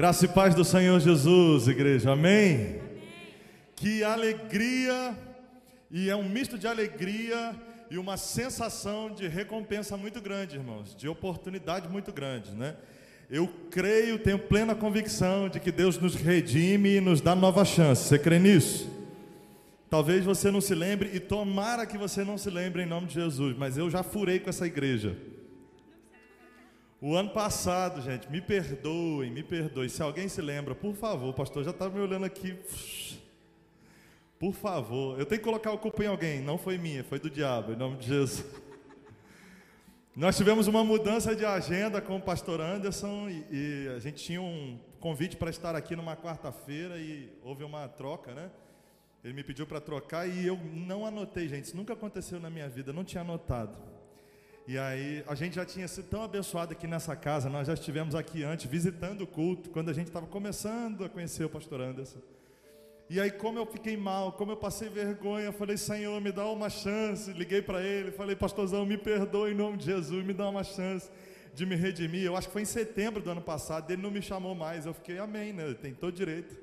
Graça 0.00 0.24
e 0.24 0.28
paz 0.28 0.54
do 0.54 0.64
Senhor 0.64 0.98
Jesus, 0.98 1.68
igreja. 1.68 2.12
Amém? 2.12 2.54
Amém? 2.54 2.80
Que 3.76 4.02
alegria, 4.02 5.14
e 5.90 6.08
é 6.08 6.16
um 6.16 6.26
misto 6.26 6.56
de 6.56 6.66
alegria 6.66 7.54
e 7.90 7.98
uma 7.98 8.16
sensação 8.16 9.10
de 9.10 9.28
recompensa 9.28 9.98
muito 9.98 10.18
grande, 10.18 10.56
irmãos, 10.56 10.96
de 10.96 11.06
oportunidade 11.06 11.86
muito 11.86 12.14
grande, 12.14 12.52
né? 12.52 12.76
Eu 13.30 13.46
creio, 13.70 14.18
tenho 14.18 14.38
plena 14.38 14.74
convicção 14.74 15.50
de 15.50 15.60
que 15.60 15.70
Deus 15.70 15.98
nos 15.98 16.14
redime 16.14 16.96
e 16.96 17.00
nos 17.02 17.20
dá 17.20 17.36
nova 17.36 17.62
chance. 17.62 18.04
Você 18.04 18.18
crê 18.18 18.38
nisso? 18.38 18.88
Talvez 19.90 20.24
você 20.24 20.50
não 20.50 20.62
se 20.62 20.74
lembre, 20.74 21.10
e 21.12 21.20
tomara 21.20 21.84
que 21.84 21.98
você 21.98 22.24
não 22.24 22.38
se 22.38 22.48
lembre 22.48 22.84
em 22.84 22.86
nome 22.86 23.06
de 23.06 23.12
Jesus, 23.12 23.54
mas 23.54 23.76
eu 23.76 23.90
já 23.90 24.02
furei 24.02 24.38
com 24.38 24.48
essa 24.48 24.66
igreja. 24.66 25.14
O 27.02 27.16
ano 27.16 27.30
passado, 27.30 28.02
gente, 28.02 28.30
me 28.30 28.42
perdoem, 28.42 29.30
me 29.30 29.42
perdoem. 29.42 29.88
Se 29.88 30.02
alguém 30.02 30.28
se 30.28 30.42
lembra, 30.42 30.74
por 30.74 30.94
favor, 30.94 31.32
pastor, 31.32 31.64
já 31.64 31.70
estava 31.70 31.94
me 31.94 32.00
olhando 32.00 32.26
aqui. 32.26 32.54
Por 34.38 34.52
favor, 34.52 35.18
eu 35.18 35.24
tenho 35.24 35.38
que 35.40 35.44
colocar 35.44 35.72
o 35.72 35.78
culpa 35.78 36.04
em 36.04 36.08
alguém. 36.08 36.42
Não 36.42 36.58
foi 36.58 36.76
minha, 36.76 37.02
foi 37.02 37.18
do 37.18 37.30
diabo, 37.30 37.72
em 37.72 37.76
nome 37.76 37.96
de 37.96 38.06
Jesus. 38.06 38.44
Nós 40.14 40.36
tivemos 40.36 40.66
uma 40.66 40.84
mudança 40.84 41.34
de 41.34 41.46
agenda 41.46 42.02
com 42.02 42.16
o 42.16 42.20
pastor 42.20 42.60
Anderson 42.60 43.30
e, 43.30 43.46
e 43.50 43.88
a 43.96 43.98
gente 43.98 44.22
tinha 44.22 44.42
um 44.42 44.78
convite 44.98 45.36
para 45.36 45.48
estar 45.48 45.74
aqui 45.74 45.96
numa 45.96 46.16
quarta-feira 46.16 46.98
e 46.98 47.32
houve 47.42 47.64
uma 47.64 47.88
troca, 47.88 48.34
né? 48.34 48.50
Ele 49.24 49.32
me 49.32 49.42
pediu 49.42 49.66
para 49.66 49.80
trocar 49.80 50.26
e 50.26 50.46
eu 50.46 50.58
não 50.74 51.06
anotei, 51.06 51.48
gente. 51.48 51.64
Isso 51.64 51.76
nunca 51.76 51.94
aconteceu 51.94 52.38
na 52.38 52.50
minha 52.50 52.68
vida, 52.68 52.92
não 52.92 53.04
tinha 53.04 53.22
anotado. 53.22 53.99
E 54.66 54.78
aí, 54.78 55.24
a 55.26 55.34
gente 55.34 55.56
já 55.56 55.64
tinha 55.64 55.88
sido 55.88 56.08
tão 56.08 56.22
abençoado 56.22 56.72
aqui 56.72 56.86
nessa 56.86 57.16
casa, 57.16 57.48
nós 57.48 57.66
já 57.66 57.74
estivemos 57.74 58.14
aqui 58.14 58.44
antes, 58.44 58.66
visitando 58.66 59.22
o 59.22 59.26
culto, 59.26 59.70
quando 59.70 59.88
a 59.88 59.92
gente 59.92 60.06
estava 60.08 60.26
começando 60.26 61.04
a 61.04 61.08
conhecer 61.08 61.44
o 61.44 61.48
pastor 61.48 61.80
Anderson. 61.80 62.20
E 63.08 63.18
aí, 63.18 63.32
como 63.32 63.58
eu 63.58 63.66
fiquei 63.66 63.96
mal, 63.96 64.30
como 64.30 64.52
eu 64.52 64.56
passei 64.56 64.88
vergonha, 64.88 65.50
falei, 65.50 65.76
Senhor, 65.76 66.20
me 66.20 66.30
dá 66.30 66.46
uma 66.46 66.70
chance. 66.70 67.32
Liguei 67.32 67.60
para 67.60 67.82
ele, 67.82 68.12
falei, 68.12 68.36
pastorzão, 68.36 68.86
me 68.86 68.96
perdoa 68.96 69.50
em 69.50 69.54
nome 69.54 69.78
de 69.78 69.86
Jesus, 69.86 70.24
me 70.24 70.32
dá 70.32 70.48
uma 70.48 70.62
chance 70.62 71.10
de 71.52 71.66
me 71.66 71.74
redimir. 71.74 72.22
Eu 72.22 72.36
acho 72.36 72.46
que 72.46 72.52
foi 72.52 72.62
em 72.62 72.66
setembro 72.66 73.20
do 73.20 73.28
ano 73.28 73.40
passado, 73.40 73.90
ele 73.90 74.00
não 74.00 74.12
me 74.12 74.22
chamou 74.22 74.54
mais. 74.54 74.86
Eu 74.86 74.94
fiquei, 74.94 75.18
amém, 75.18 75.52
né? 75.52 75.64
Ele 75.64 75.74
tem 75.74 75.92
todo 75.92 76.14
direito. 76.14 76.56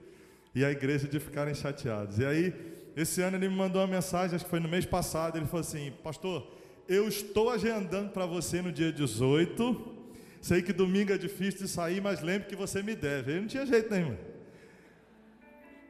E 0.55 0.63
a 0.63 0.71
igreja 0.71 1.05
de 1.05 1.19
ficarem 1.19 1.53
chateados. 1.53 2.17
E 2.17 2.25
aí, 2.25 2.53
esse 2.95 3.21
ano 3.21 3.35
ele 3.35 3.49
me 3.49 3.55
mandou 3.55 3.81
uma 3.81 3.87
mensagem, 3.87 4.33
acho 4.33 4.45
que 4.45 4.49
foi 4.49 4.61
no 4.61 4.69
mês 4.69 4.85
passado, 4.85 5.37
ele 5.37 5.45
falou 5.47 5.59
assim, 5.59 5.91
pastor, 6.01 6.49
eu 6.87 7.07
estou 7.07 7.49
agendando 7.49 8.09
para 8.09 8.25
você 8.25 8.61
no 8.61 8.71
dia 8.71 8.91
18. 8.91 9.95
Sei 10.41 10.61
que 10.61 10.71
domingo 10.71 11.11
é 11.11 11.17
difícil 11.17 11.61
de 11.61 11.67
sair, 11.67 12.01
mas 12.01 12.21
lembre 12.21 12.47
que 12.47 12.55
você 12.55 12.81
me 12.81 12.95
deve. 12.95 13.33
Aí 13.33 13.41
não 13.41 13.47
tinha 13.47 13.65
jeito 13.65 13.91
nenhum. 13.91 14.15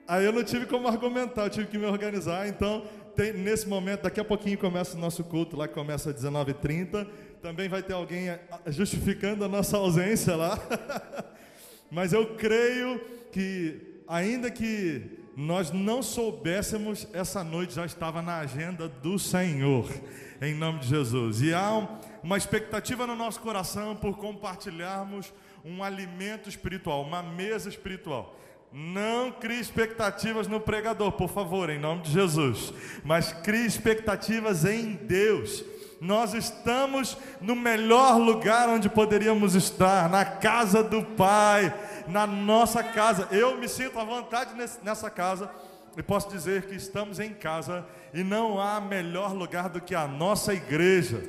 Aí 0.08 0.26
eu 0.26 0.32
não 0.32 0.44
tive 0.44 0.66
como 0.66 0.88
argumentar, 0.88 1.44
eu 1.44 1.50
tive 1.50 1.68
que 1.68 1.78
me 1.78 1.86
organizar. 1.86 2.48
Então, 2.48 2.86
tem, 3.16 3.34
nesse 3.34 3.68
momento, 3.68 4.04
daqui 4.04 4.20
a 4.20 4.26
pouquinho 4.26 4.58
começa 4.58 4.98
o 4.98 5.00
nosso 5.00 5.24
culto, 5.24 5.56
lá 5.56 5.68
começa 5.68 6.10
às 6.10 6.16
19h30. 6.16 7.08
Também 7.42 7.70
vai 7.70 7.84
ter 7.84 7.94
alguém 7.94 8.30
eh, 8.30 8.40
justificando 8.68 9.44
a 9.44 9.48
nossa 9.48 9.78
ausência 9.78 10.36
lá. 10.36 10.58
mas 11.92 12.14
eu 12.14 12.36
creio 12.36 13.00
que, 13.32 14.02
ainda 14.08 14.50
que 14.50 15.20
nós 15.36 15.72
não 15.72 16.02
soubéssemos, 16.02 17.08
essa 17.14 17.44
noite 17.44 17.76
já 17.76 17.86
estava 17.86 18.22
na 18.22 18.40
agenda 18.40 18.88
do 18.88 19.20
Senhor 19.20 19.88
em 20.42 20.54
nome 20.54 20.80
de 20.80 20.88
Jesus. 20.88 21.42
E 21.42 21.54
há 21.54 21.88
uma 22.24 22.38
expectativa 22.38 23.08
no 23.08 23.16
nosso 23.16 23.40
coração 23.40 23.96
por 23.96 24.18
compartilharmos 24.18 25.34
um 25.64 25.84
alimento 25.84 26.50
espiritual, 26.50 27.02
uma 27.04 27.24
mesa 27.24 27.70
espiritual. 27.70 28.36
Não 28.72 29.32
crie 29.32 29.60
expectativas 29.60 30.48
no 30.48 30.60
pregador, 30.60 31.14
por 31.14 31.30
favor, 31.30 31.70
em 31.70 31.80
nome 31.80 32.02
de 32.02 32.12
Jesus, 32.12 32.74
mas 33.04 33.32
crie 33.32 33.66
expectativas 33.66 34.66
em 34.66 34.94
Deus. 34.94 35.64
Nós 36.00 36.34
estamos 36.34 37.18
no 37.42 37.56
melhor 37.56 38.20
lugar 38.20 38.70
onde 38.70 38.88
poderíamos 38.88 39.56
estar, 39.56 40.10
na 40.10 40.24
casa 40.24 40.84
do 40.84 41.04
Pai, 41.04 41.74
na 42.08 42.28
nossa 42.28 42.84
casa. 42.84 43.28
Eu 43.32 43.58
me 43.58 43.68
sinto 43.68 43.98
à 43.98 44.04
vontade 44.04 44.52
nessa 44.84 45.10
casa 45.10 45.50
e 45.98 46.04
posso 46.04 46.30
dizer 46.30 46.68
que 46.68 46.76
estamos 46.76 47.20
em 47.20 47.34
casa 47.34 47.84
e 48.14 48.24
não 48.24 48.60
há 48.60 48.80
melhor 48.80 49.34
lugar 49.34 49.68
do 49.68 49.82
que 49.82 49.96
a 49.96 50.08
nossa 50.08 50.54
igreja. 50.54 51.22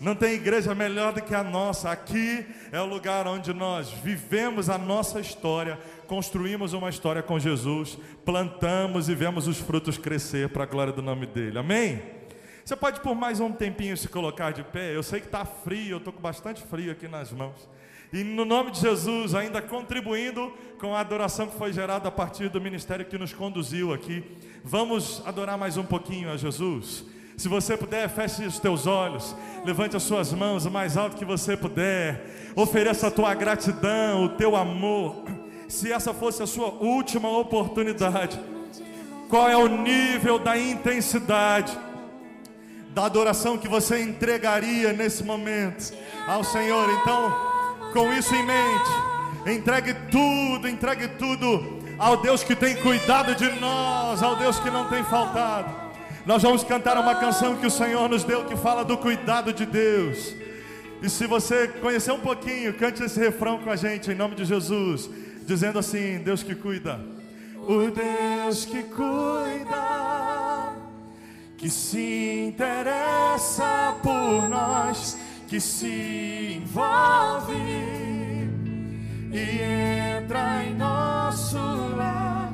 Não 0.00 0.14
tem 0.14 0.34
igreja 0.34 0.74
melhor 0.74 1.12
do 1.12 1.20
que 1.20 1.34
a 1.34 1.42
nossa. 1.42 1.90
Aqui 1.90 2.46
é 2.70 2.80
o 2.80 2.86
lugar 2.86 3.26
onde 3.26 3.52
nós 3.52 3.90
vivemos 3.90 4.70
a 4.70 4.78
nossa 4.78 5.18
história, 5.20 5.78
construímos 6.06 6.72
uma 6.72 6.90
história 6.90 7.22
com 7.22 7.38
Jesus, 7.38 7.98
plantamos 8.24 9.08
e 9.08 9.14
vemos 9.14 9.48
os 9.48 9.58
frutos 9.58 9.98
crescer 9.98 10.48
para 10.48 10.62
a 10.62 10.66
glória 10.66 10.92
do 10.92 11.02
nome 11.02 11.26
dele. 11.26 11.58
Amém? 11.58 12.00
Você 12.64 12.76
pode 12.76 13.00
por 13.00 13.14
mais 13.14 13.40
um 13.40 13.50
tempinho 13.50 13.96
se 13.96 14.08
colocar 14.08 14.52
de 14.52 14.62
pé. 14.62 14.94
Eu 14.94 15.02
sei 15.02 15.20
que 15.20 15.26
está 15.26 15.44
frio, 15.44 15.92
eu 15.94 15.98
estou 15.98 16.12
com 16.12 16.20
bastante 16.20 16.62
frio 16.62 16.92
aqui 16.92 17.08
nas 17.08 17.32
mãos. 17.32 17.68
E 18.12 18.22
no 18.22 18.44
nome 18.44 18.70
de 18.70 18.80
Jesus, 18.80 19.34
ainda 19.34 19.60
contribuindo 19.60 20.52
com 20.78 20.94
a 20.94 21.00
adoração 21.00 21.46
que 21.46 21.56
foi 21.56 21.72
gerada 21.72 22.08
a 22.08 22.12
partir 22.12 22.48
do 22.48 22.60
ministério 22.60 23.04
que 23.04 23.18
nos 23.18 23.32
conduziu 23.32 23.92
aqui, 23.92 24.22
vamos 24.62 25.22
adorar 25.26 25.58
mais 25.58 25.76
um 25.76 25.84
pouquinho 25.84 26.30
a 26.30 26.36
Jesus. 26.36 27.04
Se 27.36 27.48
você 27.48 27.76
puder, 27.76 28.08
feche 28.08 28.44
os 28.44 28.60
teus 28.60 28.86
olhos, 28.86 29.34
levante 29.64 29.96
as 29.96 30.04
suas 30.04 30.32
mãos 30.32 30.66
o 30.66 30.70
mais 30.70 30.96
alto 30.96 31.16
que 31.16 31.24
você 31.24 31.56
puder, 31.56 32.52
ofereça 32.54 33.08
a 33.08 33.10
tua 33.10 33.34
gratidão, 33.34 34.24
o 34.24 34.28
teu 34.30 34.54
amor. 34.54 35.24
Se 35.68 35.90
essa 35.90 36.14
fosse 36.14 36.42
a 36.42 36.46
sua 36.46 36.68
última 36.68 37.28
oportunidade, 37.28 38.38
qual 39.28 39.48
é 39.48 39.56
o 39.56 39.66
nível 39.66 40.38
da 40.38 40.56
intensidade 40.56 41.76
da 42.90 43.06
adoração 43.06 43.58
que 43.58 43.66
você 43.66 44.00
entregaria 44.00 44.92
nesse 44.92 45.24
momento 45.24 45.92
ao 46.28 46.44
Senhor? 46.44 46.88
Então, 47.00 47.53
com 47.94 48.12
isso 48.12 48.34
em 48.34 48.44
mente, 48.44 48.90
entregue 49.56 49.94
tudo, 50.10 50.68
entregue 50.68 51.06
tudo 51.08 51.78
ao 51.96 52.16
Deus 52.16 52.42
que 52.42 52.56
tem 52.56 52.74
cuidado 52.74 53.36
de 53.36 53.48
nós, 53.60 54.20
ao 54.20 54.34
Deus 54.34 54.58
que 54.58 54.68
não 54.68 54.88
tem 54.88 55.04
faltado. 55.04 55.72
Nós 56.26 56.42
vamos 56.42 56.64
cantar 56.64 56.98
uma 56.98 57.14
canção 57.14 57.56
que 57.56 57.66
o 57.66 57.70
Senhor 57.70 58.08
nos 58.08 58.24
deu 58.24 58.44
que 58.46 58.56
fala 58.56 58.84
do 58.84 58.98
cuidado 58.98 59.52
de 59.52 59.64
Deus. 59.64 60.34
E 61.00 61.08
se 61.08 61.26
você 61.26 61.68
conhecer 61.68 62.10
um 62.10 62.18
pouquinho, 62.18 62.74
cante 62.74 63.04
esse 63.04 63.20
refrão 63.20 63.58
com 63.58 63.70
a 63.70 63.76
gente 63.76 64.10
em 64.10 64.14
nome 64.14 64.34
de 64.34 64.44
Jesus, 64.44 65.08
dizendo 65.46 65.78
assim: 65.78 66.18
Deus 66.18 66.42
que 66.42 66.54
cuida. 66.54 67.00
O 67.56 67.90
Deus 67.90 68.64
que 68.64 68.82
cuida, 68.82 70.72
que 71.56 71.70
se 71.70 72.46
interessa 72.48 73.94
por 74.02 74.48
nós 74.48 75.16
que 75.54 75.60
se 75.60 76.56
envolve 76.60 77.54
e 79.30 79.60
entra 80.18 80.64
em 80.64 80.74
nosso 80.74 81.56
lar, 81.96 82.52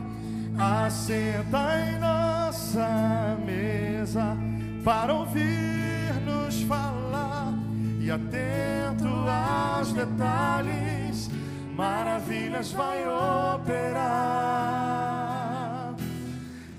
assenta 0.84 1.81
em 1.81 1.99
nossa 1.99 3.39
mesa 3.47 4.37
para 4.84 5.15
ouvir-nos 5.15 6.60
falar 6.65 7.55
e 8.00 8.10
atento 8.10 9.09
aos 9.09 9.94
detalhes, 9.94 11.31
maravilhas 11.75 12.71
vai 12.72 13.03
operar. 13.55 14.34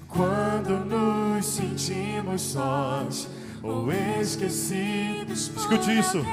Quando 0.07 0.85
nos 0.85 1.47
sentimos 1.47 2.43
sós 2.43 3.27
ou 3.63 3.91
esquecidos. 3.91 5.51
Escute 5.55 5.97
isso. 5.97 6.25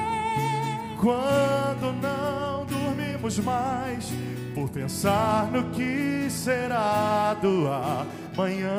Quando 1.00 1.92
não 2.00 2.64
dormimos 2.66 3.38
mais 3.38 4.12
por 4.54 4.68
pensar 4.68 5.46
no 5.52 5.70
que 5.70 6.28
será 6.30 7.34
do 7.40 7.68
amanhã. 7.68 8.78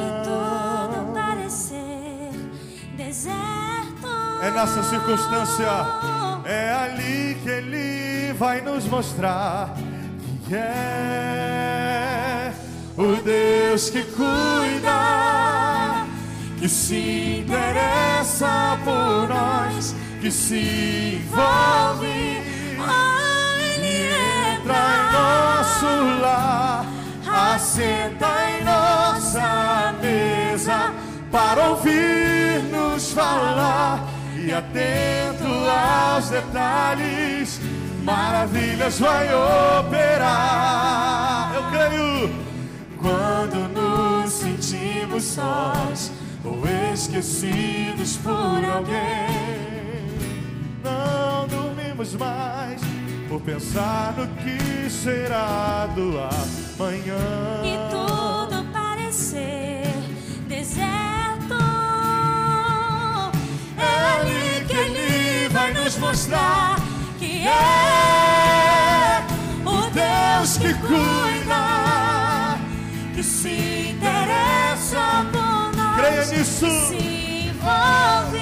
E 0.00 0.22
tudo 0.24 1.12
parecer 1.12 2.30
deserto. 2.96 4.06
É 4.42 4.50
nessa 4.50 4.82
circunstância, 4.82 5.66
é 6.44 6.72
ali 6.72 7.36
que 7.42 7.48
Ele 7.48 8.32
vai 8.34 8.60
nos 8.60 8.84
mostrar 8.86 9.74
que 10.46 10.54
é 10.54 10.76
o 12.96 13.16
Deus 13.22 13.90
que 13.90 14.02
cuida 14.04 15.55
que 16.66 16.72
se 16.72 17.44
interessa 17.46 18.76
por 18.84 19.28
nós, 19.28 19.94
que 20.20 20.32
se 20.32 21.22
envolve. 21.22 22.42
Oh, 22.80 23.56
ele 23.62 24.08
entra 24.56 24.74
em 24.74 25.02
nosso 25.12 25.86
lar, 26.20 26.84
assenta 27.54 28.26
em 28.50 28.64
nossa 28.64 29.94
mesa 30.02 30.92
para 31.30 31.68
ouvir-nos 31.68 33.12
falar 33.12 34.04
e 34.36 34.52
atento 34.52 35.46
aos 35.70 36.30
detalhes, 36.30 37.60
maravilhas 38.02 38.98
vai 38.98 39.28
operar. 39.78 41.52
Eu 41.54 41.62
creio. 41.70 42.46
Quando 43.00 43.68
nos 43.68 44.32
sentimos 44.32 45.22
sós 45.22 46.10
ou 46.46 46.62
esquecidos 46.92 48.16
por 48.18 48.64
alguém, 48.64 50.06
Não 50.82 51.48
dormimos 51.48 52.14
mais 52.14 52.80
por 53.28 53.40
pensar 53.40 54.14
no 54.16 54.26
que 54.36 54.88
será 54.88 55.88
do 55.94 56.18
amanhã. 56.18 57.16
E 57.64 57.76
tudo 57.90 58.64
parecer 58.72 59.82
deserto. 60.46 61.54
É 63.76 64.20
ali 64.20 64.64
que 64.66 64.76
Ele 64.76 65.48
vai 65.48 65.74
nos 65.74 65.96
mostrar 65.98 66.76
que 67.18 67.46
é 67.46 69.24
o 69.64 69.90
Deus 69.90 70.56
que 70.58 70.72
cuida, 70.74 72.58
que 73.14 73.22
se 73.24 73.90
interessa 73.90 75.26
por 75.32 75.45
Creia 75.96 76.24
nisso. 76.26 76.66
se 76.88 77.48
envolve 77.48 78.38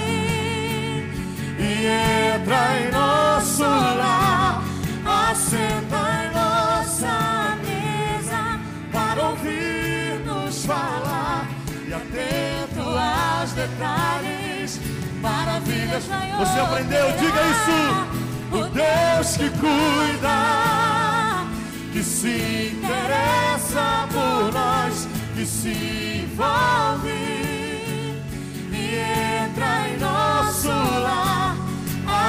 E 1.59 1.87
entra 2.35 2.81
em 2.81 2.91
nosso 2.91 3.63
lar, 3.63 4.65
assenta 5.05 5.97
em 6.25 6.33
nossa 6.35 7.57
mesa 7.63 8.61
para 8.93 9.23
ouvir-nos 9.29 10.65
falar 10.65 11.49
e 11.89 11.95
atento 11.95 12.81
aos 12.81 13.53
detalhes. 13.53 14.81
maravilhas 15.23 16.05
Você 16.39 16.59
aprendeu? 16.59 17.07
Diga 17.13 17.43
isso. 17.55 18.25
O 18.53 18.63
Deus 18.69 19.37
que 19.37 19.51
cuida, 19.51 20.37
que 21.93 22.03
se 22.03 22.77
interessa 22.77 24.09
por 24.13 24.53
nós, 24.53 25.09
que 25.35 25.47
se 25.47 26.25
envolve 26.25 27.44
entra 28.87 29.89
em 29.89 29.99
nosso 29.99 30.69
lar, 30.69 31.57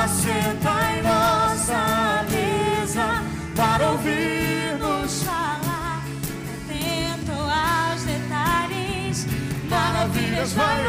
assenta 0.03 0.71
em 0.91 1.01
nossa 1.01 2.25
mesa 2.29 3.23
para 3.55 3.91
ouvir-nos 3.91 5.23
falar, 5.23 6.03
atento 6.53 7.31
aos 7.31 8.03
detalhes, 8.03 9.27
maravilhas 9.69 10.53
vai 10.53 10.83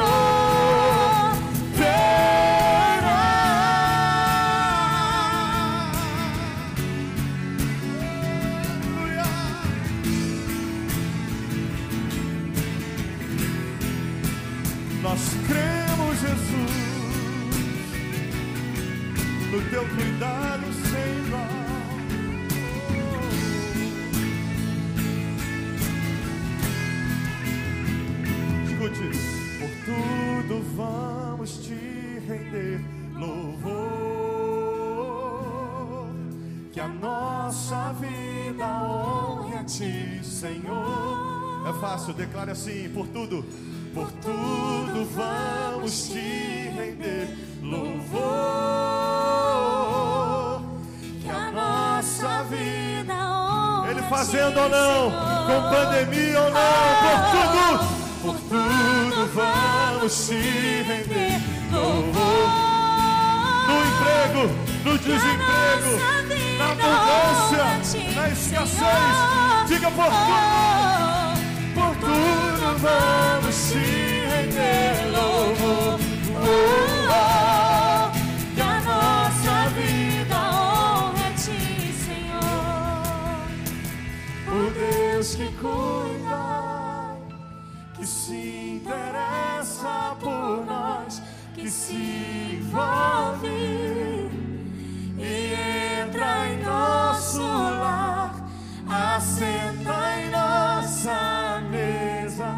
a 36.87 36.89
nossa 36.89 37.93
vida 37.95 38.65
honre 38.65 39.57
a 39.59 39.65
ti, 39.65 40.21
Senhor. 40.23 41.69
É 41.69 41.73
fácil, 41.81 42.15
declare 42.15 42.53
assim: 42.53 42.89
por 42.95 43.09
tudo, 43.09 43.45
por 43.93 44.09
tudo 44.13 45.05
vamos 45.15 46.09
te 46.09 46.71
render 46.77 47.37
louvor. 47.61 48.23
que 51.21 51.29
a 51.29 51.51
nossa 51.51 52.45
vida 52.45 53.15
honra 53.15 53.91
Ele 53.91 54.03
fazendo 54.03 54.61
ou 54.61 54.69
não, 54.69 55.11
com 55.11 55.61
pandemia 55.69 56.41
ou 56.41 56.51
não, 56.53 56.61
por 57.03 57.19
tudo, 57.33 57.65
por 58.23 58.37
tudo 58.49 59.27
vamos 59.35 60.27
te 60.27 60.35
render 60.35 61.41
louvor. 61.73 62.49
No 63.67 63.75
emprego, 63.83 64.43
no 64.85 64.97
desemprego, 64.99 66.36
na 66.75 66.87
abundância, 67.03 68.01
na 68.15 68.29
escassez, 68.29 69.17
diga 69.69 69.91
por 69.91 70.07
tudo, 70.07 71.37
por 71.75 71.97
tudo 71.97 72.79
vamos 72.79 73.57
te 73.71 74.27
render 74.29 75.07
louvor. 75.13 75.99
Oh, 76.39 76.47
oh. 77.11 78.11
Que 78.55 78.61
a 78.61 78.81
nossa 78.81 79.69
vida 79.71 80.37
honra 80.37 81.27
a 81.27 81.31
ti, 81.33 81.93
Senhor. 82.05 83.47
O 84.49 84.71
Deus 84.71 85.29
que 85.35 85.49
cuida, 85.61 87.17
que 87.97 88.07
se 88.07 88.81
interessa 88.83 90.17
por 90.21 90.65
nós, 90.67 91.23
que 91.55 91.71
se 91.71 92.59
envolve 92.61 94.26
e 95.27 96.03
entra 96.03 96.47
em 96.49 96.63
nosso 96.63 97.43
lar, 97.43 98.35
assenta 98.89 100.21
em 100.21 100.31
nossa 100.31 101.61
mesa 101.71 102.55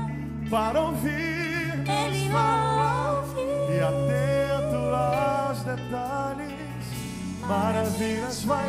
para 0.51 0.81
ouvir 0.81 1.85
Ele 1.87 2.31
falar 2.31 3.21
ouve. 3.21 3.41
e 3.73 3.81
atento 3.81 4.77
aos 4.95 5.63
detalhes, 5.63 6.87
maravilhas 7.47 8.45
vai. 8.45 8.69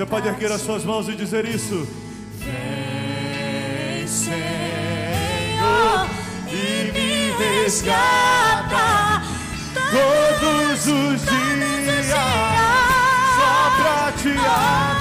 Você 0.00 0.06
pode 0.06 0.28
erguer 0.28 0.50
as 0.50 0.62
suas 0.62 0.82
mãos 0.82 1.10
e 1.10 1.14
dizer 1.14 1.44
isso. 1.44 1.86
Vem, 2.38 4.06
Senhor, 4.06 4.30
e 6.48 6.90
me 6.90 7.32
resgata 7.32 9.20
Todos 9.74 10.86
os 10.86 11.20
dias, 11.20 12.06
só 13.36 13.70
pra 13.76 14.12
te 14.12 14.30
adorar. 14.30 14.99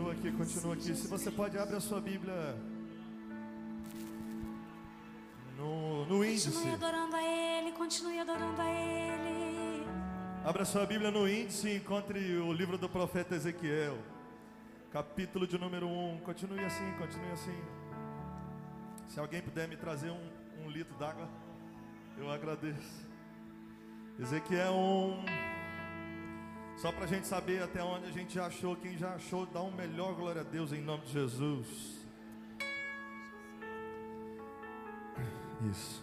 Continua, 0.00 0.12
aqui, 0.12 0.32
continua 0.32 0.74
aqui. 0.74 0.94
Se 0.94 1.06
você 1.06 1.30
pode, 1.30 1.58
abre 1.58 1.76
a 1.76 1.80
sua 1.80 2.00
Bíblia 2.00 2.56
no, 5.58 6.06
no 6.06 6.24
índice. 6.24 6.50
Continue 6.50 6.74
adorando 6.74 7.16
a 7.16 7.22
Ele, 7.22 7.72
continue 7.72 8.18
adorando 8.18 8.60
a 8.60 8.70
Ele. 8.70 9.86
Abra 10.44 10.64
sua 10.64 10.86
Bíblia 10.86 11.10
no 11.10 11.28
índice 11.28 11.68
e 11.68 11.76
encontre 11.76 12.36
o 12.38 12.52
livro 12.52 12.78
do 12.78 12.88
profeta 12.88 13.34
Ezequiel, 13.34 13.98
capítulo 14.90 15.46
de 15.46 15.58
número 15.58 15.86
1. 15.86 16.20
Continue 16.20 16.64
assim, 16.64 16.92
continue 16.98 17.32
assim. 17.32 17.58
Se 19.08 19.20
alguém 19.20 19.42
puder 19.42 19.68
me 19.68 19.76
trazer 19.76 20.10
um, 20.10 20.64
um 20.64 20.70
litro 20.70 20.96
d'água, 20.96 21.28
eu 22.16 22.30
agradeço. 22.30 23.06
Ezequiel 24.18 24.72
1. 24.72 25.59
Só 26.80 26.90
para 26.90 27.04
a 27.04 27.06
gente 27.06 27.26
saber 27.26 27.62
até 27.62 27.84
onde 27.84 28.06
a 28.06 28.10
gente 28.10 28.32
já 28.32 28.46
achou, 28.46 28.74
quem 28.74 28.96
já 28.96 29.12
achou, 29.14 29.44
dá 29.44 29.60
um 29.60 29.70
melhor 29.70 30.14
glória 30.14 30.40
a 30.40 30.44
Deus 30.44 30.72
em 30.72 30.80
nome 30.80 31.04
de 31.04 31.12
Jesus. 31.12 31.66
Isso. 35.70 36.02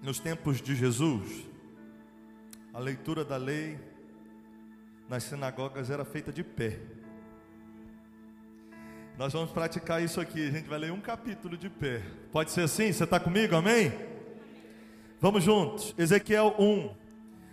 Nos 0.00 0.20
tempos 0.20 0.62
de 0.62 0.76
Jesus, 0.76 1.44
a 2.72 2.78
leitura 2.78 3.24
da 3.24 3.36
lei 3.36 3.76
nas 5.08 5.24
sinagogas 5.24 5.90
era 5.90 6.04
feita 6.04 6.32
de 6.32 6.44
pé. 6.44 6.78
Nós 9.18 9.32
vamos 9.32 9.50
praticar 9.50 10.00
isso 10.00 10.20
aqui. 10.20 10.46
A 10.46 10.50
gente 10.52 10.68
vai 10.68 10.78
ler 10.78 10.92
um 10.92 11.00
capítulo 11.00 11.56
de 11.56 11.68
pé. 11.68 12.02
Pode 12.30 12.52
ser 12.52 12.60
assim? 12.60 12.92
Você 12.92 13.02
está 13.02 13.18
comigo? 13.18 13.56
Amém? 13.56 13.92
Vamos 15.20 15.42
juntos. 15.42 15.92
Ezequiel 15.98 16.54
1, 16.56 16.90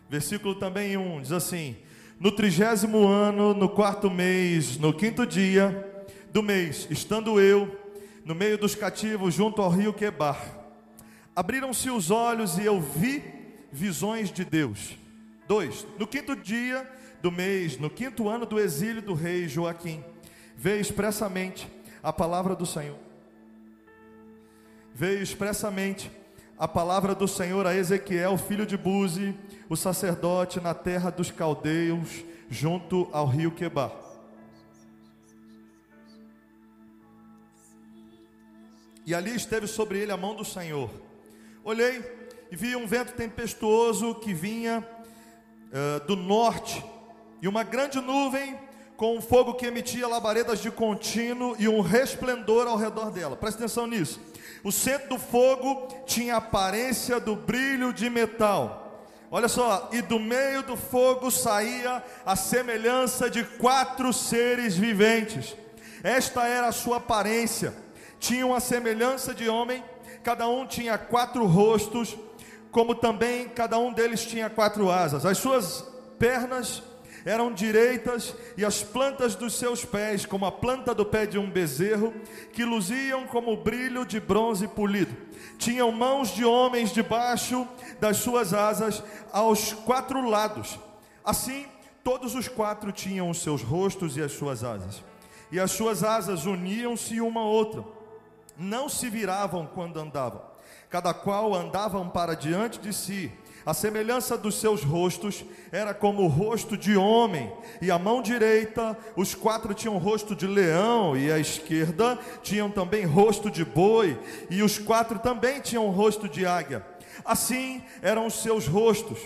versículo 0.07 0.53
também 0.53 0.95
1, 0.95 1.22
diz 1.22 1.31
assim: 1.31 1.75
No 2.19 2.31
trigésimo 2.31 3.07
ano, 3.07 3.55
no 3.55 3.67
quarto 3.67 4.12
mês, 4.12 4.77
no 4.77 4.93
quinto 4.93 5.25
dia 5.25 6.05
do 6.31 6.43
mês, 6.43 6.86
estando 6.91 7.41
eu 7.41 7.75
no 8.24 8.36
meio 8.36 8.60
dos 8.60 8.75
cativos 8.75 9.34
junto 9.34 9.60
ao 9.60 9.72
rio 9.72 9.91
Quebar, 9.91 10.39
abriram-se 11.36 11.89
os 11.89 12.12
olhos 12.12 12.60
e 12.60 12.65
eu 12.65 12.79
vi 12.79 13.24
visões 13.72 14.31
de 14.31 14.45
Deus. 14.45 14.95
2. 15.48 15.88
No 15.98 16.05
quinto 16.05 16.36
dia 16.36 16.88
do 17.24 17.31
mês, 17.31 17.79
no 17.79 17.89
quinto 17.89 18.29
ano 18.29 18.45
do 18.45 18.60
exílio 18.60 19.01
do 19.01 19.15
rei 19.15 19.48
Joaquim 19.48 20.03
veio 20.55 20.79
expressamente 20.79 21.67
a 22.01 22.13
palavra 22.13 22.55
do 22.55 22.65
Senhor. 22.65 22.97
Veio 24.93 25.21
expressamente 25.21 26.09
a 26.57 26.67
palavra 26.67 27.13
do 27.13 27.27
Senhor 27.27 27.67
a 27.67 27.75
Ezequiel, 27.75 28.38
filho 28.38 28.65
de 28.65 28.77
Buzi, 28.77 29.35
o 29.67 29.75
sacerdote 29.75 30.62
na 30.62 30.74
terra 30.74 31.09
dos 31.09 31.29
caldeus, 31.29 32.24
junto 32.50 33.09
ao 33.12 33.27
rio 33.27 33.51
Quebar. 33.51 33.91
E 39.05 39.13
ali 39.13 39.35
esteve 39.35 39.67
sobre 39.67 40.00
ele 40.00 40.12
a 40.12 40.17
mão 40.17 40.33
do 40.33 40.45
Senhor. 40.45 40.89
Olhei 41.63 42.03
e 42.51 42.55
vi 42.55 42.75
um 42.75 42.88
vento 42.88 43.13
tempestuoso 43.13 44.15
que 44.15 44.33
vinha 44.33 44.88
uh, 45.67 46.05
do 46.07 46.15
norte, 46.15 46.83
e 47.41 47.47
uma 47.47 47.63
grande 47.63 48.00
nuvem 48.00 48.57
com 48.97 49.17
um 49.17 49.21
fogo 49.21 49.55
que 49.55 49.65
emitia 49.65 50.07
labaredas 50.07 50.59
de 50.59 50.71
contínuo 50.71 51.55
e 51.59 51.67
um 51.67 51.81
resplendor 51.81 52.67
ao 52.67 52.77
redor 52.77 53.11
dela. 53.11 53.35
Presta 53.35 53.59
atenção 53.59 53.87
nisso. 53.87 54.19
O 54.63 54.71
centro 54.71 55.09
do 55.09 55.19
fogo 55.19 55.87
tinha 56.05 56.37
aparência 56.37 57.19
do 57.19 57.35
brilho 57.35 57.91
de 57.93 58.09
metal. 58.09 59.03
Olha 59.29 59.47
só, 59.47 59.89
e 59.91 60.01
do 60.01 60.19
meio 60.19 60.63
do 60.63 60.77
fogo 60.77 61.29
saía 61.29 62.01
a 62.25 62.35
semelhança 62.35 63.29
de 63.29 63.43
quatro 63.43 64.13
seres 64.13 64.77
viventes. 64.77 65.55
Esta 66.01 66.47
era 66.47 66.67
a 66.67 66.71
sua 66.71 66.97
aparência. 66.97 67.73
Tinham 68.19 68.53
a 68.53 68.59
semelhança 68.59 69.33
de 69.33 69.49
homem, 69.49 69.83
cada 70.23 70.47
um 70.47 70.65
tinha 70.65 70.97
quatro 70.97 71.45
rostos, 71.45 72.17
como 72.71 72.95
também 72.95 73.49
cada 73.49 73.77
um 73.77 73.91
deles 73.91 74.25
tinha 74.25 74.49
quatro 74.49 74.89
asas. 74.89 75.25
As 75.25 75.37
suas 75.37 75.85
pernas 76.17 76.81
eram 77.25 77.51
direitas 77.51 78.36
e 78.55 78.63
as 78.63 78.84
plantas 78.84 79.34
dos 79.34 79.55
seus 79.55 79.84
pés, 79.84 80.27
como 80.27 80.46
a 80.46 80.51
planta 80.51 80.94
do 80.94 81.03
pé 81.03 81.25
de 81.25 81.39
um 81.39 81.50
bezerro, 81.50 82.13
que 82.53 82.63
luziam 82.63 83.25
como 83.25 83.58
brilho 83.58 84.05
de 84.05 84.20
bronze 84.20 84.67
polido. 84.67 85.17
Tinham 85.58 85.91
mãos 85.91 86.29
de 86.29 86.46
homens 86.46 86.91
debaixo 86.94 87.67
das 88.00 88.17
suas 88.17 88.53
asas 88.53 89.03
aos 89.32 89.74
quatro 89.74 90.29
lados. 90.29 90.79
Assim, 91.24 91.65
todos 92.03 92.36
os 92.36 92.48
quatro 92.48 92.91
tinham 92.91 93.32
os 93.32 93.41
seus 93.41 93.63
rostos 93.63 94.15
e 94.15 94.22
as 94.22 94.32
suas 94.32 94.63
asas. 94.63 95.03
E 95.51 95.60
as 95.60 95.72
suas 95.72 96.03
asas 96.03 96.46
uniam-se 96.46 97.20
uma 97.20 97.41
a 97.41 97.46
outra. 97.46 97.84
Não 98.55 98.88
se 98.88 99.10
viravam 99.10 99.65
quando 99.65 100.00
andavam. 100.00 100.41
Cada 100.91 101.13
qual 101.13 101.55
andavam 101.55 102.08
para 102.08 102.36
diante 102.36 102.79
de 102.79 102.94
si 102.94 103.32
a 103.65 103.74
semelhança 103.74 104.38
dos 104.38 104.60
seus 104.60 104.84
rostos 104.84 105.43
era 105.72 105.91
como 105.91 106.22
o 106.22 106.27
rosto 106.27 106.77
de 106.77 106.95
homem, 106.95 107.51
e 107.81 107.89
a 107.89 107.98
mão 107.98 108.22
direita, 108.22 108.95
os 109.15 109.34
quatro 109.34 109.74
tinham 109.74 109.98
rosto 109.98 110.36
de 110.36 110.45
leão, 110.45 111.17
e 111.17 111.31
a 111.31 111.39
esquerda 111.39 112.19
tinham 112.43 112.69
também 112.69 113.05
rosto 113.05 113.50
de 113.50 113.65
boi, 113.65 114.19
e 114.51 114.62
os 114.62 114.77
quatro 114.77 115.17
também 115.17 115.60
tinham 115.62 115.89
rosto 115.89 116.29
de 116.29 116.45
águia. 116.45 116.86
Assim 117.24 117.81
eram 118.03 118.27
os 118.27 118.36
seus 118.36 118.67
rostos. 118.67 119.17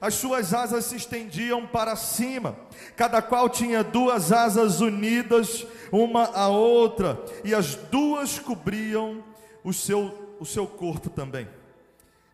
As 0.00 0.14
suas 0.14 0.52
asas 0.52 0.86
se 0.86 0.96
estendiam 0.96 1.64
para 1.64 1.94
cima, 1.94 2.56
cada 2.96 3.22
qual 3.22 3.48
tinha 3.48 3.84
duas 3.84 4.32
asas 4.32 4.80
unidas 4.80 5.64
uma 5.92 6.24
à 6.34 6.48
outra, 6.48 7.22
e 7.44 7.54
as 7.54 7.76
duas 7.76 8.36
cobriam 8.40 9.22
o 9.62 9.72
seu, 9.72 10.36
o 10.40 10.44
seu 10.44 10.66
corpo 10.66 11.08
também 11.08 11.46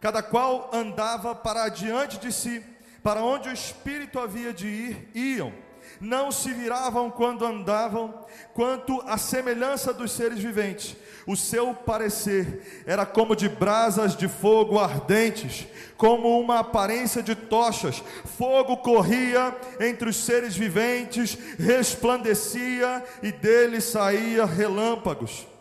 cada 0.03 0.21
qual 0.21 0.69
andava 0.73 1.33
para 1.33 1.63
adiante 1.63 2.19
de 2.19 2.33
si, 2.33 2.61
para 3.05 3.23
onde 3.23 3.49
o 3.49 3.53
Espírito 3.53 4.19
havia 4.19 4.53
de 4.53 4.67
ir, 4.67 5.09
iam. 5.15 5.53
Não 6.01 6.33
se 6.33 6.53
viravam 6.53 7.09
quando 7.09 7.47
andavam, 7.47 8.27
quanto 8.53 9.01
à 9.07 9.17
semelhança 9.17 9.95
dos 9.95 10.11
seres 10.11 10.41
viventes. 10.41 10.97
O 11.25 11.37
seu 11.37 11.73
parecer 11.73 12.83
era 12.85 13.07
como 13.07 13.37
de 13.37 13.49
brasas 13.49 14.17
de 14.17 14.27
fogo 14.27 14.81
ardentes, 14.81 15.69
como 15.97 16.41
uma 16.41 16.59
aparência 16.59 17.23
de 17.23 17.37
tochas. 17.37 18.03
Fogo 18.37 18.79
corria 18.79 19.57
entre 19.79 20.09
os 20.09 20.17
seres 20.17 20.57
viventes, 20.57 21.39
resplandecia 21.57 23.05
e 23.23 23.31
dele 23.31 23.81
saía 23.81 24.45
relâmpagos. 24.45 25.52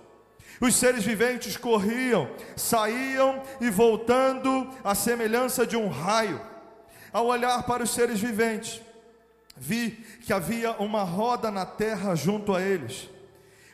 Os 0.61 0.75
seres 0.75 1.03
viventes 1.03 1.57
corriam, 1.57 2.29
saíam 2.55 3.41
e 3.59 3.71
voltando 3.71 4.69
à 4.83 4.93
semelhança 4.93 5.65
de 5.65 5.75
um 5.75 5.87
raio. 5.87 6.39
Ao 7.11 7.25
olhar 7.25 7.63
para 7.63 7.81
os 7.81 7.89
seres 7.89 8.19
viventes, 8.19 8.79
vi 9.57 9.89
que 10.21 10.31
havia 10.31 10.73
uma 10.73 11.01
roda 11.01 11.49
na 11.49 11.65
terra 11.65 12.13
junto 12.13 12.53
a 12.53 12.61
eles, 12.61 13.09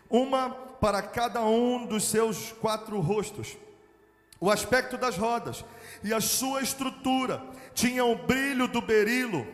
uma 0.10 0.50
para 0.50 1.02
cada 1.02 1.44
um 1.44 1.86
dos 1.86 2.06
seus 2.06 2.54
quatro 2.54 3.02
rostos. 3.02 3.58
O 4.40 4.50
aspecto 4.50 4.98
das 4.98 5.18
rodas 5.18 5.66
e 6.02 6.14
a 6.14 6.22
sua 6.22 6.62
estrutura 6.62 7.44
tinham 7.74 8.14
o 8.14 8.16
brilho 8.16 8.66
do 8.66 8.82
berilo 8.82 9.46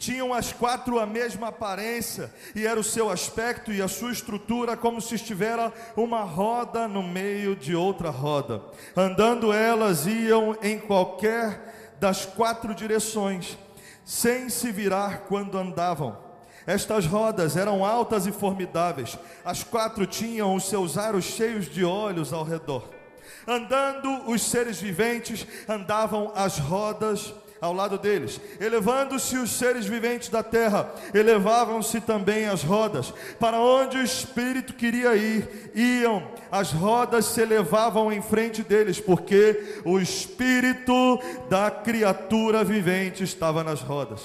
tinham 0.00 0.32
as 0.32 0.50
quatro 0.50 0.98
a 0.98 1.04
mesma 1.04 1.48
aparência, 1.48 2.32
e 2.54 2.66
era 2.66 2.80
o 2.80 2.82
seu 2.82 3.10
aspecto 3.10 3.70
e 3.70 3.82
a 3.82 3.86
sua 3.86 4.10
estrutura 4.10 4.74
como 4.74 4.98
se 4.98 5.14
estivera 5.14 5.70
uma 5.94 6.22
roda 6.22 6.88
no 6.88 7.02
meio 7.02 7.54
de 7.54 7.76
outra 7.76 8.08
roda. 8.08 8.62
Andando 8.96 9.52
elas 9.52 10.06
iam 10.06 10.56
em 10.62 10.78
qualquer 10.78 11.94
das 12.00 12.24
quatro 12.24 12.74
direções, 12.74 13.58
sem 14.02 14.48
se 14.48 14.72
virar 14.72 15.26
quando 15.28 15.58
andavam. 15.58 16.16
Estas 16.66 17.04
rodas 17.04 17.54
eram 17.54 17.84
altas 17.84 18.26
e 18.26 18.32
formidáveis, 18.32 19.18
as 19.44 19.62
quatro 19.62 20.06
tinham 20.06 20.54
os 20.54 20.66
seus 20.66 20.96
aros 20.96 21.26
cheios 21.26 21.66
de 21.66 21.84
olhos 21.84 22.32
ao 22.32 22.42
redor. 22.42 22.88
Andando 23.46 24.30
os 24.30 24.40
seres 24.40 24.80
viventes, 24.80 25.46
andavam 25.68 26.32
as 26.34 26.58
rodas 26.58 27.34
ao 27.60 27.72
lado 27.72 27.98
deles. 27.98 28.40
Elevando-se 28.58 29.36
os 29.36 29.50
seres 29.50 29.86
viventes 29.86 30.28
da 30.28 30.42
terra, 30.42 30.92
elevavam-se 31.12 32.00
também 32.00 32.46
as 32.46 32.62
rodas. 32.62 33.12
Para 33.38 33.58
onde 33.58 33.98
o 33.98 34.02
Espírito 34.02 34.72
queria 34.74 35.14
ir, 35.14 35.70
iam. 35.74 36.26
As 36.50 36.72
rodas 36.72 37.26
se 37.26 37.40
elevavam 37.40 38.12
em 38.12 38.22
frente 38.22 38.62
deles, 38.62 38.98
porque 38.98 39.80
o 39.84 39.98
Espírito 39.98 41.20
da 41.48 41.70
criatura 41.70 42.64
vivente 42.64 43.22
estava 43.22 43.62
nas 43.62 43.80
rodas. 43.80 44.22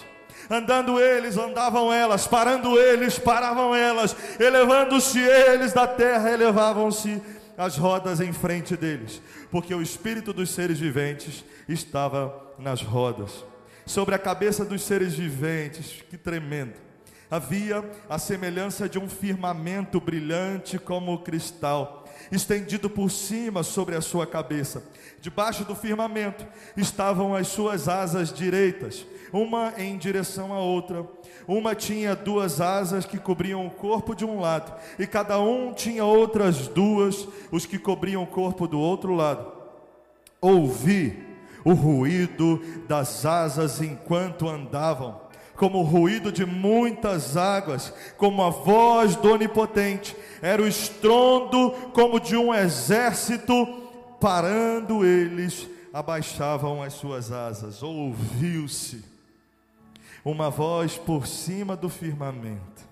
Andando 0.49 0.99
eles, 0.99 1.37
andavam 1.37 1.91
elas, 1.91 2.27
parando 2.27 2.79
eles, 2.79 3.17
paravam 3.17 3.75
elas, 3.75 4.15
elevando-se 4.39 5.19
eles 5.19 5.73
da 5.73 5.87
terra, 5.87 6.29
elevavam-se 6.29 7.19
as 7.57 7.77
rodas 7.77 8.19
em 8.19 8.33
frente 8.33 8.75
deles, 8.75 9.21
porque 9.55 9.73
o 9.73 9.81
espírito 9.81 10.33
dos 10.33 10.49
seres 10.49 10.77
viventes 10.77 11.45
estava 11.65 12.53
nas 12.59 12.81
rodas. 12.81 13.45
Sobre 13.85 14.13
a 14.13 14.19
cabeça 14.19 14.65
dos 14.65 14.83
seres 14.83 15.13
viventes, 15.13 16.03
que 16.09 16.17
tremendo, 16.17 16.73
havia 17.31 17.81
a 18.09 18.19
semelhança 18.19 18.89
de 18.89 18.99
um 18.99 19.07
firmamento 19.07 19.97
brilhante 20.01 20.77
como 20.77 21.19
cristal, 21.19 22.03
estendido 22.29 22.89
por 22.89 23.09
cima 23.09 23.63
sobre 23.63 23.95
a 23.95 24.01
sua 24.01 24.27
cabeça. 24.27 24.83
Debaixo 25.21 25.63
do 25.63 25.73
firmamento 25.73 26.45
estavam 26.75 27.33
as 27.33 27.47
suas 27.47 27.87
asas 27.87 28.33
direitas, 28.33 29.05
uma 29.31 29.73
em 29.77 29.97
direção 29.97 30.51
à 30.51 30.59
outra 30.59 31.07
uma 31.47 31.75
tinha 31.75 32.15
duas 32.15 32.59
asas 32.59 33.05
que 33.05 33.17
cobriam 33.17 33.65
o 33.65 33.71
corpo 33.71 34.15
de 34.15 34.25
um 34.25 34.39
lado, 34.39 34.73
e 34.97 35.05
cada 35.05 35.39
um 35.39 35.73
tinha 35.73 36.03
outras 36.03 36.67
duas, 36.67 37.27
os 37.51 37.65
que 37.65 37.77
cobriam 37.77 38.23
o 38.23 38.27
corpo 38.27 38.67
do 38.67 38.79
outro 38.79 39.13
lado. 39.13 39.51
Ouvi 40.41 41.23
o 41.63 41.73
ruído 41.73 42.61
das 42.87 43.25
asas 43.25 43.81
enquanto 43.81 44.47
andavam, 44.47 45.21
como 45.55 45.79
o 45.79 45.83
ruído 45.83 46.31
de 46.31 46.45
muitas 46.45 47.37
águas, 47.37 47.93
como 48.17 48.43
a 48.43 48.49
voz 48.49 49.15
do 49.15 49.31
Onipotente, 49.31 50.15
era 50.41 50.61
o 50.61 50.67
estrondo 50.67 51.71
como 51.93 52.19
de 52.19 52.35
um 52.35 52.53
exército, 52.53 53.53
parando 54.19 55.05
eles, 55.05 55.67
abaixavam 55.93 56.83
as 56.83 56.93
suas 56.93 57.31
asas. 57.31 57.81
Ouviu-se 57.81 59.14
uma 60.25 60.49
voz 60.49 60.97
por 60.97 61.27
cima 61.27 61.77
do 61.77 61.87
firmamento, 61.87 62.83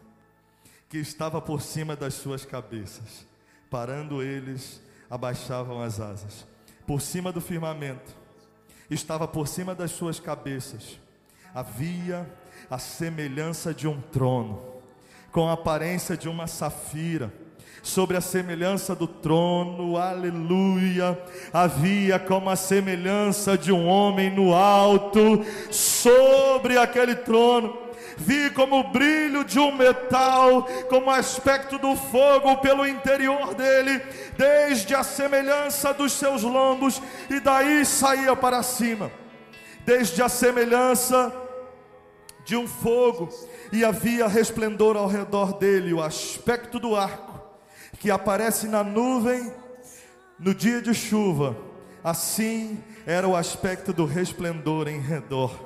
que 0.87 0.99
estava 0.99 1.41
por 1.41 1.63
cima 1.63 1.95
das 1.95 2.13
suas 2.13 2.45
cabeças. 2.45 3.25
Parando 3.71 4.21
eles, 4.21 4.79
abaixavam 5.09 5.81
as 5.81 5.99
asas. 5.99 6.45
Por 6.85 7.01
cima 7.01 7.31
do 7.31 7.41
firmamento, 7.41 8.15
estava 8.87 9.27
por 9.27 9.47
cima 9.47 9.73
das 9.73 9.89
suas 9.89 10.19
cabeças, 10.19 10.99
havia 11.55 12.31
a 12.69 12.77
semelhança 12.77 13.73
de 13.73 13.87
um 13.87 13.99
trono, 13.99 14.61
com 15.31 15.49
a 15.49 15.53
aparência 15.53 16.15
de 16.15 16.29
uma 16.29 16.45
safira 16.45 17.33
sobre 17.83 18.15
a 18.15 18.21
semelhança 18.21 18.95
do 18.95 19.05
trono, 19.05 19.97
aleluia. 19.97 21.19
Havia 21.51 22.17
como 22.17 22.49
a 22.49 22.55
semelhança 22.55 23.57
de 23.57 23.73
um 23.73 23.85
homem 23.85 24.31
no 24.31 24.55
alto, 24.55 25.45
sobre 25.69 26.77
aquele 26.77 27.13
trono. 27.13 27.77
Vi 28.15 28.49
como 28.51 28.79
o 28.79 28.91
brilho 28.91 29.43
de 29.43 29.59
um 29.59 29.75
metal, 29.75 30.65
como 30.87 31.07
o 31.07 31.11
aspecto 31.11 31.77
do 31.77 31.93
fogo 31.95 32.55
pelo 32.57 32.87
interior 32.87 33.53
dele, 33.53 34.01
desde 34.37 34.95
a 34.95 35.03
semelhança 35.03 35.93
dos 35.93 36.13
seus 36.13 36.41
lombos, 36.41 37.01
e 37.29 37.39
daí 37.41 37.83
saía 37.83 38.33
para 38.35 38.63
cima, 38.63 39.11
desde 39.85 40.21
a 40.21 40.29
semelhança 40.29 41.33
de 42.45 42.55
um 42.55 42.67
fogo, 42.67 43.29
e 43.73 43.83
havia 43.83 44.27
resplendor 44.27 44.95
ao 44.95 45.07
redor 45.07 45.57
dele, 45.57 45.91
o 45.91 46.01
aspecto 46.01 46.79
do 46.79 46.95
arco 46.95 47.32
que 48.03 48.11
aparece 48.11 48.67
na 48.67 48.83
nuvem 48.83 49.49
no 50.37 50.53
dia 50.53 50.81
de 50.81 50.93
chuva, 50.93 51.55
assim 52.03 52.77
era 53.05 53.25
o 53.25 53.33
aspecto 53.33 53.93
do 53.93 54.03
resplendor 54.03 54.89
em 54.89 54.99
redor, 54.99 55.57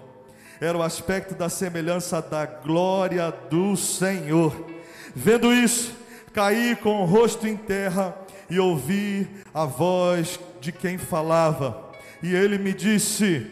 era 0.61 0.77
o 0.77 0.83
aspecto 0.83 1.33
da 1.33 1.49
semelhança 1.49 2.21
da 2.21 2.45
glória 2.45 3.31
do 3.49 3.75
Senhor. 3.75 4.53
Vendo 5.15 5.51
isso, 5.51 5.95
caí 6.31 6.75
com 6.75 7.01
o 7.01 7.05
rosto 7.05 7.47
em 7.47 7.57
terra 7.57 8.15
e 8.51 8.59
ouvi 8.59 9.27
a 9.51 9.65
voz 9.65 10.39
de 10.61 10.71
quem 10.71 10.99
falava, 10.99 11.89
e 12.21 12.35
ele 12.35 12.59
me 12.59 12.71
disse: 12.71 13.47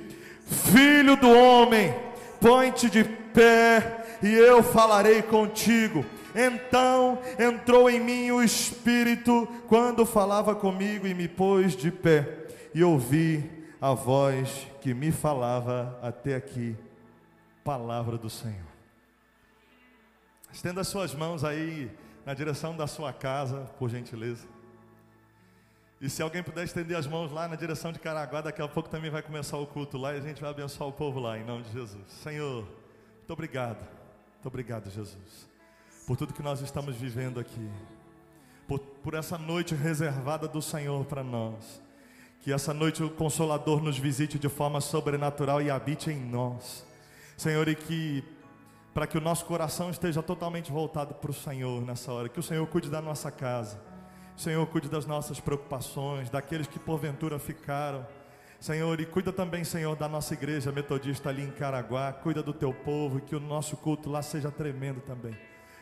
Filho 0.72 1.16
do 1.16 1.32
homem, 1.32 1.92
põe-te 2.40 2.88
de 2.92 3.04
pé, 3.04 4.20
e 4.22 4.32
eu 4.32 4.62
falarei 4.62 5.24
contigo. 5.24 6.06
Então 6.36 7.22
entrou 7.40 7.90
em 7.90 8.00
mim 8.00 8.30
o 8.32 8.44
Espírito 8.44 9.48
quando 9.70 10.06
falava 10.06 10.54
comigo 10.54 11.08
e 11.08 11.14
me 11.14 11.30
pôs 11.30 11.76
de 11.76 11.90
pé, 11.90 12.48
e 12.74 12.84
ouvi 12.84 13.50
a 13.80 13.94
voz 13.94 14.68
que 14.82 14.94
me 14.94 15.14
falava 15.14 15.98
até 16.02 16.36
aqui, 16.36 16.76
palavra 17.64 18.18
do 18.18 18.30
Senhor. 18.30 18.76
Estenda 20.52 20.82
as 20.82 20.90
suas 20.90 21.16
mãos 21.16 21.46
aí 21.46 21.90
na 22.26 22.34
direção 22.34 22.76
da 22.76 22.86
sua 22.86 23.14
casa, 23.14 23.62
por 23.80 23.90
gentileza. 23.90 24.46
E 26.02 26.10
se 26.10 26.22
alguém 26.22 26.44
puder 26.44 26.66
estender 26.66 26.98
as 26.98 27.08
mãos 27.08 27.32
lá 27.32 27.48
na 27.48 27.56
direção 27.56 27.94
de 27.94 28.00
Caraguá, 28.00 28.42
daqui 28.42 28.62
a 28.62 28.68
pouco 28.68 28.90
também 28.90 29.10
vai 29.10 29.22
começar 29.22 29.58
o 29.58 29.66
culto 29.66 29.98
lá 29.98 30.14
e 30.14 30.18
a 30.18 30.22
gente 30.22 30.42
vai 30.42 30.50
abençoar 30.50 30.90
o 30.90 30.94
povo 30.94 31.20
lá, 31.20 31.38
em 31.38 31.46
nome 31.46 31.64
de 31.64 31.72
Jesus. 31.72 32.06
Senhor, 32.22 32.64
muito 33.18 33.32
obrigado. 33.32 33.80
Muito 34.34 34.48
obrigado, 34.48 34.90
Jesus 34.90 35.55
por 36.06 36.16
tudo 36.16 36.34
que 36.34 36.44
nós 36.44 36.62
estamos 36.62 36.96
vivendo 36.96 37.40
aqui, 37.40 37.70
por, 38.68 38.80
por 38.80 39.14
essa 39.16 39.38
noite 39.38 39.74
reservada 39.74 40.48
do 40.48 40.62
Senhor 40.62 41.04
para 41.06 41.24
nós. 41.24 41.82
Que 42.42 42.54
essa 42.54 42.74
noite 42.74 43.04
o 43.04 43.10
Consolador 43.10 43.82
nos 43.82 43.98
visite 43.98 44.38
de 44.38 44.48
forma 44.48 44.80
sobrenatural 44.80 45.62
e 45.64 45.72
habite 45.72 46.12
em 46.12 46.20
nós. 46.20 46.86
Senhor, 47.36 47.68
e 47.68 47.76
que 47.76 48.24
para 48.94 49.08
que 49.08 49.18
o 49.18 49.22
nosso 49.22 49.46
coração 49.46 49.90
esteja 49.90 50.22
totalmente 50.22 50.72
voltado 50.72 51.16
para 51.16 51.32
o 51.32 51.34
Senhor 51.34 51.82
nessa 51.82 52.14
hora, 52.14 52.30
que 52.30 52.40
o 52.40 52.44
Senhor 52.44 52.66
cuide 52.68 52.90
da 52.90 53.02
nossa 53.02 53.32
casa, 53.32 53.82
Senhor 54.38 54.66
cuide 54.68 54.88
das 54.88 55.06
nossas 55.06 55.40
preocupações, 55.40 56.30
daqueles 56.30 56.68
que 56.68 56.78
porventura 56.78 57.40
ficaram. 57.40 58.06
Senhor, 58.60 59.00
e 59.00 59.06
cuida 59.06 59.34
também, 59.34 59.64
Senhor, 59.64 59.96
da 59.96 60.08
nossa 60.08 60.34
igreja 60.34 60.72
metodista 60.72 61.30
ali 61.30 61.42
em 61.42 61.52
Caraguá, 61.52 62.14
cuida 62.14 62.44
do 62.44 62.54
teu 62.54 62.74
povo, 62.74 63.18
e 63.18 63.22
que 63.22 63.36
o 63.36 63.40
nosso 63.40 63.76
culto 63.78 64.10
lá 64.10 64.22
seja 64.22 64.52
tremendo 64.52 65.02
também 65.02 65.36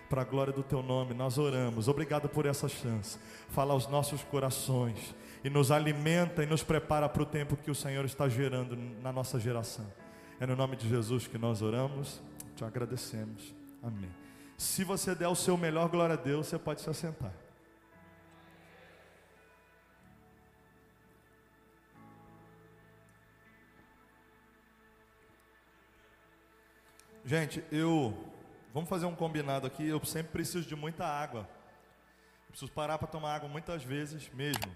para 0.10 0.22
a 0.22 0.26
glória 0.26 0.54
do 0.54 0.64
teu 0.64 0.84
nome, 0.84 1.14
nós 1.14 1.38
oramos. 1.38 1.88
Obrigado 1.88 2.30
por 2.30 2.46
essa 2.46 2.68
chance. 2.68 3.18
Fala 3.50 3.74
aos 3.74 3.88
nossos 3.88 4.24
corações 4.24 5.16
e 5.44 5.50
nos 5.50 5.72
alimenta 5.72 6.44
e 6.44 6.46
nos 6.46 6.64
prepara 6.64 7.10
para 7.10 7.24
o 7.24 7.26
tempo 7.26 7.58
que 7.58 7.72
o 7.72 7.76
Senhor 7.76 8.06
está 8.06 8.30
gerando 8.30 8.76
na 9.02 9.12
nossa 9.12 9.40
geração. 9.40 9.86
É 10.40 10.46
no 10.46 10.56
nome 10.56 10.76
de 10.76 10.88
Jesus 10.88 11.28
que 11.28 11.38
nós 11.38 11.62
oramos, 11.62 12.22
te 12.56 12.64
agradecemos. 12.64 13.54
Amém. 13.82 14.12
Se 14.58 14.84
você 14.84 15.14
der 15.14 15.28
o 15.28 15.36
seu 15.36 15.58
melhor, 15.58 15.90
glória 15.90 16.14
a 16.14 16.18
Deus, 16.18 16.48
você 16.48 16.58
pode 16.58 16.82
se 16.82 16.90
assentar. 16.90 17.34
Gente, 27.26 27.64
eu 27.72 28.14
Vamos 28.74 28.90
fazer 28.90 29.06
um 29.06 29.16
combinado 29.16 29.68
aqui. 29.68 29.88
Eu 29.88 30.04
sempre 30.04 30.32
preciso 30.32 30.68
de 30.68 30.76
muita 30.76 31.06
água. 31.06 31.48
Eu 32.46 32.50
preciso 32.50 32.72
parar 32.72 32.98
para 32.98 33.08
tomar 33.08 33.36
água 33.36 33.48
muitas 33.48 33.84
vezes 33.84 34.28
mesmo. 34.30 34.74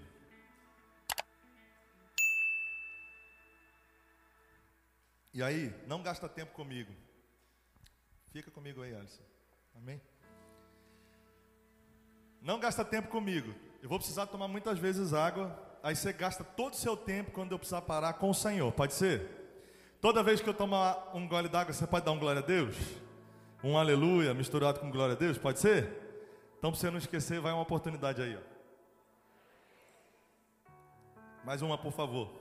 E 5.34 5.42
aí, 5.42 5.74
não 5.88 6.04
gasta 6.04 6.30
tempo 6.30 6.54
comigo. 6.54 6.94
Fica 8.32 8.52
comigo 8.52 8.84
aí, 8.84 8.94
Alisson. 8.96 9.24
Amém? 9.76 10.00
Não 12.40 12.60
gasta 12.60 12.86
tempo 12.86 13.08
comigo. 13.10 13.54
Eu 13.82 13.90
vou 13.90 13.98
precisar 13.98 14.28
tomar 14.28 14.48
muitas 14.48 14.78
vezes 14.78 15.12
água. 15.12 15.60
Aí 15.82 15.96
você 15.96 16.14
gasta 16.14 16.44
todo 16.44 16.74
o 16.74 16.78
seu 16.78 16.96
tempo 16.96 17.32
quando 17.32 17.52
eu 17.52 17.58
precisar 17.58 17.82
parar 17.82 18.14
com 18.14 18.30
o 18.30 18.36
Senhor. 18.36 18.72
Pode 18.72 18.94
ser? 18.94 19.98
Toda 20.00 20.22
vez 20.22 20.40
que 20.40 20.48
eu 20.48 20.54
tomar 20.54 21.16
um 21.16 21.28
gole 21.28 21.50
d'água, 21.50 21.74
você 21.74 21.88
pode 21.88 22.06
dar 22.06 22.12
um 22.12 22.20
glória 22.20 22.44
a 22.44 22.46
Deus? 22.46 22.76
Um 23.68 23.78
aleluia 23.78 24.34
misturado 24.34 24.80
com 24.80 24.90
glória 24.90 25.14
a 25.14 25.18
Deus, 25.18 25.38
pode 25.38 25.60
ser? 25.60 25.84
Então, 26.58 26.72
para 26.72 26.80
você 26.80 26.90
não 26.90 26.98
esquecer, 26.98 27.40
vai 27.40 27.52
uma 27.52 27.62
oportunidade 27.62 28.22
aí. 28.22 28.36
Ó. 28.36 28.42
Mais 31.46 31.62
uma, 31.62 31.78
por 31.78 31.92
favor. 31.92 32.32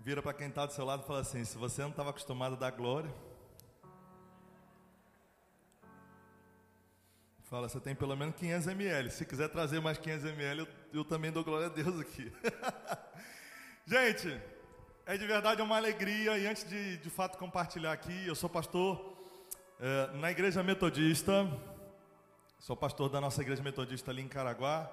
Vira 0.00 0.22
para 0.22 0.34
quem 0.34 0.48
está 0.48 0.66
do 0.66 0.72
seu 0.72 0.84
lado 0.84 1.02
e 1.02 1.06
fala 1.06 1.20
assim: 1.20 1.44
se 1.44 1.56
você 1.56 1.82
não 1.82 1.90
estava 1.90 2.10
acostumado 2.10 2.54
a 2.54 2.58
dar 2.58 2.70
glória, 2.72 3.12
fala, 7.44 7.68
você 7.68 7.78
tem 7.80 7.94
pelo 7.94 8.16
menos 8.16 8.34
500 8.36 8.66
ml. 8.68 9.10
Se 9.10 9.24
quiser 9.24 9.48
trazer 9.48 9.80
mais 9.80 9.98
500 9.98 10.24
ml, 10.26 10.60
eu, 10.60 10.68
eu 10.92 11.04
também 11.04 11.30
dou 11.30 11.44
glória 11.44 11.66
a 11.66 11.70
Deus 11.70 12.00
aqui. 12.00 12.32
Gente, 13.86 14.40
é 15.04 15.16
de 15.16 15.26
verdade 15.26 15.60
uma 15.60 15.76
alegria 15.76 16.38
e 16.38 16.46
antes 16.46 16.68
de 16.68 16.96
de 16.98 17.10
fato 17.10 17.36
compartilhar 17.36 17.92
aqui, 17.92 18.26
eu 18.26 18.34
sou 18.34 18.48
pastor 18.48 19.16
é, 19.80 20.16
na 20.16 20.30
igreja 20.30 20.62
metodista, 20.62 21.50
sou 22.58 22.76
pastor 22.76 23.10
da 23.10 23.20
nossa 23.20 23.42
igreja 23.42 23.62
metodista 23.62 24.12
ali 24.12 24.22
em 24.22 24.28
Caraguá. 24.28 24.90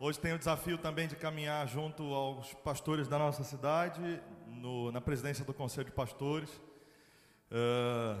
Hoje 0.00 0.18
tenho 0.18 0.34
o 0.34 0.38
desafio 0.38 0.76
também 0.76 1.06
de 1.06 1.14
caminhar 1.14 1.66
junto 1.68 2.02
aos 2.12 2.52
pastores 2.54 3.06
da 3.06 3.18
nossa 3.18 3.44
cidade, 3.44 4.20
no, 4.48 4.90
na 4.90 5.00
presidência 5.00 5.44
do 5.44 5.54
Conselho 5.54 5.86
de 5.86 5.92
Pastores. 5.92 6.50
É, 7.50 8.16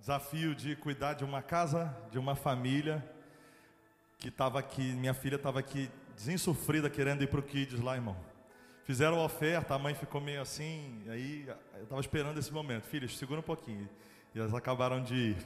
desafio 0.00 0.54
de 0.54 0.74
cuidar 0.74 1.12
de 1.12 1.22
uma 1.22 1.42
casa, 1.42 1.94
de 2.10 2.18
uma 2.18 2.34
família, 2.34 3.06
que 4.18 4.28
estava 4.28 4.58
aqui, 4.58 4.94
minha 4.94 5.14
filha 5.14 5.36
estava 5.36 5.60
aqui 5.60 5.90
desinsofrida 6.16 6.88
querendo 6.88 7.22
ir 7.22 7.28
para 7.28 7.40
o 7.40 7.42
Kids 7.42 7.78
lá, 7.80 7.94
irmão. 7.94 8.31
Fizeram 8.84 9.20
a 9.20 9.24
oferta, 9.24 9.74
a 9.74 9.78
mãe 9.78 9.94
ficou 9.94 10.20
meio 10.20 10.42
assim, 10.42 11.02
aí 11.08 11.46
eu 11.76 11.84
estava 11.84 12.00
esperando 12.00 12.38
esse 12.38 12.52
momento. 12.52 12.84
Filhos, 12.84 13.16
segura 13.16 13.38
um 13.38 13.42
pouquinho. 13.44 13.88
E 14.34 14.40
elas 14.40 14.52
acabaram 14.52 15.02
de 15.02 15.14
ir. 15.14 15.36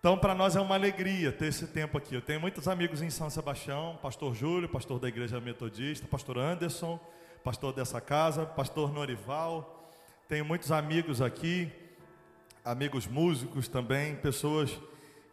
Então, 0.00 0.18
para 0.18 0.34
nós 0.34 0.56
é 0.56 0.60
uma 0.60 0.74
alegria 0.74 1.30
ter 1.30 1.46
esse 1.46 1.66
tempo 1.68 1.96
aqui. 1.96 2.14
Eu 2.14 2.20
tenho 2.20 2.40
muitos 2.40 2.66
amigos 2.66 3.00
em 3.00 3.08
São 3.08 3.30
Sebastião, 3.30 3.98
pastor 4.02 4.34
Júlio, 4.34 4.68
pastor 4.68 4.98
da 4.98 5.08
igreja 5.08 5.40
metodista, 5.40 6.06
pastor 6.08 6.36
Anderson, 6.36 6.98
pastor 7.44 7.72
dessa 7.72 8.00
casa, 8.00 8.44
pastor 8.44 8.92
Norival. 8.92 9.92
Tenho 10.28 10.44
muitos 10.44 10.72
amigos 10.72 11.22
aqui, 11.22 11.70
amigos 12.64 13.06
músicos 13.06 13.68
também, 13.68 14.16
pessoas 14.16 14.76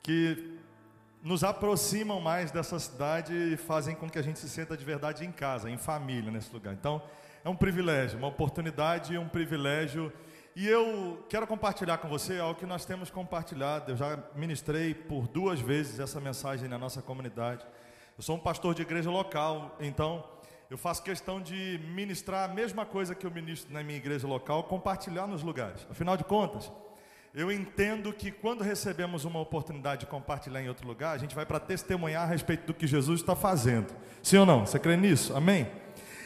que 0.03 0.59
nos 1.23 1.43
aproximam 1.43 2.19
mais 2.19 2.51
dessa 2.51 2.79
cidade 2.79 3.33
e 3.33 3.57
fazem 3.57 3.95
com 3.95 4.09
que 4.09 4.17
a 4.17 4.21
gente 4.21 4.39
se 4.39 4.49
sinta 4.49 4.75
de 4.75 4.83
verdade 4.83 5.23
em 5.25 5.31
casa, 5.31 5.69
em 5.69 5.77
família 5.77 6.31
nesse 6.31 6.51
lugar. 6.51 6.73
Então, 6.73 7.01
é 7.43 7.49
um 7.49 7.55
privilégio, 7.55 8.17
uma 8.17 8.27
oportunidade 8.27 9.13
e 9.13 9.17
um 9.17 9.27
privilégio. 9.27 10.11
E 10.55 10.67
eu 10.67 11.23
quero 11.29 11.45
compartilhar 11.45 11.97
com 11.99 12.07
você 12.07 12.39
algo 12.39 12.59
que 12.59 12.65
nós 12.65 12.85
temos 12.85 13.09
compartilhado. 13.09 13.91
Eu 13.91 13.97
já 13.97 14.19
ministrei 14.35 14.93
por 14.93 15.27
duas 15.27 15.59
vezes 15.59 15.99
essa 15.99 16.19
mensagem 16.19 16.67
na 16.67 16.77
nossa 16.77 17.01
comunidade. 17.01 17.65
Eu 18.17 18.23
sou 18.23 18.35
um 18.35 18.39
pastor 18.39 18.73
de 18.73 18.81
igreja 18.81 19.09
local, 19.09 19.75
então 19.79 20.23
eu 20.69 20.77
faço 20.77 21.03
questão 21.03 21.41
de 21.41 21.79
ministrar 21.93 22.49
a 22.49 22.53
mesma 22.53 22.85
coisa 22.85 23.13
que 23.13 23.25
eu 23.25 23.31
ministro 23.31 23.73
na 23.73 23.83
minha 23.83 23.97
igreja 23.97 24.27
local, 24.27 24.63
compartilhar 24.63 25.27
nos 25.27 25.43
lugares. 25.43 25.85
Afinal 25.89 26.17
de 26.17 26.23
contas, 26.23 26.71
eu 27.33 27.49
entendo 27.49 28.11
que 28.11 28.29
quando 28.29 28.61
recebemos 28.61 29.23
uma 29.23 29.39
oportunidade 29.39 30.01
de 30.01 30.05
compartilhar 30.07 30.61
em 30.61 30.67
outro 30.67 30.85
lugar, 30.85 31.15
a 31.15 31.17
gente 31.17 31.33
vai 31.33 31.45
para 31.45 31.59
testemunhar 31.59 32.23
a 32.23 32.25
respeito 32.25 32.67
do 32.67 32.73
que 32.73 32.85
Jesus 32.85 33.21
está 33.21 33.35
fazendo. 33.35 33.87
Sim 34.21 34.37
ou 34.37 34.45
não? 34.45 34.65
Você 34.65 34.77
crê 34.77 34.97
nisso? 34.97 35.33
Amém? 35.33 35.67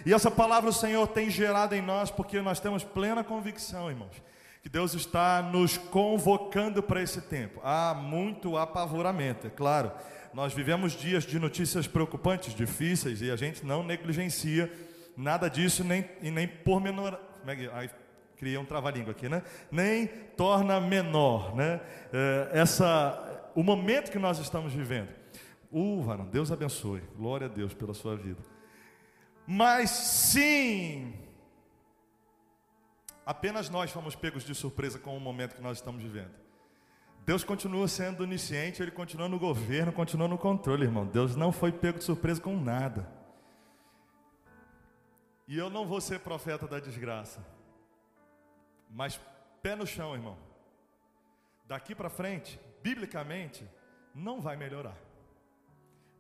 E 0.04 0.13
essa 0.13 0.32
palavra 0.32 0.70
o 0.70 0.74
Senhor 0.74 1.08
tem 1.08 1.30
gerado 1.30 1.76
em 1.76 1.82
nós, 1.82 2.10
porque 2.10 2.41
nós 2.41 2.60
temos 2.60 2.84
plena 2.84 3.24
convicção, 3.24 3.89
irmãos, 3.89 4.22
que 4.63 4.70
Deus 4.70 4.96
está 4.96 5.44
nos 5.44 5.78
convocando 5.78 6.82
para 6.82 7.02
esse 7.02 7.22
tempo. 7.22 7.62
Há 7.63 7.94
muito 7.94 8.58
apavoramento, 8.58 9.46
é 9.48 9.50
claro. 9.52 9.91
Nós 10.34 10.54
vivemos 10.54 10.94
dias 10.94 11.24
de 11.24 11.38
notícias 11.38 11.88
preocupantes, 11.88 12.54
difíceis, 12.54 13.22
e 13.22 13.30
a 13.30 13.36
gente 13.36 13.63
não 13.63 13.84
negligencia 13.84 14.72
nada 15.15 15.50
disso, 15.50 15.84
nem, 15.84 16.04
e 16.22 16.32
nem 16.32 16.48
pormenor. 16.48 17.18
Como 17.39 17.52
é 17.52 17.56
que, 17.56 17.70
cria 18.38 18.60
um 18.60 18.65
trava-língua 18.65 19.12
aqui, 19.12 19.28
né? 19.28 19.43
Nem 19.71 20.08
torna 20.08 20.80
menor, 20.80 21.56
né? 21.56 21.82
É, 22.12 22.50
essa, 22.54 23.52
o 23.56 23.63
momento 23.63 24.12
que 24.12 24.19
nós 24.19 24.39
estamos 24.39 24.74
vivendo. 24.74 25.10
Uh, 25.71 26.02
varão, 26.04 26.26
Deus 26.26 26.52
abençoe. 26.52 27.02
Glória 27.17 27.48
a 27.48 27.50
Deus 27.50 27.74
pela 27.74 27.93
sua 27.93 28.15
vida. 28.15 28.41
Mas 29.48 29.89
sim, 29.89 31.13
apenas 33.26 33.69
nós 33.69 33.91
fomos 33.91 34.15
pegos 34.15 34.43
de 34.43 34.56
surpresa 34.56 34.98
com 34.98 35.15
o 35.15 35.19
momento 35.19 35.56
que 35.56 35.62
nós 35.62 35.78
estamos 35.78 36.02
vivendo. 36.02 36.32
Deus 37.26 37.43
continua 37.43 37.88
sendo 37.88 38.21
onisciente, 38.21 38.82
Ele 38.82 38.91
continua 38.91 39.28
no 39.28 39.39
governo, 39.39 39.91
continua 39.91 40.28
no 40.28 40.38
controle, 40.38 40.84
irmão. 40.84 41.06
Deus 41.06 41.36
não 41.36 41.52
foi 41.52 41.71
pego 41.71 41.98
de 41.98 42.04
surpresa 42.04 42.39
com 42.39 42.56
nada. 42.56 43.10
E 45.48 45.58
eu 45.58 45.69
não 45.69 45.88
vou 45.88 46.00
ser 46.00 46.19
profeta 46.19 46.67
da 46.67 46.80
desgraça. 46.80 47.55
Mas 48.95 49.19
pé 49.62 49.75
no 49.75 49.86
chão, 49.86 50.15
irmão. 50.15 50.38
Daqui 51.67 51.93
para 51.93 52.10
frente, 52.10 52.58
biblicamente, 52.81 53.67
não 54.13 54.39
vai 54.39 54.55
melhorar. 54.55 54.95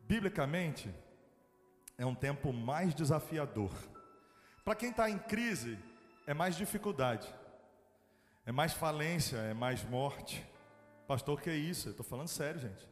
Biblicamente, 0.01 0.93
é 1.97 2.05
um 2.05 2.13
tempo 2.13 2.51
mais 2.51 2.93
desafiador. 2.93 3.71
Para 4.65 4.75
quem 4.75 4.89
está 4.89 5.09
em 5.09 5.17
crise, 5.17 5.79
é 6.27 6.33
mais 6.33 6.57
dificuldade, 6.57 7.33
é 8.45 8.51
mais 8.51 8.73
falência, 8.73 9.37
é 9.37 9.53
mais 9.53 9.81
morte. 9.85 10.45
Pastor, 11.07 11.39
que 11.39 11.49
é 11.49 11.55
isso? 11.55 11.87
Eu 11.87 11.91
estou 11.91 12.05
falando 12.05 12.27
sério, 12.27 12.59
gente. 12.59 12.89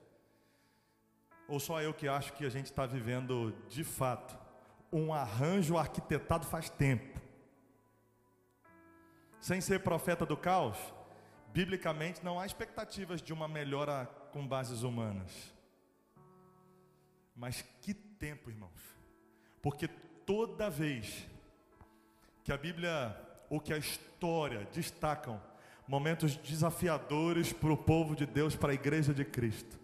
Ou 1.45 1.59
só 1.59 1.81
eu 1.81 1.93
que 1.93 2.07
acho 2.07 2.31
que 2.33 2.45
a 2.45 2.49
gente 2.49 2.67
está 2.67 2.85
vivendo, 2.85 3.53
de 3.67 3.83
fato, 3.83 4.37
um 4.93 5.13
arranjo 5.13 5.77
arquitetado 5.77 6.45
faz 6.45 6.69
tempo 6.69 7.22
sem 9.43 9.59
ser 9.59 9.81
profeta 9.81 10.25
do 10.25 10.37
caos, 10.37 10.77
biblicamente 11.53 12.23
não 12.23 12.39
há 12.39 12.45
expectativas 12.45 13.21
de 13.21 13.33
uma 13.33 13.45
melhora 13.45 14.05
com 14.31 14.47
bases 14.47 14.83
humanas. 14.83 15.53
Mas 17.35 17.61
que 17.81 17.93
tempo, 17.93 18.49
irmãos. 18.49 18.71
Porque 19.61 19.89
toda 20.25 20.69
vez 20.69 21.27
que 22.41 22.53
a 22.53 22.57
Bíblia 22.57 23.13
ou 23.49 23.59
que 23.59 23.73
a 23.73 23.77
história 23.77 24.65
destacam 24.73 25.41
momentos 25.85 26.37
desafiadores 26.37 27.51
para 27.51 27.73
o 27.73 27.77
povo 27.77 28.15
de 28.15 28.25
Deus, 28.25 28.55
para 28.55 28.71
a 28.71 28.75
igreja 28.75 29.13
de 29.13 29.25
Cristo, 29.25 29.77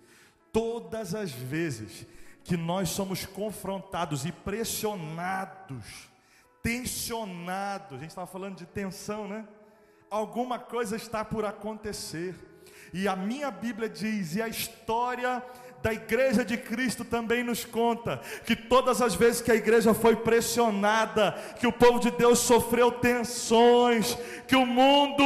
todas 0.54 1.13
as 1.13 1.34
vezes 1.34 2.08
que 2.45 2.56
nós 2.56 2.91
somos 2.91 3.26
confrontados 3.26 4.24
e 4.24 4.32
pressionados 4.32 6.10
tensionado. 6.62 7.95
A 7.95 7.98
gente 7.98 8.10
estava 8.10 8.28
falando 8.28 8.56
de 8.56 8.65
tensão, 8.65 9.28
né? 9.28 9.45
Alguma 10.10 10.58
coisa 10.60 10.95
está 10.95 11.24
por 11.24 11.45
acontecer. 11.45 12.36
E 12.93 13.08
a 13.08 13.15
minha 13.15 13.52
Bíblia 13.52 13.88
diz, 13.88 14.36
e 14.36 14.41
a 14.41 14.48
história 14.48 15.43
da 15.82 15.93
igreja 15.93 16.43
de 16.43 16.58
Cristo 16.58 17.06
também 17.06 17.43
nos 17.43 17.63
conta 17.63 18.19
que 18.45 18.56
todas 18.56 19.02
as 19.02 19.15
vezes 19.15 19.41
que 19.41 19.52
a 19.52 19.56
igreja 19.56 19.93
foi 19.93 20.15
pressionada, 20.15 21.32
que 21.60 21.67
o 21.67 21.72
povo 21.72 22.00
de 22.00 22.12
Deus 22.12 22.39
sofreu 22.39 22.91
tensões, 22.91 24.17
que 24.48 24.56
o 24.56 24.65
mundo 24.65 25.24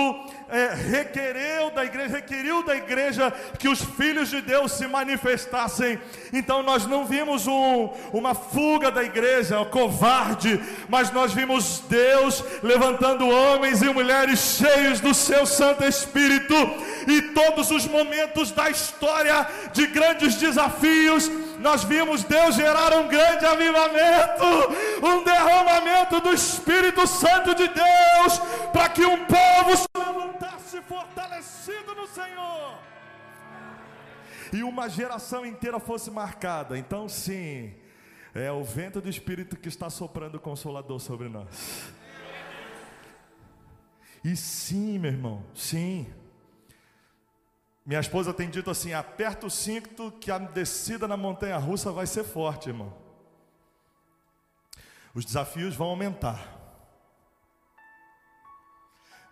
é, 0.53 0.75
requereu 0.75 1.71
da 1.71 1.83
igreja, 1.83 2.15
requeriu 2.15 2.63
da 2.63 2.75
igreja 2.75 3.33
que 3.57 3.67
os 3.67 3.81
filhos 3.81 4.29
de 4.29 4.39
Deus 4.39 4.73
se 4.73 4.85
manifestassem. 4.85 5.99
Então 6.31 6.61
nós 6.61 6.85
não 6.85 7.05
vimos 7.05 7.47
um, 7.47 7.89
uma 8.13 8.35
fuga 8.35 8.91
da 8.91 9.03
igreja, 9.03 9.59
um 9.59 9.65
covarde, 9.65 10.61
mas 10.87 11.11
nós 11.11 11.33
vimos 11.33 11.81
Deus 11.89 12.43
levantando 12.61 13.27
homens 13.27 13.81
e 13.81 13.89
mulheres 13.89 14.59
cheios 14.59 14.99
do 14.99 15.13
seu 15.13 15.45
Santo 15.47 15.83
Espírito, 15.83 16.53
e 17.07 17.21
todos 17.33 17.71
os 17.71 17.87
momentos 17.87 18.51
da 18.51 18.69
história 18.69 19.47
de 19.73 19.87
grandes 19.87 20.35
desafios, 20.35 21.29
nós 21.63 21.85
vimos 21.85 22.23
Deus 22.25 22.55
gerar 22.55 22.93
um 22.93 23.07
grande 23.07 23.45
avivamento, 23.45 24.43
um 25.01 25.23
derramamento 25.23 26.19
do 26.19 26.33
Espírito 26.33 27.07
Santo 27.07 27.55
de 27.55 27.67
Deus, 27.69 28.39
para 28.73 28.89
que 28.89 29.05
um 29.05 29.25
povo 29.25 29.77
se 29.77 29.87
levantasse 29.97 30.81
fortalecido 30.81 31.95
no 31.95 32.05
Senhor. 32.05 32.77
E 34.51 34.61
uma 34.61 34.89
geração 34.89 35.45
inteira 35.45 35.79
fosse 35.79 36.11
marcada. 36.11 36.77
Então, 36.77 37.07
sim, 37.07 37.73
é 38.35 38.51
o 38.51 38.63
vento 38.63 38.99
do 38.99 39.09
Espírito 39.09 39.55
que 39.55 39.69
está 39.69 39.89
soprando 39.89 40.39
consolador 40.39 40.99
sobre 40.99 41.29
nós. 41.29 41.93
E 44.21 44.35
sim, 44.35 44.99
meu 44.99 45.11
irmão, 45.11 45.43
sim. 45.53 46.07
Minha 47.85 47.99
esposa 47.99 48.33
tem 48.33 48.49
dito 48.49 48.69
assim: 48.69 48.93
aperta 48.93 49.45
o 49.45 49.51
cinto 49.51 50.11
que 50.19 50.31
a 50.31 50.37
descida 50.37 51.07
na 51.07 51.17
montanha 51.17 51.57
russa 51.57 51.91
vai 51.91 52.07
ser 52.07 52.23
forte, 52.23 52.69
irmão. 52.69 52.93
Os 55.13 55.25
desafios 55.25 55.75
vão 55.75 55.87
aumentar. 55.87 56.39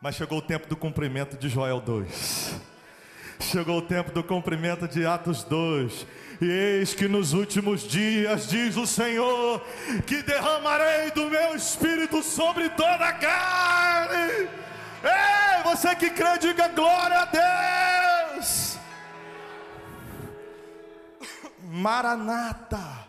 Mas 0.01 0.15
chegou 0.15 0.39
o 0.39 0.41
tempo 0.41 0.67
do 0.67 0.75
cumprimento 0.75 1.37
de 1.37 1.47
Joel 1.47 1.79
2. 1.79 2.59
Chegou 3.39 3.77
o 3.77 3.81
tempo 3.81 4.11
do 4.11 4.23
cumprimento 4.23 4.87
de 4.87 5.05
Atos 5.05 5.43
2. 5.43 6.05
E 6.41 6.45
eis 6.45 6.93
que 6.93 7.07
nos 7.07 7.33
últimos 7.33 7.81
dias, 7.87 8.47
diz 8.47 8.77
o 8.77 8.85
Senhor, 8.85 9.61
que 10.05 10.21
derramarei 10.23 11.11
do 11.11 11.29
meu 11.29 11.55
espírito 11.55 12.23
sobre 12.23 12.69
toda 12.69 13.05
a 13.05 13.13
carne. 13.13 14.49
Ei, 15.03 15.63
você 15.63 15.95
que 15.95 16.09
crê, 16.09 16.37
diga 16.39 16.67
glória 16.69 17.19
a 17.19 17.25
Deus. 17.25 17.90
Maranata. 21.71 23.07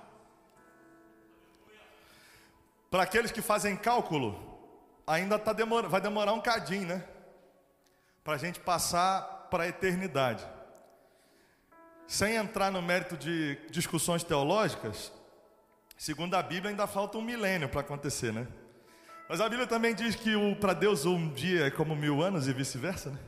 Para 2.88 3.02
aqueles 3.02 3.32
que 3.32 3.42
fazem 3.42 3.76
cálculo, 3.76 4.38
ainda 5.04 5.36
tá 5.36 5.52
vai 5.88 6.00
demorar 6.00 6.32
um 6.32 6.40
cadinho, 6.40 6.86
né? 6.86 7.04
Para 8.22 8.34
a 8.34 8.38
gente 8.38 8.60
passar 8.60 9.48
para 9.50 9.64
a 9.64 9.68
eternidade. 9.68 10.46
Sem 12.06 12.36
entrar 12.36 12.70
no 12.70 12.80
mérito 12.80 13.16
de 13.16 13.58
discussões 13.68 14.22
teológicas, 14.22 15.12
segundo 15.98 16.34
a 16.36 16.42
Bíblia, 16.42 16.70
ainda 16.70 16.86
falta 16.86 17.18
um 17.18 17.22
milênio 17.22 17.68
para 17.68 17.80
acontecer, 17.80 18.32
né? 18.32 18.46
Mas 19.28 19.40
a 19.40 19.48
Bíblia 19.48 19.66
também 19.66 19.92
diz 19.92 20.14
que 20.14 20.30
para 20.56 20.72
Deus 20.72 21.04
um 21.04 21.28
dia 21.32 21.66
é 21.66 21.70
como 21.70 21.96
mil 21.96 22.22
anos 22.22 22.46
e 22.46 22.52
vice-versa, 22.52 23.10
né? 23.10 23.18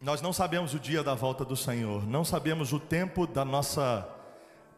Nós 0.00 0.22
não 0.22 0.32
sabemos 0.32 0.74
o 0.74 0.78
dia 0.78 1.02
da 1.02 1.14
volta 1.14 1.44
do 1.44 1.56
Senhor, 1.56 2.06
não 2.06 2.24
sabemos 2.24 2.72
o 2.72 2.78
tempo 2.78 3.26
da 3.26 3.44
nossa 3.44 4.08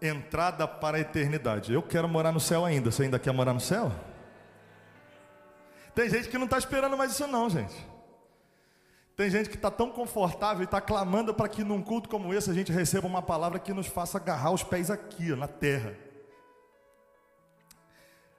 entrada 0.00 0.66
para 0.66 0.96
a 0.96 1.00
eternidade. 1.00 1.74
Eu 1.74 1.82
quero 1.82 2.08
morar 2.08 2.32
no 2.32 2.40
céu 2.40 2.64
ainda. 2.64 2.90
Você 2.90 3.02
ainda 3.02 3.18
quer 3.18 3.32
morar 3.32 3.52
no 3.52 3.60
céu? 3.60 3.92
Tem 5.94 6.08
gente 6.08 6.28
que 6.28 6.38
não 6.38 6.46
está 6.46 6.56
esperando 6.56 6.96
mais 6.96 7.12
isso, 7.12 7.26
não, 7.26 7.50
gente. 7.50 7.74
Tem 9.14 9.28
gente 9.28 9.50
que 9.50 9.56
está 9.56 9.70
tão 9.70 9.90
confortável 9.90 10.62
e 10.62 10.64
está 10.64 10.80
clamando 10.80 11.34
para 11.34 11.48
que 11.48 11.62
num 11.62 11.82
culto 11.82 12.08
como 12.08 12.32
esse 12.32 12.50
a 12.50 12.54
gente 12.54 12.72
receba 12.72 13.06
uma 13.06 13.20
palavra 13.20 13.58
que 13.58 13.74
nos 13.74 13.86
faça 13.86 14.16
agarrar 14.16 14.52
os 14.52 14.62
pés 14.62 14.90
aqui, 14.90 15.36
na 15.36 15.46
terra. 15.46 15.94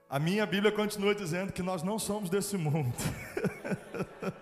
A 0.10 0.18
minha 0.18 0.46
Bíblia 0.48 0.72
continua 0.72 1.14
dizendo 1.14 1.54
que 1.54 1.62
nós 1.62 1.84
não 1.84 2.00
somos 2.00 2.32
desse 2.32 2.58
mundo. 2.58 2.92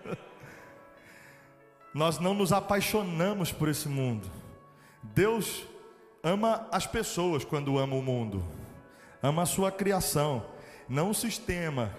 nós 1.92 2.18
não 2.18 2.34
nos 2.34 2.52
apaixonamos 2.52 3.52
por 3.52 3.68
esse 3.68 3.88
mundo. 3.88 4.30
Deus 5.02 5.64
ama 6.22 6.66
as 6.70 6.86
pessoas 6.86 7.44
quando 7.44 7.78
ama 7.78 7.96
o 7.96 8.02
mundo, 8.02 8.44
ama 9.22 9.42
a 9.42 9.46
sua 9.46 9.72
criação, 9.72 10.44
não 10.88 11.10
o 11.10 11.14
sistema, 11.14 11.90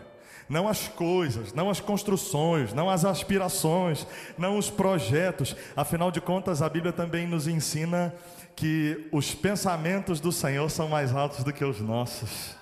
não 0.47 0.67
as 0.67 0.87
coisas, 0.87 1.53
não 1.53 1.69
as 1.69 1.79
construções, 1.79 2.73
não 2.73 2.89
as 2.89 3.05
aspirações, 3.05 4.05
não 4.37 4.57
os 4.57 4.69
projetos. 4.69 5.55
Afinal 5.75 6.11
de 6.11 6.19
contas, 6.19 6.61
a 6.61 6.69
Bíblia 6.69 6.91
também 6.91 7.25
nos 7.25 7.47
ensina 7.47 8.13
que 8.55 9.07
os 9.11 9.33
pensamentos 9.33 10.19
do 10.19 10.31
Senhor 10.31 10.69
são 10.69 10.87
mais 10.87 11.15
altos 11.15 11.43
do 11.43 11.53
que 11.53 11.63
os 11.63 11.79
nossos. 11.79 12.55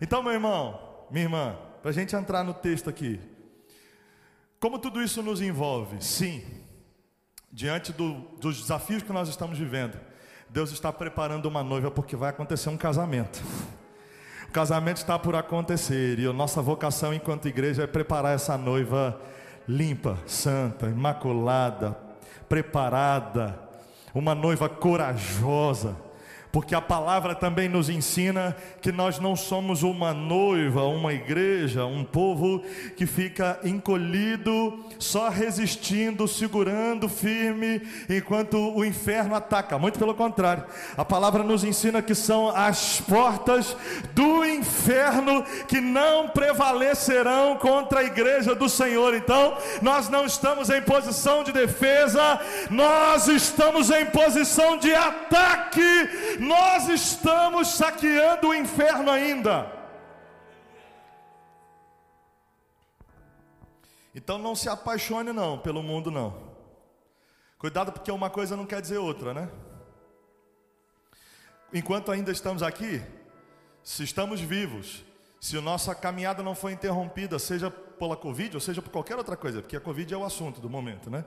Então, 0.00 0.22
meu 0.22 0.32
irmão, 0.32 0.80
minha 1.10 1.24
irmã, 1.24 1.56
para 1.82 1.90
a 1.90 1.94
gente 1.94 2.14
entrar 2.14 2.44
no 2.44 2.54
texto 2.54 2.88
aqui, 2.88 3.20
como 4.62 4.78
tudo 4.78 5.02
isso 5.02 5.20
nos 5.24 5.40
envolve? 5.40 5.96
Sim, 6.00 6.40
diante 7.50 7.92
do, 7.92 8.14
dos 8.40 8.60
desafios 8.60 9.02
que 9.02 9.12
nós 9.12 9.28
estamos 9.28 9.58
vivendo, 9.58 9.98
Deus 10.48 10.70
está 10.70 10.92
preparando 10.92 11.46
uma 11.46 11.64
noiva 11.64 11.90
porque 11.90 12.14
vai 12.14 12.30
acontecer 12.30 12.68
um 12.68 12.76
casamento. 12.76 13.42
O 14.48 14.52
casamento 14.52 14.98
está 14.98 15.18
por 15.18 15.34
acontecer 15.34 16.16
e 16.20 16.26
a 16.28 16.32
nossa 16.32 16.62
vocação 16.62 17.12
enquanto 17.12 17.48
igreja 17.48 17.82
é 17.82 17.86
preparar 17.88 18.36
essa 18.36 18.56
noiva 18.56 19.20
limpa, 19.66 20.16
santa, 20.28 20.86
imaculada, 20.86 21.98
preparada, 22.48 23.58
uma 24.14 24.32
noiva 24.32 24.68
corajosa 24.68 25.96
porque 26.52 26.74
a 26.74 26.82
palavra 26.82 27.34
também 27.34 27.66
nos 27.66 27.88
ensina 27.88 28.54
que 28.82 28.92
nós 28.92 29.18
não 29.18 29.34
somos 29.34 29.82
uma 29.82 30.12
noiva, 30.12 30.84
uma 30.84 31.14
igreja, 31.14 31.86
um 31.86 32.04
povo 32.04 32.62
que 32.94 33.06
fica 33.06 33.58
encolhido, 33.64 34.84
só 34.98 35.30
resistindo, 35.30 36.28
segurando 36.28 37.08
firme, 37.08 37.80
enquanto 38.08 38.58
o 38.76 38.84
inferno 38.84 39.34
ataca. 39.34 39.78
Muito 39.78 39.98
pelo 39.98 40.14
contrário, 40.14 40.64
a 40.94 41.04
palavra 41.04 41.42
nos 41.42 41.64
ensina 41.64 42.02
que 42.02 42.14
são 42.14 42.50
as 42.50 43.00
portas 43.00 43.74
do 44.14 44.44
inferno 44.44 45.42
que 45.66 45.80
não 45.80 46.28
prevalecerão 46.28 47.56
contra 47.56 48.00
a 48.00 48.04
igreja 48.04 48.54
do 48.54 48.68
Senhor. 48.68 49.14
Então, 49.14 49.56
nós 49.80 50.10
não 50.10 50.26
estamos 50.26 50.68
em 50.68 50.82
posição 50.82 51.42
de 51.42 51.50
defesa, 51.50 52.38
nós 52.70 53.26
estamos 53.26 53.88
em 53.90 54.04
posição 54.04 54.76
de 54.76 54.94
ataque 54.94 56.41
nós 56.42 56.88
estamos 56.88 57.68
saqueando 57.68 58.48
o 58.48 58.54
inferno 58.54 59.10
ainda. 59.10 59.70
Então 64.14 64.38
não 64.38 64.54
se 64.54 64.68
apaixone 64.68 65.32
não 65.32 65.58
pelo 65.58 65.82
mundo 65.82 66.10
não. 66.10 66.52
Cuidado 67.58 67.92
porque 67.92 68.10
uma 68.10 68.28
coisa 68.28 68.56
não 68.56 68.66
quer 68.66 68.80
dizer 68.80 68.98
outra, 68.98 69.32
né? 69.32 69.48
Enquanto 71.72 72.10
ainda 72.10 72.32
estamos 72.32 72.62
aqui, 72.62 73.00
se 73.84 74.02
estamos 74.02 74.40
vivos, 74.40 75.04
se 75.40 75.58
nossa 75.60 75.94
caminhada 75.94 76.42
não 76.42 76.56
foi 76.56 76.72
interrompida, 76.72 77.38
seja 77.38 77.70
pela 77.70 78.16
Covid 78.16 78.56
ou 78.56 78.60
seja 78.60 78.82
por 78.82 78.90
qualquer 78.90 79.16
outra 79.16 79.36
coisa, 79.36 79.62
porque 79.62 79.76
a 79.76 79.80
Covid 79.80 80.12
é 80.12 80.16
o 80.16 80.24
assunto 80.24 80.60
do 80.60 80.68
momento, 80.68 81.08
né? 81.08 81.24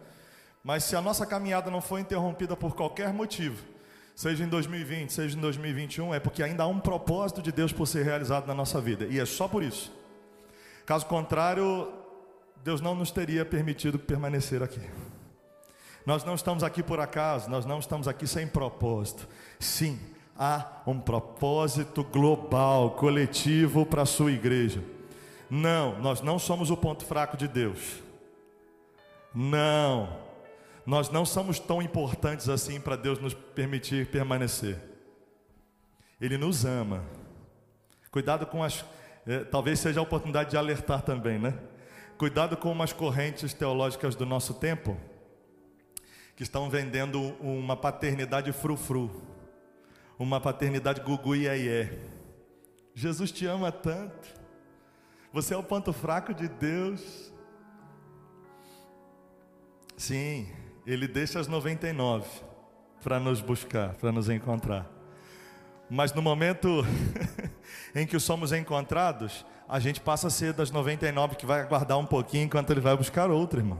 Mas 0.61 0.83
se 0.83 0.95
a 0.95 1.01
nossa 1.01 1.25
caminhada 1.25 1.71
não 1.71 1.81
foi 1.81 2.01
interrompida 2.01 2.55
por 2.55 2.75
qualquer 2.75 3.13
motivo, 3.13 3.74
seja 4.15 4.43
em 4.43 4.47
2020, 4.47 5.11
seja 5.11 5.37
em 5.37 5.41
2021, 5.41 6.13
é 6.13 6.19
porque 6.19 6.41
ainda 6.41 6.63
há 6.63 6.67
um 6.67 6.79
propósito 6.79 7.41
de 7.41 7.51
Deus 7.51 7.73
por 7.73 7.85
ser 7.85 8.03
realizado 8.03 8.47
na 8.47 8.53
nossa 8.53 8.79
vida, 8.79 9.05
e 9.05 9.19
é 9.19 9.25
só 9.25 9.47
por 9.47 9.61
isso. 9.61 9.91
Caso 10.85 11.05
contrário, 11.05 11.91
Deus 12.63 12.79
não 12.79 12.95
nos 12.95 13.11
teria 13.11 13.43
permitido 13.43 13.99
permanecer 13.99 14.63
aqui. 14.63 14.81
Nós 16.05 16.23
não 16.23 16.35
estamos 16.35 16.63
aqui 16.63 16.81
por 16.81 16.99
acaso, 16.99 17.49
nós 17.49 17.65
não 17.65 17.79
estamos 17.79 18.07
aqui 18.07 18.27
sem 18.27 18.47
propósito. 18.47 19.27
Sim, 19.59 19.99
há 20.37 20.81
um 20.85 20.99
propósito 20.99 22.03
global, 22.03 22.91
coletivo 22.91 23.85
para 23.85 24.03
a 24.03 24.05
sua 24.05 24.31
igreja. 24.31 24.83
Não, 25.49 25.99
nós 25.99 26.21
não 26.21 26.37
somos 26.37 26.69
o 26.69 26.77
ponto 26.77 27.05
fraco 27.05 27.35
de 27.35 27.47
Deus. 27.47 28.03
Não, 29.33 30.24
nós 30.85 31.09
não 31.09 31.25
somos 31.25 31.59
tão 31.59 31.81
importantes 31.81 32.47
assim 32.47 32.79
para 32.79 32.95
Deus 32.95 33.19
nos 33.19 33.33
permitir 33.33 34.07
permanecer. 34.07 34.77
Ele 36.21 36.37
nos 36.37 36.63
ama. 36.63 37.03
Cuidado 38.11 38.45
com 38.45 38.63
as. 38.63 38.85
É, 39.25 39.43
talvez 39.43 39.79
seja 39.79 39.99
a 39.99 40.03
oportunidade 40.03 40.51
de 40.51 40.57
alertar 40.57 41.01
também, 41.01 41.39
né? 41.39 41.57
Cuidado 42.17 42.55
com 42.55 42.71
umas 42.71 42.93
correntes 42.93 43.53
teológicas 43.53 44.15
do 44.15 44.25
nosso 44.25 44.53
tempo 44.53 44.95
que 46.35 46.43
estão 46.43 46.69
vendendo 46.69 47.19
uma 47.39 47.75
paternidade 47.75 48.51
frufru, 48.51 49.09
uma 50.19 50.39
paternidade 50.39 51.01
gugu 51.01 51.35
e 51.35 51.47
iê. 51.47 51.99
Jesus 52.93 53.31
te 53.31 53.45
ama 53.45 53.71
tanto. 53.71 54.33
Você 55.33 55.53
é 55.53 55.57
o 55.57 55.63
ponto 55.63 55.91
fraco 55.91 56.33
de 56.33 56.47
Deus. 56.47 57.33
Sim, 59.97 60.53
ele 60.85 61.07
deixa 61.07 61.39
as 61.39 61.47
99 61.47 62.27
para 63.03 63.19
nos 63.19 63.41
buscar, 63.41 63.95
para 63.95 64.11
nos 64.11 64.29
encontrar. 64.29 64.87
Mas 65.89 66.13
no 66.13 66.21
momento 66.21 66.85
em 67.95 68.05
que 68.05 68.19
somos 68.19 68.51
encontrados, 68.51 69.45
a 69.67 69.79
gente 69.79 69.99
passa 69.99 70.27
a 70.27 70.29
ser 70.29 70.53
das 70.53 70.69
99 70.69 71.35
que 71.35 71.45
vai 71.45 71.61
aguardar 71.61 71.97
um 71.97 72.05
pouquinho 72.05 72.45
enquanto 72.45 72.69
ele 72.69 72.81
vai 72.81 72.95
buscar 72.95 73.31
outro, 73.31 73.59
irmão. 73.59 73.79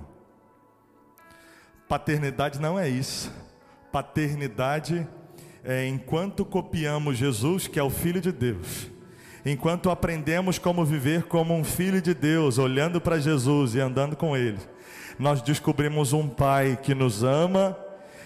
Paternidade 1.88 2.60
não 2.60 2.80
é 2.80 2.90
isso. 2.90 3.32
Paternidade 3.92 5.08
é 5.64 5.88
enquanto 5.88 6.44
copiamos 6.44 7.18
Jesus, 7.18 7.68
que 7.68 7.80
é 7.80 7.84
o 7.84 7.90
Filho 7.90 8.20
de 8.20 8.32
Deus, 8.32 8.92
enquanto 9.46 9.90
aprendemos 9.90 10.58
como 10.58 10.84
viver 10.84 11.24
como 11.24 11.54
um 11.56 11.64
filho 11.64 12.02
de 12.02 12.14
Deus, 12.14 12.58
olhando 12.58 13.00
para 13.00 13.20
Jesus 13.20 13.76
e 13.76 13.80
andando 13.80 14.16
com 14.16 14.36
Ele 14.36 14.75
nós 15.18 15.42
descobrimos 15.42 16.14
um 16.14 16.28
Pai 16.28 16.78
que 16.82 16.94
nos 16.94 17.24
ama, 17.24 17.78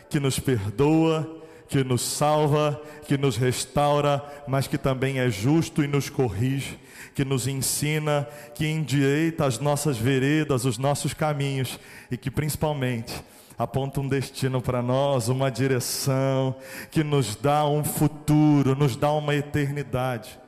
que 0.09 0.19
nos 0.19 0.39
perdoa, 0.39 1.39
que 1.67 1.83
nos 1.83 2.01
salva, 2.01 2.81
que 3.05 3.17
nos 3.17 3.37
restaura, 3.37 4.23
mas 4.47 4.67
que 4.67 4.77
também 4.77 5.19
é 5.19 5.29
justo 5.29 5.83
e 5.83 5.87
nos 5.87 6.09
corrige, 6.09 6.79
que 7.13 7.23
nos 7.23 7.47
ensina, 7.47 8.27
que 8.55 8.65
endireita 8.65 9.45
as 9.45 9.59
nossas 9.59 9.97
veredas, 9.97 10.65
os 10.65 10.77
nossos 10.77 11.13
caminhos 11.13 11.79
e 12.09 12.17
que 12.17 12.31
principalmente 12.31 13.23
aponta 13.57 13.99
um 13.99 14.07
destino 14.07 14.61
para 14.61 14.81
nós, 14.81 15.27
uma 15.27 15.51
direção, 15.51 16.55
que 16.89 17.03
nos 17.03 17.35
dá 17.35 17.67
um 17.67 17.83
futuro, 17.83 18.73
nos 18.73 18.95
dá 18.95 19.11
uma 19.11 19.35
eternidade. 19.35 20.39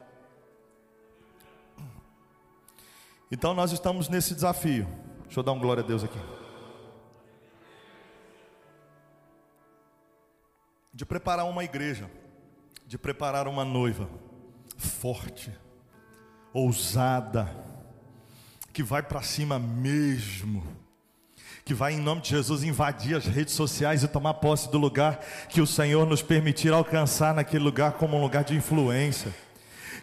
Então 3.32 3.54
nós 3.54 3.72
estamos 3.72 4.10
nesse 4.10 4.34
desafio. 4.34 4.88
Deixa 5.32 5.40
eu 5.40 5.44
dar 5.46 5.54
um 5.54 5.60
glória 5.60 5.82
a 5.82 5.88
Deus 5.88 6.04
aqui. 6.04 6.20
De 10.94 11.06
preparar 11.06 11.46
uma 11.46 11.64
igreja, 11.64 12.12
de 12.86 12.98
preparar 12.98 13.48
uma 13.48 13.64
noiva 13.64 14.10
forte, 14.76 15.50
ousada, 16.52 17.50
que 18.74 18.84
vai 18.84 19.02
para 19.02 19.22
cima 19.22 19.58
mesmo, 19.58 20.68
que 21.64 21.74
vai 21.74 21.94
em 21.94 22.02
nome 22.02 22.20
de 22.20 22.32
Jesus 22.32 22.62
invadir 22.62 23.16
as 23.16 23.26
redes 23.26 23.54
sociais 23.54 24.04
e 24.04 24.10
tomar 24.10 24.34
posse 24.34 24.70
do 24.70 24.78
lugar 24.78 25.22
que 25.48 25.62
o 25.62 25.66
Senhor 25.66 26.06
nos 26.06 26.22
permitir 26.22 26.74
alcançar 26.74 27.34
naquele 27.34 27.64
lugar 27.64 27.94
como 27.94 28.18
um 28.18 28.22
lugar 28.22 28.44
de 28.44 28.54
influência 28.54 29.34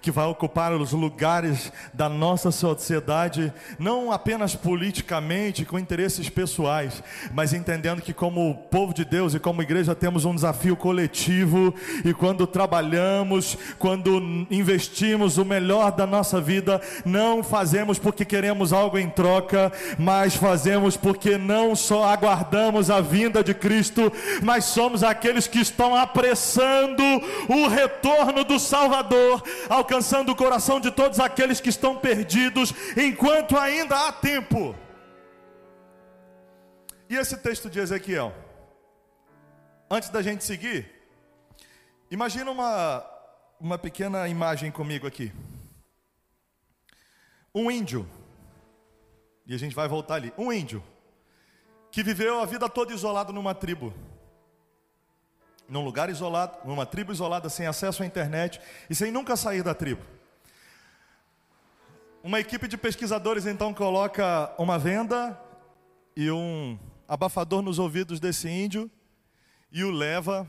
que 0.01 0.11
vai 0.11 0.27
ocupar 0.27 0.73
os 0.73 0.93
lugares 0.93 1.73
da 1.93 2.09
nossa 2.09 2.51
sociedade, 2.51 3.53
não 3.79 4.13
apenas 4.13 4.55
politicamente, 4.55 5.65
com 5.65 5.79
interesses 5.79 6.29
pessoais, 6.29 7.03
mas 7.33 7.53
entendendo 7.53 8.03
que, 8.03 8.13
como 8.13 8.55
povo 8.71 8.95
de 8.95 9.05
Deus 9.05 9.35
e 9.35 9.41
como 9.41 9.63
igreja, 9.63 9.95
temos 9.95 10.25
um 10.25 10.35
desafio 10.35 10.77
coletivo, 10.77 11.75
e 12.05 12.15
quando 12.15 12.47
trabalhamos, 12.47 13.57
quando 13.79 14.47
investimos 14.51 15.39
o 15.39 15.45
melhor 15.45 15.93
da 15.93 16.07
nossa 16.07 16.41
vida, 16.41 16.81
não 17.05 17.43
fazemos 17.43 17.99
porque 17.99 18.25
queremos 18.25 18.73
algo 18.73 18.99
em 18.99 19.09
troca, 19.09 19.73
mas 19.99 20.35
fazemos 20.35 20.97
porque 20.97 21.37
não 21.37 21.75
só 21.75 22.05
aguardamos 22.05 22.91
a 22.91 23.01
vinda 23.01 23.43
de 23.43 23.55
Cristo, 23.55 24.13
mas 24.43 24.65
somos 24.65 25.03
aqueles 25.03 25.47
que 25.47 25.61
estão 25.61 25.95
apressando 25.95 27.03
o 27.49 27.69
retorno 27.69 28.45
do 28.45 28.59
Salvador, 28.59 29.43
alcançando 29.89 30.33
o 30.33 30.37
coração 30.37 30.79
de 30.79 30.91
todos 30.91 31.19
aqueles 31.19 31.63
que 31.63 31.71
estão 31.71 31.97
perdidos, 31.97 32.75
enquanto 32.95 33.57
ainda 33.57 34.07
há 34.07 34.13
tempo. 34.13 34.77
E 37.09 37.17
esse 37.17 37.39
texto 37.39 37.71
de 37.71 37.81
Ezequiel? 37.81 38.35
Antes 39.91 40.11
da 40.11 40.21
gente 40.21 40.45
seguir, 40.45 40.87
imagina 42.11 42.51
uma, 42.51 43.03
uma 43.59 43.79
pequena 43.79 44.29
imagem 44.29 44.71
comigo 44.71 45.07
aqui. 45.07 45.33
Um 47.55 47.71
índio, 47.71 48.07
e 49.47 49.55
a 49.55 49.59
gente 49.59 49.75
vai 49.75 49.89
voltar 49.89 50.17
ali. 50.17 50.35
Um 50.37 50.53
índio 50.53 50.85
que 51.91 52.03
viveu 52.03 52.41
a 52.41 52.45
vida 52.45 52.69
toda 52.69 52.93
isolado 52.93 53.33
numa 53.33 53.55
tribo 53.55 53.95
num 55.69 55.85
lugar 55.85 56.09
isolado, 56.09 56.59
numa 56.65 56.87
tribo 56.87 57.13
isolada, 57.13 57.49
sem 57.49 57.67
acesso 57.67 58.03
à 58.03 58.07
internet 58.07 58.61
e 58.89 58.95
sem 58.95 59.13
nunca 59.13 59.37
sair 59.37 59.63
da 59.63 59.75
tribo. 59.75 60.03
Uma 62.23 62.41
equipe 62.41 62.67
de 62.67 62.77
pesquisadores 62.77 63.47
então 63.47 63.73
coloca 63.73 64.53
uma 64.59 64.79
venda 64.79 65.39
e 66.17 66.31
um 66.31 66.79
abafador 67.07 67.63
nos 67.63 67.79
ouvidos 67.79 68.19
desse 68.19 68.49
índio 68.49 68.91
e 69.71 69.85
o 69.85 69.91
leva 69.91 70.47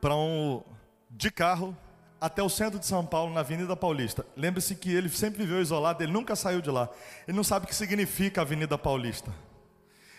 para 0.00 0.14
um 0.14 0.62
de 1.10 1.30
carro 1.30 1.76
até 2.20 2.42
o 2.42 2.48
centro 2.48 2.78
de 2.78 2.84
São 2.84 3.04
Paulo, 3.04 3.32
na 3.32 3.40
Avenida 3.40 3.74
Paulista. 3.74 4.26
Lembre-se 4.36 4.74
que 4.74 4.92
ele 4.92 5.08
sempre 5.08 5.42
viveu 5.42 5.60
isolado, 5.60 6.02
ele 6.02 6.12
nunca 6.12 6.36
saiu 6.36 6.60
de 6.60 6.70
lá. 6.70 6.88
Ele 7.26 7.36
não 7.36 7.42
sabe 7.42 7.64
o 7.64 7.68
que 7.68 7.74
significa 7.74 8.42
Avenida 8.42 8.76
Paulista. 8.76 9.32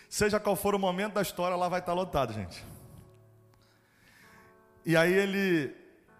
Seja 0.08 0.40
qual 0.40 0.56
for 0.56 0.74
o 0.74 0.78
momento 0.78 1.14
da 1.14 1.22
história, 1.22 1.56
lá 1.56 1.68
vai 1.68 1.80
estar 1.80 1.94
lotado, 1.94 2.32
gente. 2.32 2.62
E 4.84 4.96
aí 4.96 5.12
ele 5.12 5.72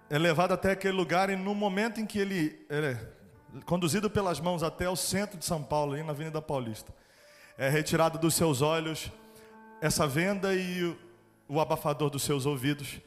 é 0.08 0.18
levado 0.18 0.52
até 0.52 0.70
aquele 0.70 0.96
lugar 0.96 1.30
e 1.30 1.36
no 1.36 1.54
momento 1.54 2.00
em 2.00 2.06
que 2.06 2.18
ele 2.18 2.64
é 2.70 2.96
conduzido 3.66 4.08
pelas 4.08 4.38
mãos 4.38 4.62
até 4.62 4.88
o 4.88 4.94
centro 4.94 5.36
de 5.36 5.44
São 5.44 5.62
Paulo, 5.62 5.94
ali 5.94 6.02
na 6.02 6.12
Avenida 6.12 6.40
Paulista, 6.40 6.94
é 7.58 7.68
retirado 7.68 8.18
dos 8.18 8.34
seus 8.34 8.62
olhos 8.62 9.10
essa 9.80 10.06
venda 10.06 10.54
e 10.54 10.84
o, 10.84 10.98
o 11.48 11.60
abafador 11.60 12.08
dos 12.08 12.22
seus 12.22 12.46
ouvidos. 12.46 13.00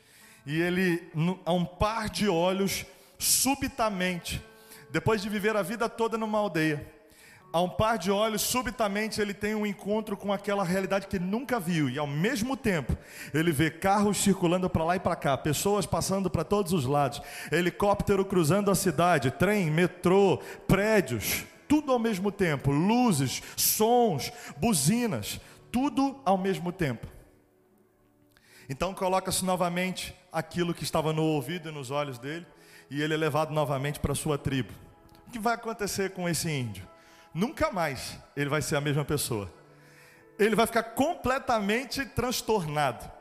E 0.46 0.62
ele, 0.62 1.10
a 1.46 1.54
um 1.54 1.64
par 1.64 2.10
de 2.10 2.28
olhos, 2.28 2.86
subitamente, 3.18 4.44
depois 4.92 5.22
de 5.22 5.30
viver 5.30 5.56
a 5.56 5.62
vida 5.62 5.88
toda 5.88 6.18
numa 6.18 6.38
aldeia, 6.38 6.86
a 7.56 7.62
um 7.62 7.70
par 7.70 7.98
de 7.98 8.12
olhos, 8.12 8.42
subitamente 8.42 9.22
ele 9.22 9.34
tem 9.34 9.56
um 9.56 9.66
encontro 9.66 10.18
com 10.18 10.34
aquela 10.34 10.62
realidade 10.62 11.08
que 11.08 11.18
nunca 11.18 11.58
viu, 11.58 11.90
e 11.90 11.98
ao 11.98 12.06
mesmo 12.06 12.58
tempo 12.58 12.98
ele 13.34 13.50
vê 13.50 13.72
carros 13.72 14.18
circulando 14.18 14.70
para 14.70 14.84
lá 14.84 14.98
e 14.98 15.00
para 15.00 15.16
cá, 15.16 15.38
pessoas 15.38 15.86
passando 15.86 16.30
para 16.30 16.44
todos 16.44 16.74
os 16.74 16.84
lados, 16.84 17.22
helicóptero 17.50 18.26
cruzando 18.26 18.70
a 18.70 18.76
cidade, 18.76 19.32
trem, 19.32 19.72
metrô, 19.72 20.38
prédios, 20.68 21.46
tudo 21.66 21.94
ao 21.94 21.98
mesmo 21.98 22.30
tempo, 22.30 22.72
luzes, 22.72 23.42
sons, 23.56 24.34
buzinas, 24.58 25.40
tudo 25.72 26.20
ao 26.26 26.38
mesmo 26.38 26.74
tempo. 26.74 27.08
Então 28.68 28.94
coloca-se 28.94 29.46
novamente 29.46 30.14
aquilo 30.30 30.74
que 30.74 30.84
estava 30.84 31.14
no 31.14 31.24
ouvido 31.24 31.70
e 31.70 31.72
nos 31.72 31.90
olhos 31.90 32.20
dele, 32.20 32.46
e 32.92 33.02
ele 33.02 33.14
é 33.14 33.18
levado 33.18 33.54
novamente 33.54 33.98
para 33.98 34.14
sua 34.14 34.38
tribo. 34.38 34.74
O 35.26 35.32
que 35.32 35.40
vai 35.40 35.54
acontecer 35.54 36.12
com 36.12 36.28
esse 36.28 36.52
índio? 36.52 36.95
Nunca 37.36 37.70
mais 37.72 38.18
ele 38.36 38.50
vai 38.50 38.62
ser 38.62 38.78
a 38.78 38.82
mesma 38.82 39.04
pessoa. 39.04 39.54
Ele 40.40 40.56
vai 40.56 40.66
ficar 40.66 40.84
completamente 40.84 42.04
transtornado. 42.06 43.12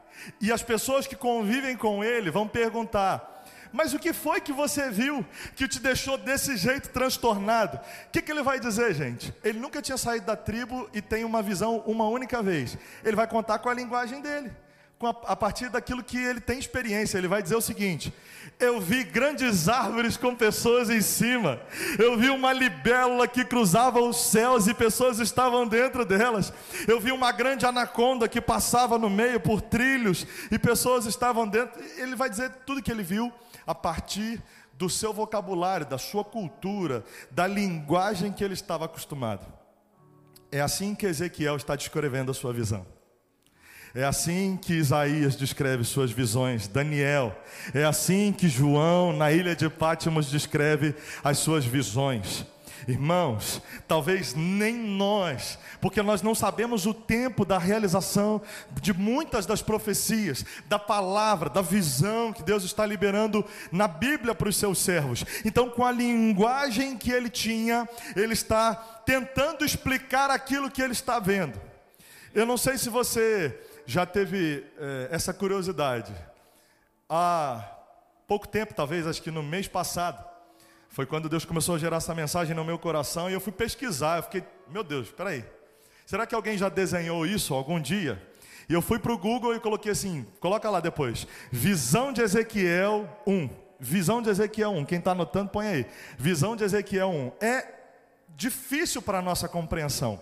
E 0.40 0.52
as 0.52 0.62
pessoas 0.62 1.06
que 1.06 1.16
convivem 1.16 1.76
com 1.76 2.02
ele 2.02 2.30
vão 2.30 2.46
perguntar: 2.46 3.44
Mas 3.72 3.92
o 3.92 3.98
que 3.98 4.12
foi 4.12 4.40
que 4.40 4.52
você 4.52 4.90
viu 4.90 5.26
que 5.56 5.66
te 5.66 5.80
deixou 5.80 6.16
desse 6.16 6.56
jeito 6.56 6.90
transtornado? 6.90 7.76
O 8.06 8.10
que, 8.10 8.22
que 8.22 8.30
ele 8.30 8.42
vai 8.42 8.60
dizer, 8.60 8.94
gente? 8.94 9.34
Ele 9.42 9.58
nunca 9.58 9.82
tinha 9.82 9.98
saído 9.98 10.26
da 10.26 10.36
tribo 10.36 10.88
e 10.94 11.02
tem 11.02 11.24
uma 11.24 11.42
visão 11.42 11.78
uma 11.86 12.08
única 12.08 12.42
vez. 12.42 12.78
Ele 13.04 13.16
vai 13.16 13.26
contar 13.26 13.58
com 13.58 13.68
a 13.68 13.74
linguagem 13.74 14.20
dele 14.20 14.52
a, 15.00 15.36
partir 15.36 15.68
daquilo 15.68 16.02
que 16.02 16.16
ele 16.16 16.40
tem 16.40 16.58
experiência. 16.58 17.18
Ele 17.18 17.28
vai 17.28 17.42
dizer 17.42 17.56
o 17.56 17.60
seguinte: 17.60 18.12
Eu 18.58 18.80
vi 18.80 19.04
grandes 19.04 19.68
árvores 19.68 20.16
com 20.16 20.34
pessoas 20.34 20.90
em 20.90 21.00
cima. 21.00 21.60
Eu 21.98 22.16
vi 22.16 22.30
uma 22.30 22.52
libélula 22.52 23.26
que 23.26 23.44
cruzava 23.44 24.00
os 24.00 24.16
céus 24.16 24.66
e 24.66 24.74
pessoas 24.74 25.18
estavam 25.18 25.66
dentro 25.66 26.04
delas. 26.04 26.52
Eu 26.86 27.00
vi 27.00 27.12
uma 27.12 27.32
grande 27.32 27.66
anaconda 27.66 28.28
que 28.28 28.40
passava 28.40 28.98
no 28.98 29.10
meio 29.10 29.40
por 29.40 29.60
trilhos 29.60 30.26
e 30.50 30.58
pessoas 30.58 31.06
estavam 31.06 31.46
dentro. 31.46 31.82
Ele 31.96 32.14
vai 32.14 32.30
dizer 32.30 32.50
tudo 32.66 32.82
que 32.82 32.90
ele 32.90 33.02
viu 33.02 33.32
a 33.66 33.74
partir 33.74 34.42
do 34.74 34.90
seu 34.90 35.12
vocabulário, 35.12 35.86
da 35.86 35.98
sua 35.98 36.24
cultura, 36.24 37.04
da 37.30 37.46
linguagem 37.46 38.32
que 38.32 38.42
ele 38.42 38.54
estava 38.54 38.86
acostumado. 38.86 39.46
É 40.50 40.60
assim 40.60 40.94
que 40.94 41.06
Ezequiel 41.06 41.56
está 41.56 41.74
descrevendo 41.74 42.30
a 42.30 42.34
sua 42.34 42.52
visão. 42.52 42.86
É 43.96 44.02
assim 44.02 44.58
que 44.60 44.74
Isaías 44.74 45.36
descreve 45.36 45.84
suas 45.84 46.10
visões, 46.10 46.66
Daniel. 46.66 47.32
É 47.72 47.84
assim 47.84 48.32
que 48.32 48.48
João, 48.48 49.12
na 49.12 49.30
ilha 49.30 49.54
de 49.54 49.70
Pátimos, 49.70 50.28
descreve 50.28 50.96
as 51.22 51.38
suas 51.38 51.64
visões. 51.64 52.44
Irmãos, 52.88 53.62
talvez 53.86 54.34
nem 54.34 54.74
nós, 54.74 55.60
porque 55.80 56.02
nós 56.02 56.22
não 56.22 56.34
sabemos 56.34 56.86
o 56.86 56.92
tempo 56.92 57.44
da 57.44 57.56
realização 57.56 58.42
de 58.82 58.92
muitas 58.92 59.46
das 59.46 59.62
profecias, 59.62 60.44
da 60.66 60.78
palavra, 60.78 61.48
da 61.48 61.62
visão 61.62 62.32
que 62.32 62.42
Deus 62.42 62.64
está 62.64 62.84
liberando 62.84 63.44
na 63.70 63.86
Bíblia 63.86 64.34
para 64.34 64.48
os 64.48 64.56
seus 64.56 64.78
servos. 64.78 65.24
Então, 65.44 65.70
com 65.70 65.84
a 65.84 65.92
linguagem 65.92 66.96
que 66.96 67.12
ele 67.12 67.30
tinha, 67.30 67.88
ele 68.16 68.32
está 68.32 68.74
tentando 68.74 69.64
explicar 69.64 70.30
aquilo 70.30 70.68
que 70.68 70.82
ele 70.82 70.92
está 70.92 71.20
vendo. 71.20 71.60
Eu 72.34 72.44
não 72.44 72.56
sei 72.56 72.76
se 72.76 72.90
você 72.90 73.56
já 73.86 74.06
teve 74.06 74.64
é, 74.78 75.08
essa 75.10 75.32
curiosidade. 75.32 76.14
Há 77.08 77.64
pouco 78.26 78.48
tempo, 78.48 78.74
talvez, 78.74 79.06
acho 79.06 79.22
que 79.22 79.30
no 79.30 79.42
mês 79.42 79.68
passado, 79.68 80.24
foi 80.88 81.06
quando 81.06 81.28
Deus 81.28 81.44
começou 81.44 81.74
a 81.74 81.78
gerar 81.78 81.96
essa 81.96 82.14
mensagem 82.14 82.54
no 82.54 82.64
meu 82.64 82.78
coração 82.78 83.28
e 83.28 83.32
eu 83.32 83.40
fui 83.40 83.52
pesquisar. 83.52 84.18
Eu 84.18 84.22
fiquei, 84.22 84.44
meu 84.68 84.84
Deus, 84.84 85.08
espera 85.08 85.30
aí. 85.30 85.44
Será 86.06 86.26
que 86.26 86.34
alguém 86.34 86.56
já 86.56 86.68
desenhou 86.68 87.26
isso 87.26 87.52
algum 87.52 87.80
dia? 87.80 88.22
E 88.68 88.72
eu 88.72 88.80
fui 88.80 88.98
para 88.98 89.12
o 89.12 89.18
Google 89.18 89.54
e 89.54 89.60
coloquei 89.60 89.92
assim, 89.92 90.26
coloca 90.40 90.70
lá 90.70 90.80
depois, 90.80 91.26
visão 91.50 92.12
de 92.12 92.22
Ezequiel 92.22 93.08
1. 93.26 93.50
Visão 93.78 94.22
de 94.22 94.30
Ezequiel 94.30 94.70
1. 94.70 94.84
Quem 94.84 94.98
está 94.98 95.10
anotando, 95.10 95.50
põe 95.50 95.66
aí. 95.66 95.86
Visão 96.16 96.56
de 96.56 96.64
Ezequiel 96.64 97.10
1. 97.10 97.32
É 97.44 97.66
difícil 98.28 99.02
para 99.02 99.18
a 99.18 99.22
nossa 99.22 99.48
compreensão. 99.48 100.20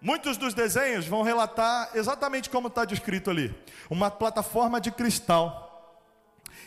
Muitos 0.00 0.36
dos 0.36 0.54
desenhos 0.54 1.06
vão 1.06 1.22
relatar 1.22 1.90
exatamente 1.94 2.48
como 2.48 2.68
está 2.68 2.84
descrito 2.84 3.30
ali: 3.30 3.54
uma 3.90 4.10
plataforma 4.10 4.80
de 4.80 4.90
cristal. 4.90 5.66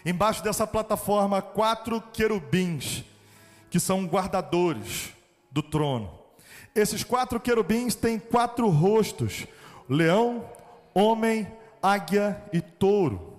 Embaixo 0.06 0.44
dessa 0.44 0.66
plataforma, 0.66 1.42
quatro 1.42 2.02
querubins, 2.14 3.04
que 3.70 3.80
são 3.80 4.06
guardadores 4.06 5.14
do 5.52 5.62
trono. 5.62 6.20
Esses 6.76 7.04
quatro 7.04 7.40
querubins 7.40 7.96
têm 7.96 8.20
quatro 8.20 8.68
rostos: 8.68 9.48
leão, 9.88 10.50
homem, 10.94 11.48
águia 11.82 12.44
e 12.52 12.60
touro. 12.60 13.31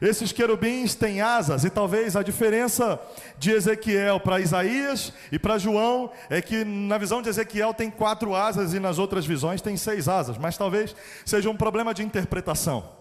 Esses 0.00 0.32
querubins 0.32 0.94
têm 0.94 1.20
asas, 1.20 1.64
e 1.64 1.70
talvez 1.70 2.16
a 2.16 2.22
diferença 2.22 3.00
de 3.38 3.50
Ezequiel 3.50 4.18
para 4.20 4.40
Isaías 4.40 5.12
e 5.30 5.38
para 5.38 5.58
João 5.58 6.10
é 6.28 6.40
que 6.40 6.64
na 6.64 6.98
visão 6.98 7.20
de 7.20 7.28
Ezequiel 7.28 7.74
tem 7.74 7.90
quatro 7.90 8.34
asas 8.34 8.72
e 8.72 8.80
nas 8.80 8.98
outras 8.98 9.26
visões 9.26 9.60
tem 9.60 9.76
seis 9.76 10.08
asas, 10.08 10.38
mas 10.38 10.56
talvez 10.56 10.94
seja 11.24 11.50
um 11.50 11.56
problema 11.56 11.92
de 11.92 12.02
interpretação. 12.02 12.99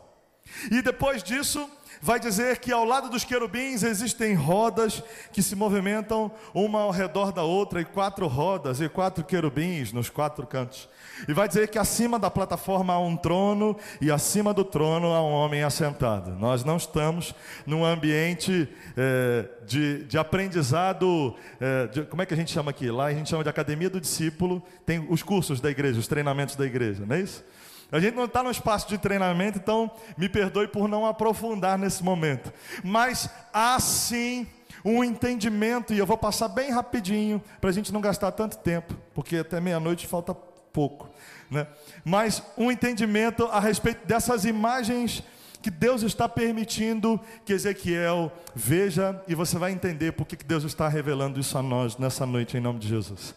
E 0.71 0.81
depois 0.81 1.23
disso, 1.23 1.69
vai 2.01 2.19
dizer 2.19 2.59
que 2.59 2.71
ao 2.71 2.85
lado 2.85 3.09
dos 3.09 3.23
querubins 3.23 3.83
existem 3.83 4.33
rodas 4.33 5.03
que 5.33 5.43
se 5.43 5.55
movimentam 5.55 6.31
uma 6.53 6.81
ao 6.81 6.91
redor 6.91 7.31
da 7.31 7.43
outra, 7.43 7.81
e 7.81 7.85
quatro 7.85 8.27
rodas 8.27 8.79
e 8.79 8.87
quatro 8.87 9.23
querubins 9.23 9.91
nos 9.91 10.09
quatro 10.09 10.45
cantos. 10.47 10.87
E 11.27 11.33
vai 11.33 11.47
dizer 11.47 11.67
que 11.67 11.77
acima 11.77 12.17
da 12.17 12.31
plataforma 12.31 12.93
há 12.93 12.99
um 12.99 13.17
trono, 13.17 13.75
e 13.99 14.09
acima 14.09 14.53
do 14.53 14.63
trono 14.63 15.13
há 15.13 15.21
um 15.21 15.31
homem 15.31 15.63
assentado. 15.63 16.31
Nós 16.31 16.63
não 16.63 16.77
estamos 16.77 17.35
num 17.65 17.83
ambiente 17.83 18.69
é, 18.95 19.49
de, 19.65 20.05
de, 20.05 20.17
aprendizado, 20.17 21.35
é, 21.59 21.87
de, 21.87 22.03
como 22.03 22.21
é 22.21 22.25
que 22.25 22.33
a 22.33 22.37
gente 22.37 22.51
chama 22.51 22.71
aqui? 22.71 22.89
Lá 22.89 23.05
a 23.05 23.13
gente 23.13 23.29
chama 23.29 23.43
de 23.43 23.49
academia 23.49 23.89
do 23.89 23.99
discípulo, 23.99 24.63
tem 24.85 25.05
os 25.09 25.21
cursos 25.21 25.59
da 25.59 25.69
igreja, 25.69 25.99
os 25.99 26.07
treinamentos 26.07 26.55
da 26.55 26.65
igreja, 26.65 27.03
não 27.05 27.15
é 27.15 27.21
isso? 27.21 27.43
A 27.91 27.99
gente 27.99 28.15
não 28.15 28.25
está 28.25 28.43
no 28.43 28.51
espaço 28.51 28.87
de 28.87 28.97
treinamento, 28.97 29.57
então 29.57 29.91
me 30.17 30.29
perdoe 30.29 30.67
por 30.67 30.87
não 30.87 31.05
aprofundar 31.05 31.77
nesse 31.77 32.03
momento. 32.03 32.53
Mas 32.83 33.29
há 33.51 33.79
sim 33.79 34.47
um 34.83 35.03
entendimento, 35.03 35.93
e 35.93 35.97
eu 35.97 36.05
vou 36.05 36.17
passar 36.17 36.47
bem 36.47 36.71
rapidinho, 36.71 37.41
para 37.59 37.69
a 37.69 37.73
gente 37.73 37.91
não 37.91 37.99
gastar 37.99 38.31
tanto 38.31 38.57
tempo, 38.57 38.95
porque 39.13 39.37
até 39.37 39.59
meia-noite 39.59 40.07
falta 40.07 40.33
pouco. 40.33 41.09
Né? 41.49 41.67
Mas 42.05 42.43
um 42.57 42.71
entendimento 42.71 43.45
a 43.45 43.59
respeito 43.59 44.05
dessas 44.05 44.45
imagens 44.45 45.23
que 45.61 45.69
Deus 45.69 46.03
está 46.03 46.29
permitindo 46.29 47.19
que 47.43 47.51
Ezequiel 47.51 48.31
veja, 48.55 49.21
e 49.27 49.35
você 49.35 49.57
vai 49.57 49.71
entender 49.71 50.13
por 50.13 50.25
que 50.25 50.37
Deus 50.37 50.63
está 50.63 50.87
revelando 50.87 51.39
isso 51.39 51.57
a 51.57 51.61
nós 51.61 51.97
nessa 51.97 52.25
noite, 52.25 52.55
em 52.55 52.61
nome 52.61 52.79
de 52.79 52.87
Jesus. 52.87 53.35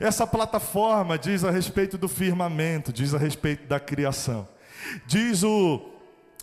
Essa 0.00 0.26
plataforma 0.26 1.18
diz 1.18 1.44
a 1.44 1.50
respeito 1.50 1.98
do 1.98 2.08
firmamento, 2.08 2.92
diz 2.92 3.14
a 3.14 3.18
respeito 3.18 3.66
da 3.66 3.78
criação. 3.78 4.48
Diz 5.06 5.42
o 5.42 5.91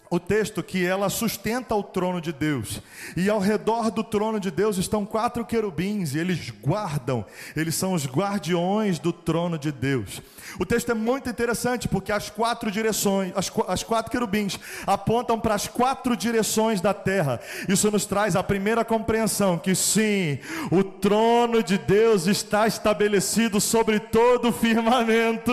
o 0.10 0.20
texto 0.20 0.64
que 0.64 0.84
ela 0.84 1.10
sustenta 1.10 1.76
o 1.76 1.84
trono 1.84 2.20
de 2.20 2.34
Deus. 2.34 2.82
E 3.16 3.30
ao 3.30 3.40
redor 3.40 3.92
do 3.92 4.04
trono 4.04 4.40
de 4.40 4.50
Deus 4.50 4.78
estão 4.78 5.06
quatro 5.06 5.46
querubins, 5.46 6.16
e 6.16 6.20
eles 6.20 6.50
guardam, 6.50 7.24
eles 7.56 7.76
são 7.76 7.94
os 7.94 8.08
guardiões 8.08 8.98
do 8.98 9.14
trono 9.14 9.58
de 9.58 9.72
Deus. 9.72 10.22
O 10.60 10.66
texto 10.66 10.92
é 10.92 10.96
muito 10.96 11.30
interessante 11.30 11.88
porque 11.88 12.12
as 12.12 12.30
quatro 12.30 12.72
direções, 12.72 13.32
as, 13.36 13.52
as 13.68 13.84
quatro 13.84 14.12
querubins 14.12 14.60
apontam 14.88 15.40
para 15.40 15.54
as 15.54 15.68
quatro 15.68 16.18
direções 16.18 16.82
da 16.82 16.94
terra. 16.94 17.40
Isso 17.68 17.92
nos 17.92 18.06
traz 18.06 18.36
a 18.36 18.42
primeira 18.42 18.84
compreensão 18.84 19.60
que 19.60 19.76
sim, 19.76 20.40
o 20.72 20.84
trono 20.84 21.62
de 21.62 21.78
Deus 21.78 22.26
está 22.26 22.66
estabelecido 22.66 23.62
sobre 23.62 24.00
todo 24.00 24.50
o 24.50 24.54
firmamento, 24.54 25.52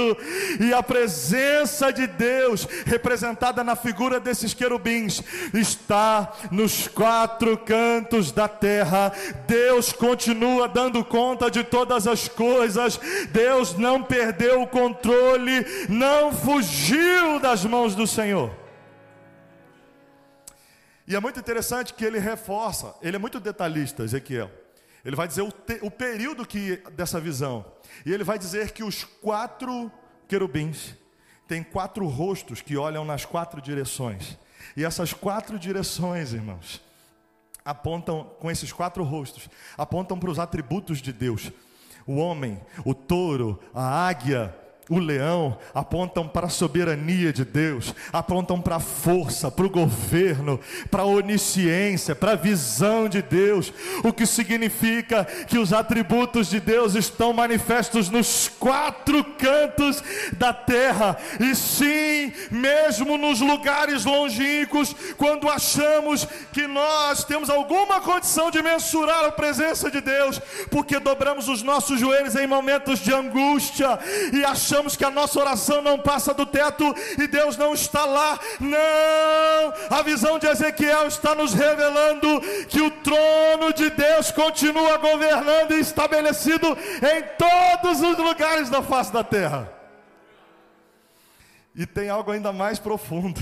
e 0.61 0.73
a 0.73 0.83
presença 0.83 1.93
de 1.93 2.07
Deus 2.07 2.67
representada 2.87 3.63
na 3.63 3.77
figura 3.77 4.19
desse 4.19 4.46
esses 4.47 4.55
querubins 4.55 5.23
está 5.53 6.33
nos 6.53 6.87
quatro 6.87 7.59
cantos 7.59 8.31
da 8.31 8.47
terra. 8.47 9.13
Deus 9.47 9.93
continua 9.93 10.69
dando 10.69 11.05
conta 11.05 11.51
de 11.51 11.65
todas 11.65 12.07
as 12.07 12.29
coisas. 12.29 12.99
Deus 13.31 13.77
não 13.77 14.03
perdeu 14.03 14.63
o 14.63 14.67
controle, 14.67 15.67
não 15.89 16.33
fugiu 16.33 17.41
das 17.41 17.65
mãos 17.65 17.95
do 17.95 18.07
Senhor. 18.07 18.55
E 21.09 21.15
é 21.15 21.21
muito 21.21 21.39
interessante 21.39 21.95
que 21.95 22.05
ele 22.05 22.19
reforça, 22.19 22.95
ele 23.01 23.17
é 23.17 23.19
muito 23.19 23.39
detalhista, 23.39 24.03
Ezequiel. 24.03 24.51
Ele 25.05 25.15
vai 25.15 25.29
dizer 25.29 25.43
o, 25.43 25.53
te, 25.53 25.79
o 25.83 25.91
período 25.91 26.45
que 26.45 26.83
dessa 26.93 27.21
visão. 27.21 27.65
E 28.05 28.13
ele 28.13 28.25
vai 28.25 28.39
dizer 28.39 28.73
que 28.73 28.83
os 28.83 29.05
quatro 29.05 29.91
querubins 30.27 30.97
tem 31.47 31.63
quatro 31.63 32.07
rostos 32.07 32.61
que 32.61 32.77
olham 32.77 33.05
nas 33.05 33.25
quatro 33.25 33.61
direções. 33.61 34.39
E 34.77 34.85
essas 34.85 35.13
quatro 35.13 35.59
direções, 35.59 36.33
irmãos, 36.33 36.81
apontam, 37.65 38.31
com 38.39 38.51
esses 38.51 38.73
quatro 38.73 39.05
rostos, 39.05 39.49
apontam 39.77 40.19
para 40.19 40.31
os 40.31 40.39
atributos 40.39 41.01
de 41.01 41.13
Deus: 41.13 41.51
o 42.07 42.17
homem, 42.17 42.61
o 42.85 42.95
touro, 42.95 43.61
a 43.75 44.07
águia, 44.07 44.55
o 44.89 44.99
leão 45.01 45.59
apontam 45.75 46.29
para 46.29 46.47
a 46.47 46.51
soberania 46.51 47.33
de 47.33 47.45
Deus, 47.45 47.93
apontam 48.13 48.61
para 48.61 48.77
a 48.77 48.81
força, 48.81 49.51
para 49.51 49.67
o 49.67 49.71
governo, 49.71 50.61
para 50.91 51.03
a 51.03 51.07
onisciência, 51.07 52.15
para 52.15 52.33
a 52.33 52.37
visão 52.37 53.09
de 53.09 53.21
Deus, 53.21 53.73
o 54.05 54.13
que 54.13 54.25
significa 54.25 55.25
que 55.25 55.59
os 55.59 55.73
atributos 55.73 56.49
de 56.49 56.61
Deus 56.61 56.95
estão 56.95 57.33
manifestos 57.33 58.09
nos 58.09 58.49
quatro 58.49 59.25
cantos 59.25 60.03
da 60.39 60.53
terra, 60.53 61.17
e 61.41 61.55
sim, 61.57 62.33
mesmo 62.51 63.19
nos 63.19 63.41
lugares 63.41 64.05
longínquos, 64.05 64.95
quando 65.17 65.49
achamos 65.49 66.29
que 66.53 66.67
nós 66.69 67.25
temos 67.25 67.51
alguma 67.51 68.01
condição 68.01 68.53
de 68.53 68.63
mensurar 68.63 69.25
a 69.25 69.33
presença 69.33 69.91
de 69.91 70.01
Deus, 70.01 70.41
porque 70.71 71.01
dobramos 71.01 71.49
os 71.49 71.63
nossos 71.63 71.99
joelhos 71.99 72.37
em 72.37 72.47
momentos 72.47 73.01
de 73.01 73.13
angústia 73.13 73.99
e 74.33 74.45
achamos 74.45 74.76
achamos 74.77 74.97
que 74.97 75.05
a 75.05 75.11
nossa 75.11 75.41
oração 75.41 75.81
não 75.81 75.99
passa 75.99 76.35
do 76.35 76.45
teto 76.45 76.85
e 77.19 77.27
Deus 77.27 77.57
não 77.57 77.73
está 77.73 78.05
lá. 78.05 78.39
Não! 78.61 79.97
A 79.97 80.03
visão 80.03 80.39
de 80.39 80.47
Ezequiel 80.47 81.07
está 81.07 81.35
nos 81.35 81.55
revelando 81.55 82.41
que 82.69 82.81
o 82.81 82.91
trono 82.91 83.73
de 83.73 83.89
Deus 83.91 84.31
continua 84.31 84.99
governando 84.99 85.73
e 85.73 85.81
estabelecido 85.81 86.67
em 86.69 87.23
todos 87.39 88.03
os 88.03 88.19
lugares 88.19 88.69
da 88.69 88.83
face 88.83 89.13
da 89.13 89.25
terra. 89.25 89.73
E 91.75 91.87
tem 91.87 92.11
algo 92.11 92.31
ainda 92.31 92.53
mais 92.53 92.79
profundo. 92.79 93.41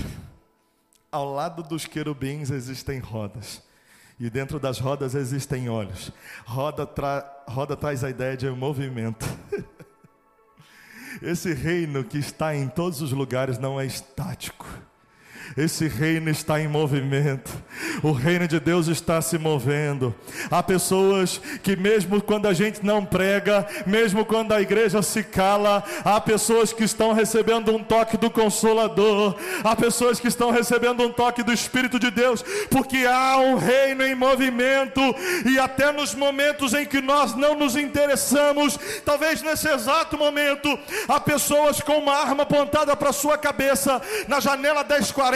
Ao 1.11 1.33
lado 1.33 1.63
dos 1.63 1.85
querubins 1.85 2.49
existem 2.49 2.99
rodas. 2.99 3.61
E 4.17 4.29
dentro 4.29 4.57
das 4.59 4.79
rodas 4.79 5.13
existem 5.15 5.67
olhos. 5.69 6.11
Roda, 6.45 6.85
tra... 6.85 7.43
roda 7.47 7.75
traz 7.75 8.03
a 8.03 8.09
ideia 8.09 8.37
de 8.37 8.49
movimento. 8.49 9.25
Esse 11.21 11.53
reino 11.53 12.03
que 12.03 12.17
está 12.17 12.55
em 12.55 12.67
todos 12.67 13.01
os 13.01 13.11
lugares 13.11 13.57
não 13.57 13.79
é 13.79 13.85
estático. 13.85 14.65
Esse 15.57 15.87
reino 15.87 16.29
está 16.29 16.59
em 16.59 16.67
movimento. 16.67 17.51
O 18.03 18.11
reino 18.11 18.47
de 18.47 18.59
Deus 18.59 18.87
está 18.87 19.21
se 19.21 19.37
movendo. 19.37 20.13
Há 20.49 20.61
pessoas 20.61 21.39
que, 21.63 21.75
mesmo 21.75 22.21
quando 22.21 22.47
a 22.47 22.53
gente 22.53 22.85
não 22.85 23.05
prega, 23.05 23.65
mesmo 23.85 24.25
quando 24.25 24.53
a 24.53 24.61
igreja 24.61 25.01
se 25.01 25.23
cala, 25.23 25.83
há 26.03 26.19
pessoas 26.19 26.73
que 26.73 26.83
estão 26.83 27.13
recebendo 27.13 27.73
um 27.73 27.83
toque 27.83 28.17
do 28.17 28.29
Consolador. 28.29 29.35
Há 29.63 29.75
pessoas 29.75 30.19
que 30.19 30.27
estão 30.27 30.51
recebendo 30.51 31.03
um 31.03 31.11
toque 31.11 31.43
do 31.43 31.53
Espírito 31.53 31.99
de 31.99 32.11
Deus, 32.11 32.43
porque 32.69 33.05
há 33.05 33.37
um 33.37 33.55
reino 33.55 34.03
em 34.03 34.15
movimento. 34.15 35.01
E 35.45 35.57
até 35.57 35.91
nos 35.91 36.13
momentos 36.13 36.73
em 36.73 36.85
que 36.85 37.01
nós 37.01 37.35
não 37.35 37.55
nos 37.55 37.75
interessamos, 37.75 38.77
talvez 39.05 39.41
nesse 39.41 39.69
exato 39.69 40.17
momento, 40.17 40.77
há 41.07 41.19
pessoas 41.19 41.79
com 41.79 41.97
uma 41.97 42.13
arma 42.13 42.43
apontada 42.43 42.95
para 42.95 43.13
sua 43.13 43.37
cabeça 43.37 44.01
na 44.27 44.39
janela 44.39 44.83
1040 44.83 45.34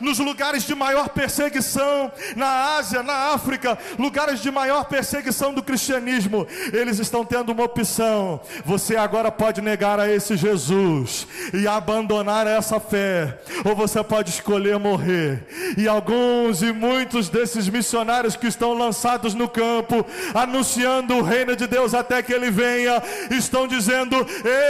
nos 0.00 0.18
lugares 0.18 0.64
de 0.64 0.74
maior 0.74 1.08
perseguição, 1.08 2.10
na 2.36 2.76
Ásia, 2.76 3.02
na 3.02 3.32
África, 3.32 3.78
lugares 3.98 4.40
de 4.40 4.50
maior 4.50 4.84
perseguição 4.84 5.52
do 5.52 5.62
cristianismo, 5.62 6.46
eles 6.72 6.98
estão 6.98 7.24
tendo 7.24 7.52
uma 7.52 7.64
opção. 7.64 8.40
Você 8.64 8.96
agora 8.96 9.30
pode 9.30 9.60
negar 9.60 9.98
a 9.98 10.10
esse 10.10 10.36
Jesus 10.36 11.26
e 11.52 11.66
abandonar 11.66 12.46
essa 12.46 12.78
fé, 12.80 13.38
ou 13.64 13.74
você 13.74 14.02
pode 14.02 14.30
escolher 14.30 14.78
morrer. 14.78 15.44
E 15.76 15.88
alguns 15.88 16.62
e 16.62 16.72
muitos 16.72 17.28
desses 17.28 17.68
missionários 17.68 18.36
que 18.36 18.46
estão 18.46 18.74
lançados 18.74 19.34
no 19.34 19.48
campo, 19.48 20.04
anunciando 20.34 21.14
o 21.16 21.22
reino 21.22 21.56
de 21.56 21.66
Deus 21.66 21.94
até 21.94 22.22
que 22.22 22.32
ele 22.32 22.50
venha, 22.50 23.02
estão 23.30 23.66
dizendo: 23.66 24.16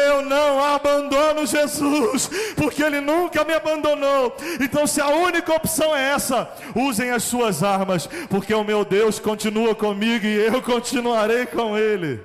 Eu 0.06 0.22
não 0.22 0.64
abandono 0.64 1.46
Jesus, 1.46 2.30
porque 2.56 2.82
ele 2.82 3.00
nunca 3.00 3.44
me 3.44 3.54
abandonou. 3.54 4.36
Então, 4.60 4.86
se 4.86 5.00
a 5.00 5.08
única 5.08 5.52
opção 5.52 5.94
é 5.94 6.10
essa, 6.10 6.52
usem 6.74 7.10
as 7.10 7.24
suas 7.24 7.62
armas, 7.62 8.06
porque 8.28 8.54
o 8.54 8.64
meu 8.64 8.84
Deus 8.84 9.18
continua 9.18 9.74
comigo 9.74 10.26
e 10.26 10.46
eu 10.46 10.62
continuarei 10.62 11.46
com 11.46 11.76
Ele. 11.76 12.22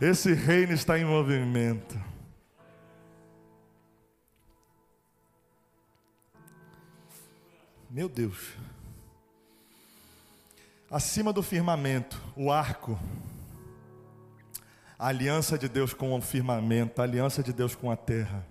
Esse 0.00 0.32
reino 0.32 0.72
está 0.72 0.98
em 0.98 1.04
movimento. 1.04 1.98
Meu 7.90 8.08
Deus. 8.08 8.52
Acima 10.90 11.32
do 11.32 11.42
firmamento, 11.42 12.20
o 12.36 12.50
arco. 12.50 12.98
A 14.98 15.08
aliança 15.08 15.58
de 15.58 15.68
Deus 15.68 15.92
com 15.92 16.14
o 16.16 16.20
firmamento, 16.20 17.00
a 17.00 17.04
aliança 17.04 17.42
de 17.42 17.52
Deus 17.52 17.74
com 17.74 17.90
a 17.90 17.96
terra 17.96 18.44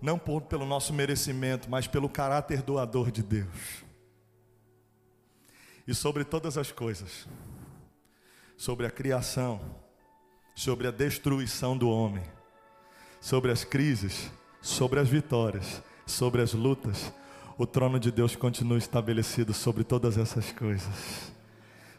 não 0.00 0.18
por, 0.18 0.42
pelo 0.42 0.64
nosso 0.64 0.92
merecimento, 0.92 1.68
mas 1.70 1.86
pelo 1.86 2.08
caráter 2.08 2.62
doador 2.62 3.10
de 3.10 3.22
Deus. 3.22 3.84
E 5.86 5.94
sobre 5.94 6.24
todas 6.24 6.58
as 6.58 6.70
coisas, 6.70 7.26
sobre 8.56 8.86
a 8.86 8.90
criação, 8.90 9.60
sobre 10.54 10.86
a 10.86 10.90
destruição 10.90 11.76
do 11.76 11.88
homem, 11.88 12.24
sobre 13.20 13.50
as 13.50 13.64
crises, 13.64 14.30
sobre 14.60 15.00
as 15.00 15.08
vitórias, 15.08 15.82
sobre 16.06 16.42
as 16.42 16.52
lutas, 16.52 17.12
o 17.56 17.66
trono 17.66 17.98
de 17.98 18.12
Deus 18.12 18.36
continua 18.36 18.78
estabelecido 18.78 19.52
sobre 19.52 19.82
todas 19.82 20.16
essas 20.16 20.52
coisas. 20.52 21.32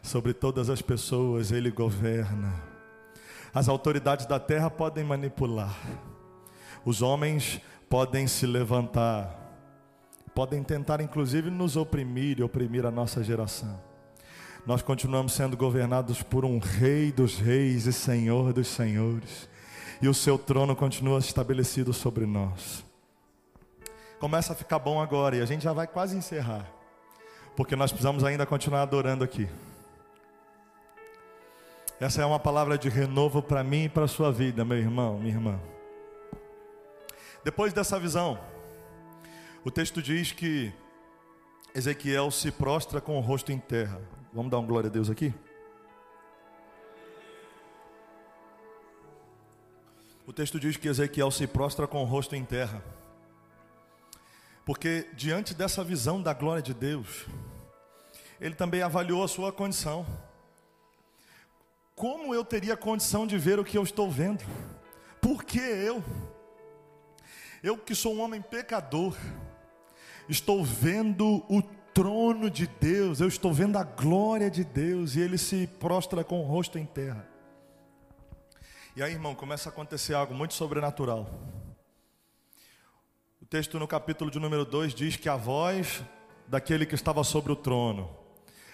Sobre 0.02 0.32
todas 0.32 0.70
as 0.70 0.80
pessoas 0.80 1.52
ele 1.52 1.70
governa. 1.70 2.62
As 3.52 3.68
autoridades 3.68 4.24
da 4.24 4.40
terra 4.40 4.70
podem 4.70 5.04
manipular. 5.04 5.78
Os 6.82 7.02
homens 7.02 7.60
podem 7.90 8.26
se 8.26 8.46
levantar. 8.46 9.36
Podem 10.34 10.62
tentar 10.62 11.02
inclusive 11.02 11.50
nos 11.50 11.76
oprimir 11.76 12.38
e 12.38 12.42
oprimir 12.42 12.86
a 12.86 12.90
nossa 12.90 13.22
geração. 13.22 13.78
Nós 14.64 14.80
continuamos 14.80 15.34
sendo 15.34 15.56
governados 15.56 16.22
por 16.22 16.46
um 16.46 16.58
rei 16.58 17.12
dos 17.12 17.38
reis 17.38 17.84
e 17.84 17.92
senhor 17.92 18.54
dos 18.54 18.68
senhores. 18.68 19.50
E 20.00 20.08
o 20.08 20.14
seu 20.14 20.38
trono 20.38 20.74
continua 20.74 21.18
estabelecido 21.18 21.92
sobre 21.92 22.24
nós 22.24 22.88
começa 24.20 24.52
a 24.52 24.56
ficar 24.56 24.78
bom 24.78 25.00
agora 25.00 25.34
e 25.36 25.40
a 25.40 25.46
gente 25.46 25.64
já 25.64 25.72
vai 25.72 25.86
quase 25.86 26.14
encerrar, 26.14 26.70
porque 27.56 27.74
nós 27.74 27.90
precisamos 27.90 28.22
ainda 28.22 28.44
continuar 28.44 28.82
adorando 28.82 29.24
aqui. 29.24 29.48
Essa 31.98 32.22
é 32.22 32.26
uma 32.26 32.38
palavra 32.38 32.76
de 32.76 32.88
renovo 32.90 33.42
para 33.42 33.64
mim 33.64 33.84
e 33.84 33.88
para 33.88 34.04
a 34.04 34.08
sua 34.08 34.30
vida, 34.30 34.64
meu 34.64 34.76
irmão, 34.76 35.18
minha 35.18 35.34
irmã. 35.34 35.58
Depois 37.42 37.72
dessa 37.72 37.98
visão, 37.98 38.38
o 39.64 39.70
texto 39.70 40.02
diz 40.02 40.30
que 40.30 40.72
Ezequiel 41.74 42.30
se 42.30 42.50
prostra 42.50 43.00
com 43.00 43.16
o 43.16 43.20
rosto 43.20 43.50
em 43.50 43.58
terra. 43.58 44.00
Vamos 44.32 44.50
dar 44.50 44.58
um 44.58 44.66
glória 44.66 44.88
a 44.88 44.92
Deus 44.92 45.08
aqui? 45.08 45.32
O 50.26 50.32
texto 50.32 50.60
diz 50.60 50.76
que 50.76 50.86
Ezequiel 50.86 51.30
se 51.30 51.46
prostra 51.46 51.86
com 51.86 52.02
o 52.02 52.04
rosto 52.04 52.36
em 52.36 52.44
terra. 52.44 52.82
Porque 54.64 55.08
diante 55.14 55.54
dessa 55.54 55.82
visão 55.82 56.22
da 56.22 56.34
glória 56.34 56.62
de 56.62 56.74
Deus, 56.74 57.26
ele 58.40 58.54
também 58.54 58.82
avaliou 58.82 59.24
a 59.24 59.28
sua 59.28 59.50
condição. 59.50 60.06
Como 61.94 62.34
eu 62.34 62.44
teria 62.44 62.76
condição 62.76 63.26
de 63.26 63.36
ver 63.38 63.58
o 63.58 63.64
que 63.64 63.76
eu 63.76 63.82
estou 63.82 64.10
vendo? 64.10 64.44
Por 65.20 65.42
que 65.42 65.58
eu? 65.58 66.04
Eu 67.62 67.76
que 67.76 67.94
sou 67.94 68.14
um 68.14 68.20
homem 68.20 68.40
pecador, 68.40 69.16
estou 70.28 70.64
vendo 70.64 71.44
o 71.48 71.62
trono 71.92 72.48
de 72.50 72.66
Deus, 72.66 73.20
eu 73.20 73.28
estou 73.28 73.52
vendo 73.52 73.76
a 73.76 73.84
glória 73.84 74.50
de 74.50 74.64
Deus 74.64 75.16
e 75.16 75.20
ele 75.20 75.36
se 75.36 75.66
prostra 75.78 76.24
com 76.24 76.40
o 76.40 76.46
rosto 76.46 76.78
em 76.78 76.86
terra. 76.86 77.28
E 78.96 79.02
aí, 79.02 79.12
irmão, 79.12 79.34
começa 79.34 79.68
a 79.68 79.72
acontecer 79.72 80.14
algo 80.14 80.34
muito 80.34 80.54
sobrenatural 80.54 81.28
texto 83.50 83.80
no 83.80 83.88
capítulo 83.88 84.30
de 84.30 84.38
número 84.38 84.64
2 84.64 84.94
diz 84.94 85.16
que 85.16 85.28
a 85.28 85.34
voz 85.34 86.04
daquele 86.46 86.86
que 86.86 86.94
estava 86.94 87.24
sobre 87.24 87.50
o 87.50 87.56
trono, 87.56 88.08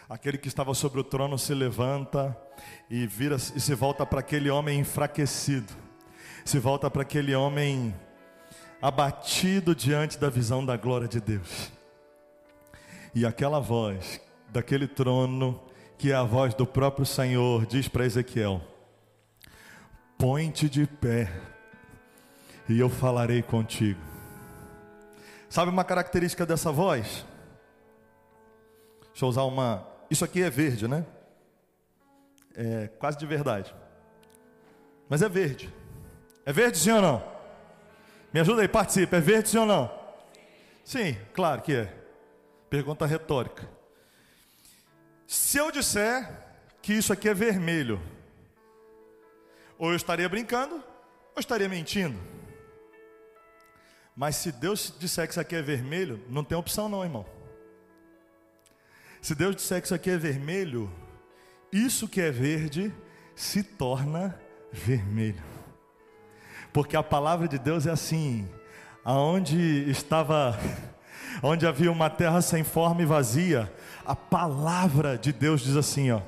aquele 0.07 0.37
que 0.37 0.49
estava 0.49 0.75
sobre 0.75 1.01
o 1.01 1.05
trono 1.05 1.39
se 1.39 1.55
levanta 1.55 2.37
e 2.91 3.07
vira 3.07 3.37
e 3.37 3.59
se 3.59 3.75
volta 3.75 4.05
para 4.05 4.21
aquele 4.21 4.51
homem 4.51 4.79
enfraquecido, 4.79 5.73
se 6.45 6.59
volta 6.59 6.91
para 6.91 7.01
aquele 7.01 7.35
homem 7.35 7.95
abatido 8.87 9.75
diante 9.75 10.17
da 10.17 10.31
visão 10.31 10.65
da 10.65 10.77
glória 10.77 11.09
de 11.09 11.21
Deus. 11.21 11.73
E 13.13 13.27
aquela 13.27 13.59
voz 13.59 14.21
daquele 14.51 14.87
trono, 14.87 15.61
que 15.99 16.13
é 16.13 16.15
a 16.15 16.23
voz 16.23 16.55
do 16.55 16.65
próprio 16.65 17.05
Senhor, 17.05 17.67
diz 17.67 17.89
para 17.89 18.07
Ezequiel: 18.07 18.63
Põe-te 20.17 20.69
de 20.69 20.87
pé, 20.87 21.33
e 22.69 22.79
eu 22.79 22.89
falarei 22.89 23.43
contigo. 23.43 24.01
Sabe 25.49 25.69
uma 25.69 25.83
característica 25.83 26.47
dessa 26.47 26.71
voz? 26.71 27.27
Deixa 29.09 29.25
eu 29.25 29.29
usar 29.29 29.43
uma. 29.43 29.85
Isso 30.09 30.25
aqui 30.25 30.43
é 30.43 30.51
verde, 30.51 30.87
né? 30.87 31.05
É 32.55 32.87
quase 33.01 33.19
de 33.19 33.27
verdade. 33.27 33.75
Mas 35.09 35.23
é 35.23 35.29
verde. 35.29 35.75
É 36.45 36.53
verde 36.53 36.79
sim 36.79 36.93
ou 36.93 37.03
não? 37.03 37.36
Me 38.37 38.41
ajuda 38.41 38.61
aí, 38.61 38.69
participa. 38.69 39.17
É 39.17 39.21
verde 39.21 39.49
sim 39.49 39.57
ou 39.57 39.65
não? 39.65 39.91
Sim, 40.85 41.17
claro 41.33 41.63
que 41.63 41.75
é. 41.75 41.91
Pergunta 42.69 43.07
retórica. 43.07 43.67
Se 45.27 45.57
eu 45.57 45.73
disser 45.73 46.31
que 46.83 46.93
isso 46.93 47.15
aqui 47.15 47.31
é 47.31 47.33
vermelho, 47.33 47.99
ou 49.79 49.89
eu 49.89 49.97
estaria 49.97 50.29
brincando, 50.29 50.75
ou 51.35 51.41
estaria 51.41 51.67
mentindo. 51.67 52.21
Mas 54.15 54.37
se 54.37 54.53
Deus 54.53 54.93
disser 54.99 55.27
que 55.27 55.33
isso 55.33 55.41
aqui 55.41 55.57
é 55.57 55.63
vermelho, 55.63 56.23
não 56.29 56.45
tem 56.45 56.59
opção 56.59 56.91
não, 56.91 57.03
irmão. 57.03 57.25
Se 59.23 59.35
Deus 59.35 59.57
disser 59.57 59.81
que 59.81 59.87
isso 59.87 59.95
aqui 59.95 60.11
é 60.11 60.19
vermelho, 60.19 60.93
isso 61.73 62.07
que 62.07 62.21
é 62.21 62.31
verde 62.31 62.95
se 63.35 63.63
torna 63.63 64.39
vermelho. 64.71 65.56
Porque 66.77 66.95
a 66.95 67.03
palavra 67.03 67.49
de 67.49 67.59
Deus 67.59 67.87
é 67.87 67.91
assim: 67.91 68.47
aonde 69.03 69.91
estava, 69.91 70.61
onde 71.43 71.67
havia 71.67 71.91
uma 71.91 72.11
terra 72.11 72.43
sem 72.43 72.63
forma 72.63 73.01
e 73.01 73.07
vazia, 73.07 73.73
a 74.05 74.15
palavra 74.15 75.17
de 75.17 75.33
Deus 75.33 75.63
diz 75.63 75.75
assim, 75.75 76.11
ó: 76.11 76.21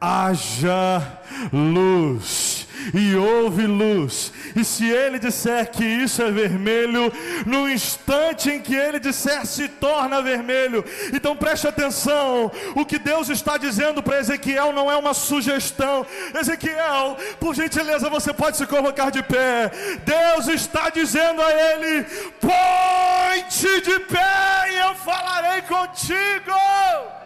haja 0.00 1.20
luz 1.52 2.59
e 2.94 3.14
houve 3.14 3.66
luz. 3.66 4.32
E 4.54 4.64
se 4.64 4.88
ele 4.88 5.18
disser 5.18 5.70
que 5.70 5.84
isso 5.84 6.22
é 6.22 6.30
vermelho, 6.30 7.12
no 7.46 7.68
instante 7.68 8.50
em 8.50 8.60
que 8.60 8.74
ele 8.74 8.98
disser 8.98 9.46
se 9.46 9.68
torna 9.68 10.22
vermelho. 10.22 10.84
Então 11.12 11.36
preste 11.36 11.66
atenção: 11.66 12.50
o 12.74 12.84
que 12.84 12.98
Deus 12.98 13.28
está 13.28 13.56
dizendo 13.56 14.02
para 14.02 14.18
Ezequiel 14.18 14.72
não 14.72 14.90
é 14.90 14.96
uma 14.96 15.14
sugestão. 15.14 16.06
Ezequiel, 16.34 17.16
por 17.38 17.54
gentileza, 17.54 18.08
você 18.08 18.32
pode 18.32 18.56
se 18.56 18.66
colocar 18.66 19.10
de 19.10 19.22
pé. 19.22 19.70
Deus 20.04 20.48
está 20.48 20.90
dizendo 20.90 21.42
a 21.42 21.52
ele: 21.52 22.04
põe-te 22.40 23.80
de 23.82 24.00
pé 24.00 24.72
e 24.72 24.78
eu 24.78 24.94
falarei 24.94 25.62
contigo. 25.62 27.19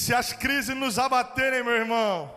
Se 0.00 0.14
as 0.14 0.32
crises 0.32 0.74
nos 0.74 0.98
abaterem, 0.98 1.62
meu 1.62 1.74
irmão, 1.74 2.32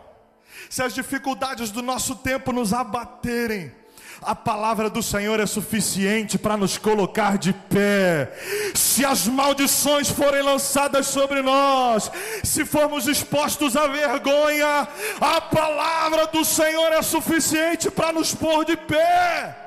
se 0.70 0.84
as 0.84 0.93
dificuldades 0.93 1.72
do 1.72 1.82
nosso 1.82 2.14
tempo 2.14 2.51
nos 2.51 2.74
abaterem, 2.74 3.74
a 4.22 4.36
palavra 4.36 4.89
do 4.89 5.01
Senhor 5.01 5.39
é 5.39 5.45
suficiente 5.45 6.38
para 6.38 6.57
nos 6.57 6.78
colocar 6.78 7.38
de 7.38 7.53
pé. 7.53 8.34
Se 8.76 9.05
as 9.05 9.28
maldições 9.28 10.09
forem 10.09 10.41
lançadas 10.41 11.07
sobre 11.07 11.41
nós, 11.41 12.11
se 12.43 12.66
formos 12.66 13.07
expostos 13.07 13.78
à 13.78 13.88
vergonha, 13.88 14.86
a 15.22 15.39
palavra 15.39 16.28
do 16.28 16.43
Senhor 16.43 16.91
é 16.91 17.01
suficiente 17.01 17.89
para 17.89 18.11
nos 18.11 18.36
pôr 18.36 18.66
de 18.66 18.76
pé. 18.76 19.57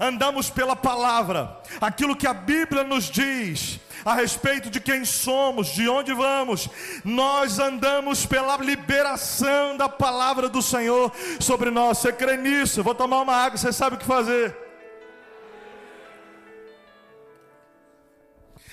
Andamos 0.00 0.50
pela 0.50 0.74
palavra, 0.74 1.60
aquilo 1.80 2.16
que 2.16 2.26
a 2.26 2.34
Bíblia 2.34 2.82
nos 2.82 3.04
diz 3.04 3.78
a 4.04 4.14
respeito 4.14 4.70
de 4.70 4.80
quem 4.80 5.04
somos, 5.04 5.68
de 5.68 5.88
onde 5.88 6.12
vamos. 6.12 6.68
Nós 7.04 7.58
andamos 7.58 8.26
pela 8.26 8.56
liberação 8.56 9.76
da 9.76 9.88
palavra 9.88 10.48
do 10.48 10.62
Senhor 10.62 11.12
sobre 11.38 11.70
nós. 11.70 11.98
Você 11.98 12.12
crê 12.12 12.36
nisso? 12.36 12.80
Eu 12.80 12.84
vou 12.84 12.94
tomar 12.94 13.20
uma 13.20 13.34
água, 13.34 13.58
você 13.58 13.72
sabe 13.72 13.96
o 13.96 13.98
que 13.98 14.04
fazer. 14.04 14.56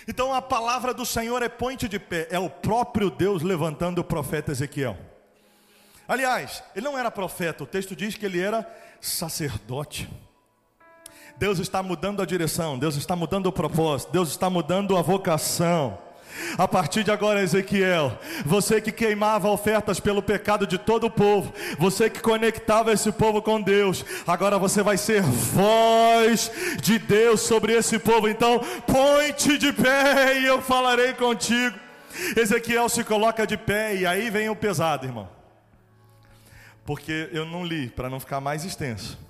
Então 0.07 0.33
a 0.33 0.41
palavra 0.41 0.93
do 0.93 1.05
Senhor 1.05 1.43
é 1.43 1.49
ponte 1.49 1.89
de 1.89 1.99
pé, 1.99 2.27
é 2.31 2.39
o 2.39 2.49
próprio 2.49 3.09
Deus 3.09 3.41
levantando 3.41 3.99
o 3.99 4.03
profeta 4.03 4.53
Ezequiel. 4.53 4.97
Aliás, 6.07 6.63
ele 6.73 6.85
não 6.85 6.97
era 6.97 7.11
profeta, 7.11 7.65
o 7.65 7.67
texto 7.67 7.93
diz 7.93 8.15
que 8.15 8.25
ele 8.25 8.39
era 8.39 8.65
sacerdote. 9.01 10.09
Deus 11.37 11.59
está 11.59 11.83
mudando 11.83 12.21
a 12.21 12.25
direção, 12.25 12.79
Deus 12.79 12.95
está 12.95 13.15
mudando 13.15 13.45
o 13.45 13.51
propósito, 13.51 14.11
Deus 14.11 14.29
está 14.29 14.49
mudando 14.49 14.97
a 14.97 15.01
vocação. 15.01 15.99
A 16.57 16.67
partir 16.67 17.03
de 17.03 17.11
agora, 17.11 17.41
Ezequiel, 17.41 18.17
você 18.45 18.79
que 18.81 18.91
queimava 18.91 19.49
ofertas 19.49 19.99
pelo 19.99 20.21
pecado 20.21 20.67
de 20.67 20.77
todo 20.77 21.07
o 21.07 21.11
povo, 21.11 21.53
você 21.77 22.09
que 22.09 22.19
conectava 22.19 22.91
esse 22.91 23.11
povo 23.11 23.41
com 23.41 23.61
Deus, 23.61 24.05
agora 24.25 24.57
você 24.57 24.83
vai 24.83 24.97
ser 24.97 25.21
voz 25.21 26.51
de 26.81 26.99
Deus 26.99 27.41
sobre 27.41 27.73
esse 27.73 27.97
povo. 27.97 28.27
Então, 28.27 28.59
põe-te 28.85 29.57
de 29.57 29.71
pé 29.73 30.39
e 30.39 30.45
eu 30.45 30.61
falarei 30.61 31.13
contigo. 31.13 31.77
Ezequiel 32.35 32.89
se 32.89 33.03
coloca 33.03 33.45
de 33.45 33.57
pé 33.57 33.95
e 33.95 34.05
aí 34.05 34.29
vem 34.29 34.49
o 34.49 34.55
pesado, 34.55 35.05
irmão. 35.05 35.29
Porque 36.85 37.29
eu 37.31 37.45
não 37.45 37.65
li 37.65 37.89
para 37.89 38.09
não 38.09 38.19
ficar 38.19 38.39
mais 38.39 38.63
extenso. 38.63 39.26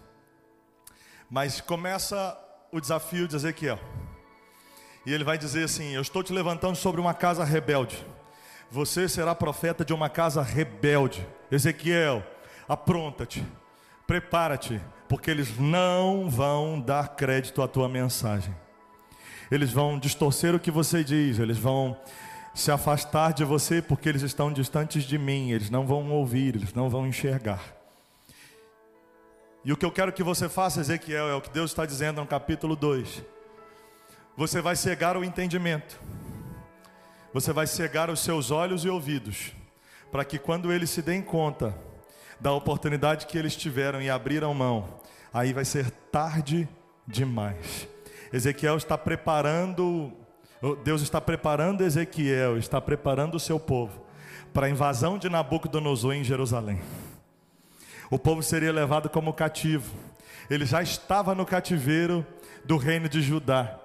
Mas 1.30 1.60
começa 1.60 2.38
o 2.72 2.80
desafio 2.80 3.28
de 3.28 3.36
Ezequiel. 3.36 3.80
E 5.06 5.14
ele 5.14 5.24
vai 5.24 5.38
dizer 5.38 5.66
assim: 5.66 5.94
Eu 5.94 6.02
estou 6.02 6.24
te 6.24 6.32
levantando 6.32 6.76
sobre 6.76 7.02
uma 7.02 7.14
casa 7.14 7.44
rebelde. 7.44 8.06
Você 8.72 9.08
será 9.08 9.34
profeta 9.34 9.86
de 9.86 9.94
uma 9.94 10.10
casa 10.10 10.42
rebelde. 10.42 11.26
Ezequiel, 11.50 12.24
apronta-te, 12.68 13.46
prepara-te, 14.06 14.82
porque 15.08 15.32
eles 15.32 15.58
não 15.58 16.30
vão 16.30 16.80
dar 16.80 17.16
crédito 17.16 17.62
à 17.62 17.68
tua 17.68 17.88
mensagem. 17.88 18.54
Eles 19.50 19.72
vão 19.72 19.98
distorcer 19.98 20.54
o 20.54 20.60
que 20.60 20.70
você 20.70 21.04
diz, 21.04 21.40
eles 21.40 21.58
vão 21.58 21.98
se 22.54 22.72
afastar 22.72 23.34
de 23.34 23.46
você 23.46 23.82
porque 23.82 24.10
eles 24.10 24.24
estão 24.24 24.52
distantes 24.52 25.04
de 25.04 25.18
mim, 25.18 25.52
eles 25.52 25.70
não 25.70 25.86
vão 25.86 26.10
ouvir, 26.12 26.56
eles 26.56 26.74
não 26.74 26.90
vão 26.90 27.08
enxergar. 27.08 27.77
E 29.66 29.74
o 29.74 29.78
que 29.78 29.86
eu 29.86 29.92
quero 29.92 30.14
que 30.14 30.24
você 30.24 30.48
faça, 30.48 30.80
Ezequiel, 30.80 31.28
é 31.28 31.36
o 31.36 31.42
que 31.42 31.50
Deus 31.50 31.72
está 31.72 31.86
dizendo 31.86 32.22
no 32.22 32.28
capítulo 32.28 32.76
2. 32.76 33.24
Você 34.36 34.62
vai 34.62 34.76
cegar 34.76 35.18
o 35.18 35.24
entendimento, 35.24 36.00
você 37.34 37.52
vai 37.52 37.68
cegar 37.68 38.10
os 38.10 38.20
seus 38.20 38.52
olhos 38.52 38.86
e 38.86 38.90
ouvidos, 38.90 39.52
para 40.12 40.24
que 40.24 40.38
quando 40.38 40.72
eles 40.72 40.90
se 40.90 41.02
deem 41.02 41.22
conta 41.22 41.76
da 42.40 42.52
oportunidade 42.52 43.26
que 43.26 43.38
eles 43.38 43.56
tiveram 43.56 44.02
e 44.02 44.10
abriram 44.10 44.54
mão, 44.54 45.02
aí 45.34 45.54
vai 45.54 45.66
ser 45.66 45.90
tarde 46.12 46.70
demais. 47.06 47.88
Ezequiel 48.32 48.78
está 48.78 48.98
preparando, 48.98 50.14
Deus 50.84 51.02
está 51.02 51.20
preparando 51.20 51.84
Ezequiel, 51.84 52.58
está 52.58 52.80
preparando 52.80 53.36
o 53.36 53.40
seu 53.40 53.60
povo 53.60 54.06
para 54.54 54.68
a 54.68 54.70
invasão 54.70 55.18
de 55.18 55.30
Nabucodonosor 55.30 56.14
em 56.14 56.24
Jerusalém. 56.24 56.82
O 58.10 58.18
povo 58.18 58.42
seria 58.42 58.72
levado 58.72 59.10
como 59.10 59.34
cativo. 59.34 59.96
Ele 60.50 60.66
já 60.66 60.82
estava 60.82 61.36
no 61.36 61.46
cativeiro 61.46 62.26
do 62.64 62.78
reino 62.78 63.10
de 63.10 63.22
Judá. 63.22 63.80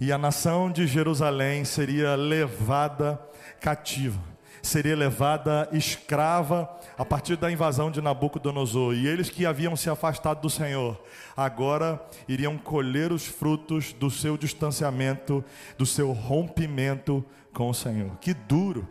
E 0.00 0.12
a 0.12 0.18
nação 0.18 0.70
de 0.70 0.86
Jerusalém 0.86 1.64
seria 1.64 2.14
levada 2.14 3.20
cativa 3.60 4.36
seria 4.66 4.96
levada 4.96 5.68
escrava 5.72 6.68
a 6.98 7.04
partir 7.04 7.36
da 7.36 7.50
invasão 7.50 7.90
de 7.90 8.02
Nabucodonosor. 8.02 8.94
E 8.94 9.06
eles 9.06 9.30
que 9.30 9.46
haviam 9.46 9.76
se 9.76 9.88
afastado 9.88 10.40
do 10.40 10.50
Senhor, 10.50 11.00
agora 11.36 12.04
iriam 12.28 12.58
colher 12.58 13.12
os 13.12 13.26
frutos 13.26 13.92
do 13.92 14.10
seu 14.10 14.36
distanciamento, 14.36 15.44
do 15.78 15.86
seu 15.86 16.12
rompimento 16.12 17.24
com 17.54 17.70
o 17.70 17.74
Senhor. 17.74 18.16
Que 18.18 18.34
duro, 18.34 18.86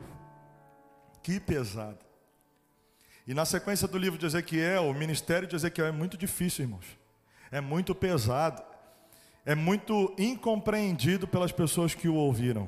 que 1.22 1.40
pesado. 1.40 2.05
E 3.28 3.34
na 3.34 3.46
sequência 3.46 3.88
do 3.88 3.98
livro 3.98 4.20
de 4.20 4.26
Ezequiel, 4.26 4.86
o 4.86 4.94
ministério 4.94 5.48
de 5.48 5.56
Ezequiel 5.56 5.88
é 5.88 5.92
muito 5.92 6.18
difícil, 6.18 6.66
irmãos. 6.66 6.86
É 7.52 7.60
muito 7.60 7.96
pesado. 7.96 8.64
É 9.46 9.56
muito 9.56 10.14
incompreendido 10.18 11.28
pelas 11.28 11.52
pessoas 11.52 11.94
que 11.94 12.08
o 12.08 12.16
ouviram. 12.16 12.68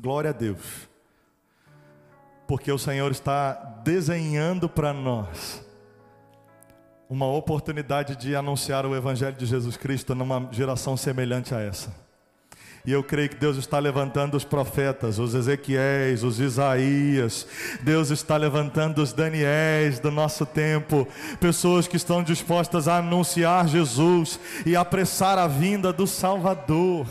Glória 0.00 0.30
a 0.30 0.32
Deus 0.32 0.90
porque 2.50 2.72
o 2.72 2.78
Senhor 2.78 3.12
está 3.12 3.52
desenhando 3.84 4.68
para 4.68 4.92
nós 4.92 5.64
uma 7.08 7.24
oportunidade 7.24 8.16
de 8.16 8.34
anunciar 8.34 8.84
o 8.84 8.96
Evangelho 8.96 9.36
de 9.36 9.46
Jesus 9.46 9.76
Cristo 9.76 10.16
numa 10.16 10.48
geração 10.50 10.96
semelhante 10.96 11.54
a 11.54 11.60
essa. 11.60 11.94
E 12.90 12.92
eu 12.92 13.04
creio 13.04 13.28
que 13.28 13.36
Deus 13.36 13.56
está 13.56 13.78
levantando 13.78 14.36
os 14.36 14.42
profetas, 14.42 15.20
os 15.20 15.32
Ezequiéis, 15.32 16.24
os 16.24 16.40
Isaías. 16.40 17.46
Deus 17.82 18.10
está 18.10 18.36
levantando 18.36 19.00
os 19.00 19.12
Daniéis 19.12 20.00
do 20.00 20.10
nosso 20.10 20.44
tempo. 20.44 21.06
Pessoas 21.38 21.86
que 21.86 21.96
estão 21.96 22.20
dispostas 22.20 22.88
a 22.88 22.96
anunciar 22.96 23.68
Jesus 23.68 24.40
e 24.66 24.74
apressar 24.74 25.38
a 25.38 25.46
vinda 25.46 25.92
do 25.92 26.04
Salvador. 26.04 27.06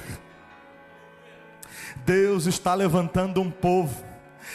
Deus 2.05 2.45
está 2.45 2.75
levantando 2.75 3.39
um 3.39 3.49
povo 3.49 4.08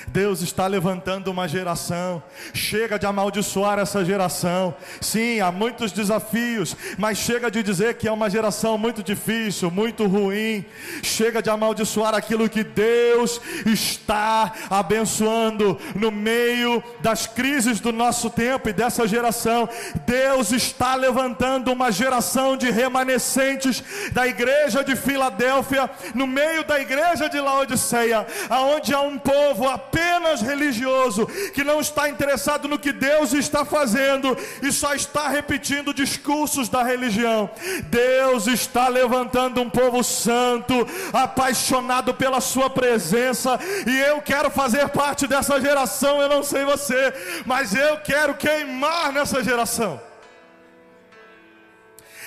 Deus 0.09 0.43
está 0.43 0.67
levantando 0.67 1.31
uma 1.31 1.49
geração. 1.49 2.23
Chega 2.53 2.99
de 2.99 3.07
amaldiçoar 3.07 3.79
essa 3.79 4.05
geração. 4.05 4.75
Sim, 5.01 5.41
há 5.41 5.51
muitos 5.51 5.93
desafios, 5.93 6.77
mas 6.99 7.19
chega 7.19 7.51
de 7.51 7.63
dizer 7.63 7.95
que 7.95 8.09
é 8.09 8.13
uma 8.13 8.31
geração 8.31 8.77
muito 8.77 9.03
difícil, 9.03 9.71
muito 9.71 10.07
ruim. 10.07 10.65
Chega 11.03 11.43
de 11.43 11.51
amaldiçoar 11.51 12.15
aquilo 12.15 12.49
que 12.49 12.65
Deus 12.65 13.41
está 13.67 14.53
abençoando 14.71 15.79
no 15.95 16.11
meio 16.11 16.83
das 17.01 17.27
crises 17.27 17.81
do 17.81 17.93
nosso 17.93 18.31
tempo 18.31 18.69
e 18.69 18.73
dessa 18.73 19.07
geração. 19.07 19.69
Deus 20.07 20.53
está 20.53 20.95
levantando 20.95 21.73
uma 21.73 21.91
geração 21.91 22.57
de 22.57 22.71
remanescentes 22.71 23.83
da 24.13 24.27
igreja 24.27 24.83
de 24.83 24.97
Filadélfia, 24.97 25.91
no 26.15 26.27
meio 26.27 26.65
da 26.65 26.81
igreja 26.81 27.29
de 27.29 27.41
Laodiceia, 27.41 28.27
aonde 28.49 28.95
há 28.95 29.01
um 29.01 29.19
povo 29.19 29.69
apenas 29.85 30.41
religioso, 30.41 31.27
que 31.53 31.63
não 31.63 31.81
está 31.81 32.09
interessado 32.09 32.67
no 32.67 32.79
que 32.79 32.93
Deus 32.93 33.33
está 33.33 33.65
fazendo 33.65 34.37
e 34.63 34.73
só 34.73 34.95
está 34.95 35.29
repetindo 35.29 35.95
discursos 35.95 36.69
da 36.69 36.83
religião. 36.83 37.51
Deus 37.85 38.47
está 38.47 38.89
levantando 38.89 39.61
um 39.61 39.69
povo 39.69 40.03
santo, 40.03 40.75
apaixonado 41.13 42.15
pela 42.15 42.41
Sua 42.41 42.71
presença, 42.71 43.59
e 43.87 43.99
eu 44.01 44.21
quero 44.23 44.51
fazer 44.51 44.89
parte 44.89 45.27
dessa 45.27 45.61
geração. 45.61 46.21
Eu 46.21 46.29
não 46.29 46.43
sei 46.43 46.65
você, 46.65 47.13
mas 47.45 47.75
eu 47.75 47.99
quero 47.99 48.35
queimar 48.35 49.13
nessa 49.13 49.43
geração. 49.43 50.01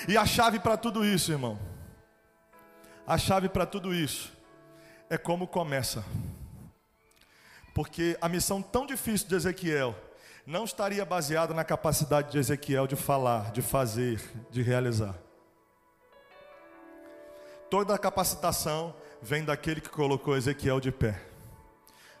E 0.06 0.16
a 0.16 0.24
chave 0.24 0.58
para 0.58 0.76
tudo 0.76 1.04
isso, 1.04 1.32
irmão, 1.32 1.58
a 3.06 3.18
chave 3.18 3.48
para 3.48 3.66
tudo 3.66 3.94
isso 3.94 4.32
é 5.10 5.18
como 5.18 5.46
começa. 5.46 6.04
Porque 7.78 8.18
a 8.20 8.28
missão 8.28 8.60
tão 8.60 8.84
difícil 8.84 9.28
de 9.28 9.36
Ezequiel 9.36 9.94
não 10.44 10.64
estaria 10.64 11.04
baseada 11.04 11.54
na 11.54 11.62
capacidade 11.62 12.32
de 12.32 12.36
Ezequiel 12.36 12.88
de 12.88 12.96
falar, 12.96 13.52
de 13.52 13.62
fazer, 13.62 14.20
de 14.50 14.62
realizar. 14.62 15.14
Toda 17.70 17.94
a 17.94 17.98
capacitação 17.98 18.96
vem 19.22 19.44
daquele 19.44 19.80
que 19.80 19.90
colocou 19.90 20.36
Ezequiel 20.36 20.80
de 20.80 20.90
pé. 20.90 21.22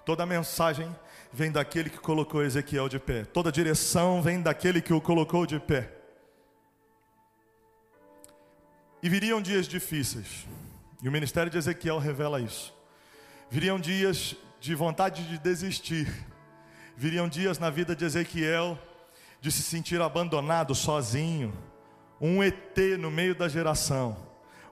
Toda 0.04 0.22
a 0.22 0.26
mensagem 0.26 0.96
vem 1.32 1.50
daquele 1.50 1.90
que 1.90 1.98
colocou 1.98 2.44
Ezequiel 2.44 2.88
de 2.88 3.00
pé. 3.00 3.24
Toda 3.24 3.48
a 3.48 3.52
direção 3.52 4.22
vem 4.22 4.40
daquele 4.40 4.80
que 4.80 4.92
o 4.92 5.00
colocou 5.00 5.44
de 5.44 5.58
pé. 5.58 5.92
E 9.02 9.08
viriam 9.08 9.42
dias 9.42 9.66
difíceis. 9.66 10.46
E 11.02 11.08
o 11.08 11.10
ministério 11.10 11.50
de 11.50 11.58
Ezequiel 11.58 11.98
revela 11.98 12.40
isso. 12.40 12.72
Viriam 13.50 13.80
dias 13.80 14.36
de 14.60 14.74
vontade 14.74 15.26
de 15.28 15.38
desistir. 15.38 16.12
Viriam 16.96 17.28
dias 17.28 17.58
na 17.58 17.70
vida 17.70 17.94
de 17.94 18.04
Ezequiel 18.04 18.78
de 19.40 19.52
se 19.52 19.62
sentir 19.62 20.00
abandonado, 20.00 20.74
sozinho, 20.74 21.56
um 22.20 22.42
ET 22.42 22.76
no 22.98 23.10
meio 23.10 23.34
da 23.34 23.48
geração, 23.48 24.16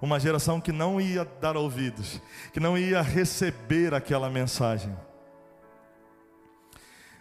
uma 0.01 0.18
geração 0.18 0.61
que 0.61 0.72
não 0.72 1.01
ia 1.01 1.24
dar 1.24 1.57
ouvidos, 1.57 2.20
que 2.53 2.59
não 2.59 2.76
ia 2.76 3.01
receber 3.01 3.95
aquela 3.95 4.28
mensagem. 4.28 4.97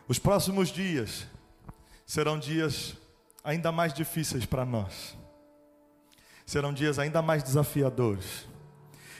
Os 0.07 0.18
próximos 0.18 0.70
dias 0.70 1.28
serão 2.05 2.39
dias 2.39 2.97
ainda 3.43 3.72
mais 3.72 3.93
difíceis 3.93 4.45
para 4.45 4.66
nós, 4.66 5.16
serão 6.45 6.74
dias 6.74 6.97
ainda 6.97 7.22
mais 7.22 7.43
desafiadores. 7.43 8.47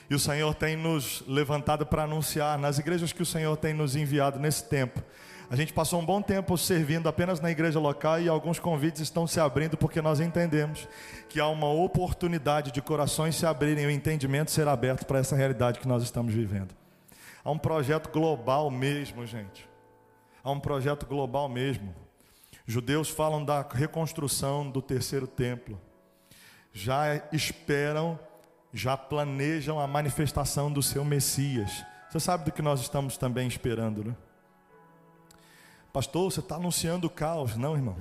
E 0.10 0.16
o 0.16 0.20
Senhor 0.20 0.53
tem 0.53 0.76
nos 0.76 1.24
levantado 1.28 1.86
para 1.86 2.03
anunciar 2.03 2.58
nas 2.60 2.78
igrejas 2.78 3.12
que 3.12 3.24
o 3.24 3.26
Senhor 3.26 3.58
tem 3.58 3.74
nos 3.74 3.95
enviado 3.95 4.39
nesse 4.39 4.64
tempo. 4.66 5.01
A 5.49 5.56
gente 5.56 5.74
passou 5.74 6.01
um 6.01 6.06
bom 6.06 6.22
tempo 6.22 6.58
servindo 6.58 7.08
apenas 7.08 7.39
na 7.39 7.51
igreja 7.51 7.80
local 7.80 8.20
e 8.20 8.28
alguns 8.28 8.60
convites 8.60 9.01
estão 9.01 9.28
se 9.28 9.39
abrindo 9.39 9.78
porque 9.78 10.01
nós 10.01 10.20
entendemos 10.20 10.88
que 11.30 11.39
há 11.39 11.47
uma 11.47 11.72
oportunidade 11.72 12.72
de 12.72 12.82
corações 12.82 13.36
se 13.36 13.45
abrirem 13.45 13.84
e 13.84 13.88
o 13.88 13.91
entendimento 13.91 14.49
ser 14.49 14.68
aberto 14.68 15.06
para 15.06 15.20
essa 15.20 15.36
realidade 15.36 15.80
que 15.80 15.88
nós 15.88 16.01
estamos 16.01 16.34
vivendo. 16.34 16.74
Há 17.43 17.51
um 17.51 17.60
projeto 17.60 18.10
global 18.10 18.72
mesmo, 18.72 19.26
gente. 19.26 19.70
Há 20.43 20.51
um 20.51 20.60
projeto 20.60 21.06
global 21.06 21.47
mesmo. 21.47 21.93
Judeus 22.66 23.10
falam 23.10 23.45
da 23.45 23.62
reconstrução 23.62 24.70
do 24.70 24.82
terceiro 24.82 25.28
templo. 25.28 25.80
Já 26.74 27.22
esperam 27.32 28.20
já 28.76 28.97
planejam 28.97 29.80
a 29.80 29.88
manifestação 29.88 30.69
do 30.69 30.84
seu 30.84 31.05
Messias. 31.05 31.86
Você 32.09 32.19
sabe 32.19 32.43
do 32.43 32.51
que 32.51 32.61
nós 32.61 32.82
estamos 32.82 33.15
também 33.15 33.47
esperando, 33.47 34.03
né? 34.03 34.13
Pastor, 35.93 36.30
você 36.30 36.41
está 36.41 36.57
anunciando 36.57 37.07
o 37.07 37.09
caos. 37.09 37.55
Não, 37.55 37.73
irmão. 37.73 37.95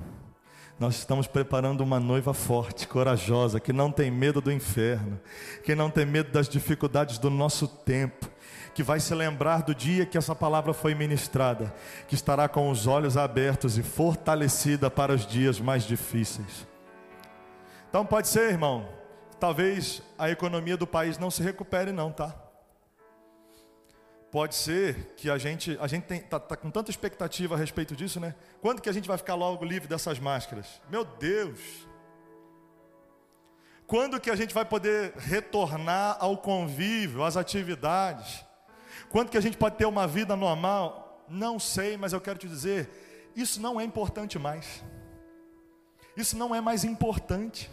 Nós 0.77 0.95
estamos 0.95 1.27
preparando 1.27 1.79
uma 1.79 1.97
noiva 1.97 2.33
forte, 2.33 2.85
corajosa, 2.89 3.57
que 3.57 3.71
não 3.71 3.89
tem 3.89 4.11
medo 4.11 4.41
do 4.41 4.51
inferno, 4.51 5.17
que 5.63 5.73
não 5.73 5.89
tem 5.89 6.05
medo 6.05 6.29
das 6.33 6.49
dificuldades 6.49 7.17
do 7.17 7.29
nosso 7.29 7.69
tempo, 7.69 8.29
que 8.73 8.83
vai 8.83 8.99
se 8.99 9.15
lembrar 9.15 9.63
do 9.63 9.73
dia 9.73 10.05
que 10.05 10.17
essa 10.17 10.35
palavra 10.35 10.73
foi 10.73 10.93
ministrada, 10.93 11.73
que 12.05 12.15
estará 12.15 12.49
com 12.49 12.69
os 12.69 12.85
olhos 12.85 13.15
abertos 13.15 13.77
e 13.77 13.83
fortalecida 13.83 14.91
para 14.91 15.13
os 15.13 15.25
dias 15.25 15.57
mais 15.57 15.85
difíceis. 15.85 16.67
Então 17.87 18.05
pode 18.05 18.27
ser, 18.27 18.51
irmão, 18.51 18.85
talvez 19.45 20.01
a 20.17 20.27
economia 20.27 20.75
do 20.75 20.87
país 20.87 21.19
não 21.19 21.29
se 21.29 21.43
recupere 21.43 21.91
não, 21.91 22.11
tá? 22.11 22.33
Pode 24.31 24.55
ser 24.55 25.13
que 25.17 25.29
a 25.29 25.37
gente, 25.37 25.77
a 25.79 25.85
gente 25.85 26.11
está 26.11 26.39
tá 26.39 26.57
com 26.57 26.71
tanta 26.71 26.89
expectativa 26.89 27.53
a 27.53 27.57
respeito 27.57 27.95
disso, 27.95 28.19
né? 28.19 28.33
Quando 28.59 28.81
que 28.81 28.89
a 28.89 28.91
gente 28.91 29.07
vai 29.07 29.19
ficar 29.19 29.35
logo 29.35 29.63
livre 29.63 29.87
dessas 29.87 30.17
máscaras? 30.17 30.81
Meu 30.89 31.05
Deus! 31.05 31.59
Quando 33.85 34.19
que 34.19 34.31
a 34.31 34.35
gente 34.35 34.51
vai 34.51 34.65
poder 34.65 35.13
retornar 35.15 36.17
ao 36.19 36.39
convívio, 36.39 37.23
às 37.23 37.37
atividades? 37.37 38.43
Quando 39.11 39.29
que 39.29 39.37
a 39.37 39.41
gente 39.41 39.57
pode 39.57 39.75
ter 39.75 39.85
uma 39.85 40.07
vida 40.07 40.35
normal? 40.35 41.23
Não 41.29 41.59
sei, 41.59 41.97
mas 41.97 42.13
eu 42.13 42.19
quero 42.19 42.39
te 42.39 42.47
dizer, 42.47 42.89
isso 43.35 43.61
não 43.61 43.79
é 43.79 43.83
importante 43.83 44.39
mais. 44.39 44.83
Isso 46.17 46.35
não 46.35 46.55
é 46.55 46.59
mais 46.59 46.83
importante. 46.83 47.69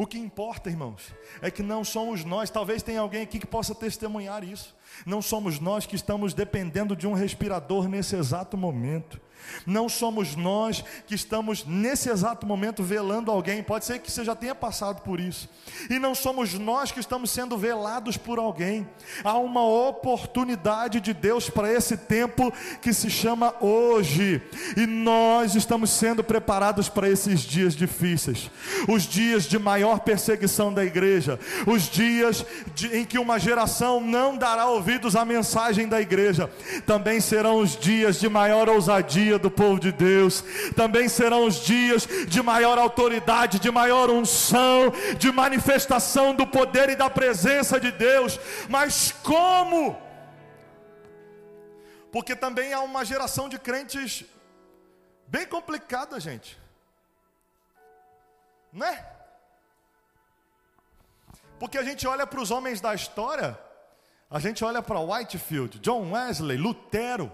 O 0.00 0.06
que 0.06 0.18
importa, 0.18 0.70
irmãos, 0.70 1.12
é 1.42 1.50
que 1.50 1.62
não 1.62 1.84
somos 1.84 2.24
nós, 2.24 2.48
talvez 2.48 2.82
tenha 2.82 3.02
alguém 3.02 3.20
aqui 3.20 3.38
que 3.38 3.46
possa 3.46 3.74
testemunhar 3.74 4.42
isso. 4.42 4.74
Não 5.04 5.20
somos 5.20 5.60
nós 5.60 5.84
que 5.84 5.94
estamos 5.94 6.32
dependendo 6.32 6.96
de 6.96 7.06
um 7.06 7.12
respirador 7.12 7.86
nesse 7.86 8.16
exato 8.16 8.56
momento. 8.56 9.20
Não 9.66 9.88
somos 9.88 10.36
nós 10.36 10.84
que 11.06 11.14
estamos 11.14 11.64
nesse 11.64 12.08
exato 12.08 12.46
momento 12.46 12.82
velando 12.82 13.30
alguém, 13.30 13.62
pode 13.62 13.84
ser 13.84 13.98
que 13.98 14.10
você 14.10 14.24
já 14.24 14.34
tenha 14.34 14.54
passado 14.54 15.02
por 15.02 15.20
isso. 15.20 15.48
E 15.88 15.98
não 15.98 16.14
somos 16.14 16.54
nós 16.54 16.90
que 16.90 17.00
estamos 17.00 17.30
sendo 17.30 17.56
velados 17.56 18.16
por 18.16 18.38
alguém. 18.38 18.88
Há 19.22 19.38
uma 19.38 19.64
oportunidade 19.64 21.00
de 21.00 21.12
Deus 21.12 21.48
para 21.48 21.72
esse 21.72 21.96
tempo 21.96 22.52
que 22.80 22.92
se 22.92 23.10
chama 23.10 23.54
hoje. 23.60 24.42
E 24.76 24.86
nós 24.86 25.54
estamos 25.54 25.90
sendo 25.90 26.22
preparados 26.24 26.88
para 26.88 27.08
esses 27.08 27.40
dias 27.40 27.74
difíceis. 27.74 28.50
Os 28.88 29.04
dias 29.04 29.44
de 29.44 29.58
maior 29.58 30.00
perseguição 30.00 30.72
da 30.72 30.84
igreja, 30.84 31.38
os 31.66 31.88
dias 31.88 32.44
de, 32.74 32.96
em 32.96 33.04
que 33.04 33.18
uma 33.18 33.38
geração 33.38 34.00
não 34.00 34.36
dará 34.36 34.66
ouvidos 34.66 35.16
à 35.16 35.24
mensagem 35.24 35.88
da 35.88 36.00
igreja. 36.00 36.50
Também 36.86 37.20
serão 37.20 37.58
os 37.58 37.76
dias 37.76 38.18
de 38.18 38.28
maior 38.28 38.68
ousadia 38.68 39.29
dia 39.30 39.38
do 39.38 39.50
povo 39.50 39.78
de 39.78 39.92
Deus, 39.92 40.42
também 40.74 41.08
serão 41.08 41.46
os 41.46 41.56
dias 41.56 42.06
de 42.26 42.42
maior 42.42 42.78
autoridade, 42.78 43.60
de 43.60 43.70
maior 43.70 44.10
unção, 44.10 44.92
de 45.16 45.30
manifestação 45.30 46.34
do 46.34 46.46
poder 46.46 46.90
e 46.90 46.96
da 46.96 47.08
presença 47.08 47.78
de 47.78 47.92
Deus. 47.92 48.40
Mas 48.68 49.12
como? 49.22 49.96
Porque 52.10 52.34
também 52.34 52.72
há 52.72 52.80
uma 52.80 53.04
geração 53.04 53.48
de 53.48 53.56
crentes 53.56 54.24
bem 55.28 55.46
complicada, 55.46 56.18
gente. 56.18 56.58
Né? 58.72 59.06
Porque 61.60 61.78
a 61.78 61.84
gente 61.84 62.04
olha 62.06 62.26
para 62.26 62.40
os 62.40 62.50
homens 62.50 62.80
da 62.80 62.92
história, 62.94 63.56
a 64.28 64.40
gente 64.40 64.64
olha 64.64 64.82
para 64.82 64.98
Whitefield, 64.98 65.78
John 65.78 66.12
Wesley, 66.12 66.56
Lutero, 66.56 67.30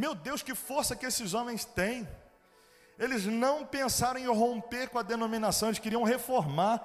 meu 0.00 0.14
Deus, 0.14 0.42
que 0.42 0.54
força 0.54 0.96
que 0.96 1.04
esses 1.04 1.34
homens 1.34 1.66
têm. 1.66 2.08
Eles 2.98 3.26
não 3.26 3.66
pensaram 3.66 4.18
em 4.18 4.26
romper 4.26 4.88
com 4.88 4.98
a 4.98 5.02
denominação, 5.02 5.68
eles 5.68 5.78
queriam 5.78 6.02
reformar. 6.02 6.82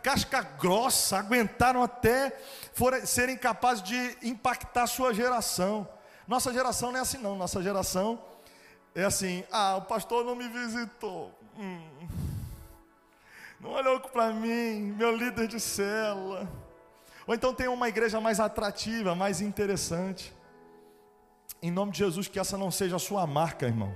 casca 0.00 0.40
grossa, 0.40 1.18
aguentaram 1.18 1.82
até 1.82 2.30
forem, 2.72 3.04
serem 3.04 3.36
capazes 3.36 3.82
de 3.82 4.16
impactar 4.22 4.86
sua 4.86 5.12
geração. 5.12 5.88
Nossa 6.24 6.52
geração 6.52 6.92
não 6.92 7.00
é 7.00 7.02
assim, 7.02 7.18
não. 7.18 7.36
Nossa 7.36 7.60
geração 7.60 8.22
é 8.94 9.02
assim: 9.02 9.42
ah, 9.50 9.78
o 9.78 9.82
pastor 9.82 10.24
não 10.24 10.36
me 10.36 10.48
visitou. 10.48 11.36
Hum. 11.56 12.08
Não 13.58 13.70
olhou 13.70 13.98
para 13.98 14.32
mim, 14.32 14.92
meu 14.96 15.10
líder 15.16 15.48
de 15.48 15.58
cela. 15.58 16.48
Ou 17.26 17.34
então 17.34 17.52
tem 17.52 17.66
uma 17.66 17.88
igreja 17.88 18.20
mais 18.20 18.38
atrativa, 18.38 19.16
mais 19.16 19.40
interessante. 19.40 20.37
Em 21.60 21.70
nome 21.72 21.90
de 21.90 21.98
Jesus, 21.98 22.28
que 22.28 22.38
essa 22.38 22.56
não 22.56 22.70
seja 22.70 22.96
a 22.96 23.00
sua 23.00 23.26
marca, 23.26 23.66
irmão. 23.66 23.92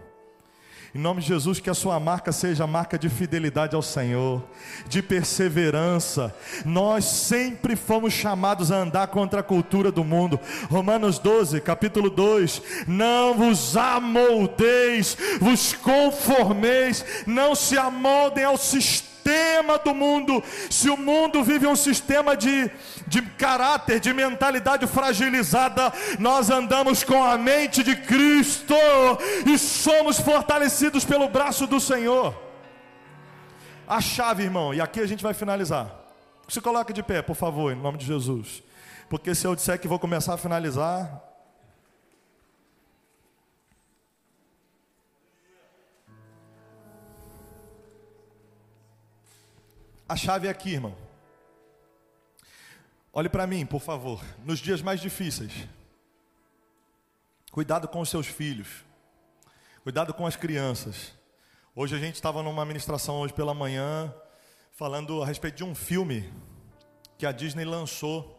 Em 0.94 0.98
nome 0.98 1.22
de 1.22 1.28
Jesus, 1.28 1.58
que 1.58 1.70
a 1.70 1.74
sua 1.74 1.98
marca 1.98 2.32
seja 2.32 2.64
a 2.64 2.66
marca 2.66 2.98
de 2.98 3.08
fidelidade 3.08 3.74
ao 3.74 3.80
Senhor, 3.80 4.44
de 4.88 5.00
perseverança. 5.00 6.34
Nós 6.66 7.04
sempre 7.04 7.76
fomos 7.76 8.12
chamados 8.12 8.70
a 8.70 8.76
andar 8.76 9.06
contra 9.06 9.40
a 9.40 9.44
cultura 9.44 9.90
do 9.90 10.04
mundo. 10.04 10.38
Romanos 10.68 11.18
12, 11.18 11.60
capítulo 11.62 12.10
2: 12.10 12.62
Não 12.86 13.34
vos 13.34 13.74
amoldeis, 13.74 15.16
vos 15.40 15.72
conformeis, 15.72 17.04
não 17.26 17.54
se 17.54 17.78
amoldem 17.78 18.44
ao 18.44 18.58
sistema 18.58 19.11
sistema 19.22 19.78
do 19.78 19.94
mundo, 19.94 20.42
se 20.68 20.90
o 20.90 20.96
mundo 20.96 21.44
vive 21.44 21.66
um 21.66 21.76
sistema 21.76 22.36
de, 22.36 22.70
de 23.06 23.22
caráter, 23.22 24.00
de 24.00 24.12
mentalidade 24.12 24.86
fragilizada, 24.86 25.92
nós 26.18 26.50
andamos 26.50 27.04
com 27.04 27.22
a 27.22 27.38
mente 27.38 27.84
de 27.84 27.94
Cristo 27.94 28.74
e 29.46 29.56
somos 29.56 30.18
fortalecidos 30.18 31.04
pelo 31.04 31.28
braço 31.28 31.66
do 31.66 31.78
Senhor. 31.78 32.34
A 33.86 34.00
chave, 34.00 34.42
irmão, 34.42 34.74
e 34.74 34.80
aqui 34.80 35.00
a 35.00 35.06
gente 35.06 35.22
vai 35.22 35.34
finalizar. 35.34 35.90
Se 36.48 36.60
coloca 36.60 36.92
de 36.92 37.02
pé, 37.02 37.22
por 37.22 37.36
favor, 37.36 37.72
em 37.72 37.76
nome 37.76 37.98
de 37.98 38.06
Jesus. 38.06 38.62
Porque 39.08 39.34
se 39.34 39.46
eu 39.46 39.54
disser 39.54 39.78
que 39.78 39.86
vou 39.86 39.98
começar 39.98 40.34
a 40.34 40.38
finalizar, 40.38 41.31
A 50.12 50.16
chave 50.16 50.46
é 50.46 50.50
aqui, 50.50 50.74
irmão. 50.74 50.94
Olhe 53.14 53.30
para 53.30 53.46
mim, 53.46 53.64
por 53.64 53.80
favor. 53.80 54.22
Nos 54.44 54.58
dias 54.58 54.82
mais 54.82 55.00
difíceis, 55.00 55.66
cuidado 57.50 57.88
com 57.88 57.98
os 57.98 58.10
seus 58.10 58.26
filhos, 58.26 58.68
cuidado 59.82 60.12
com 60.12 60.26
as 60.26 60.36
crianças. 60.36 61.14
Hoje 61.74 61.96
a 61.96 61.98
gente 61.98 62.16
estava 62.16 62.42
numa 62.42 62.62
ministração 62.66 63.20
hoje 63.20 63.32
pela 63.32 63.54
manhã, 63.54 64.14
falando 64.72 65.22
a 65.22 65.26
respeito 65.26 65.56
de 65.56 65.64
um 65.64 65.74
filme 65.74 66.30
que 67.16 67.24
a 67.24 67.32
Disney 67.32 67.64
lançou. 67.64 68.38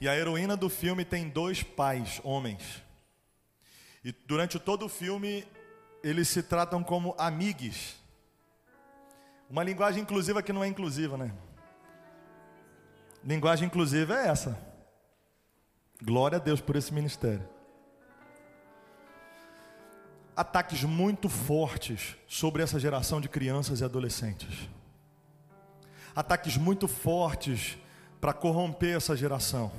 E 0.00 0.08
a 0.08 0.16
heroína 0.16 0.56
do 0.56 0.70
filme 0.70 1.04
tem 1.04 1.28
dois 1.28 1.62
pais, 1.62 2.22
homens. 2.24 2.82
E 4.02 4.12
durante 4.12 4.58
todo 4.58 4.86
o 4.86 4.88
filme, 4.88 5.46
eles 6.02 6.26
se 6.28 6.42
tratam 6.42 6.82
como 6.82 7.14
amigos. 7.18 8.01
Uma 9.52 9.62
linguagem 9.62 10.00
inclusiva 10.02 10.42
que 10.42 10.50
não 10.50 10.64
é 10.64 10.66
inclusiva, 10.66 11.18
né? 11.18 11.30
Linguagem 13.22 13.66
inclusiva 13.66 14.14
é 14.14 14.28
essa. 14.28 14.58
Glória 16.02 16.38
a 16.38 16.40
Deus 16.40 16.58
por 16.58 16.74
esse 16.74 16.90
ministério. 16.90 17.46
Ataques 20.34 20.82
muito 20.84 21.28
fortes 21.28 22.16
sobre 22.26 22.62
essa 22.62 22.80
geração 22.80 23.20
de 23.20 23.28
crianças 23.28 23.80
e 23.80 23.84
adolescentes. 23.84 24.70
Ataques 26.16 26.56
muito 26.56 26.88
fortes 26.88 27.76
para 28.22 28.32
corromper 28.32 28.96
essa 28.96 29.14
geração. 29.14 29.70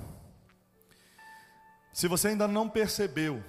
Se 1.91 2.07
você 2.07 2.27
ainda 2.27 2.47
não 2.47 2.69
percebeu, 2.69 3.43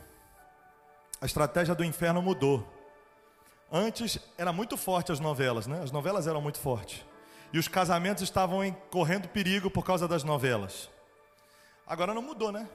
a 1.20 1.26
estratégia 1.26 1.74
do 1.74 1.84
inferno 1.84 2.22
mudou. 2.22 2.73
Antes 3.76 4.20
era 4.38 4.52
muito 4.52 4.76
forte 4.76 5.10
as 5.10 5.18
novelas, 5.18 5.66
né? 5.66 5.82
As 5.82 5.90
novelas 5.90 6.28
eram 6.28 6.40
muito 6.40 6.60
fortes. 6.60 7.04
E 7.52 7.58
os 7.58 7.66
casamentos 7.66 8.22
estavam 8.22 8.70
correndo 8.88 9.26
perigo 9.26 9.68
por 9.68 9.84
causa 9.84 10.06
das 10.06 10.22
novelas. 10.22 10.88
Agora 11.84 12.14
não 12.14 12.22
mudou, 12.22 12.52
né? 12.52 12.68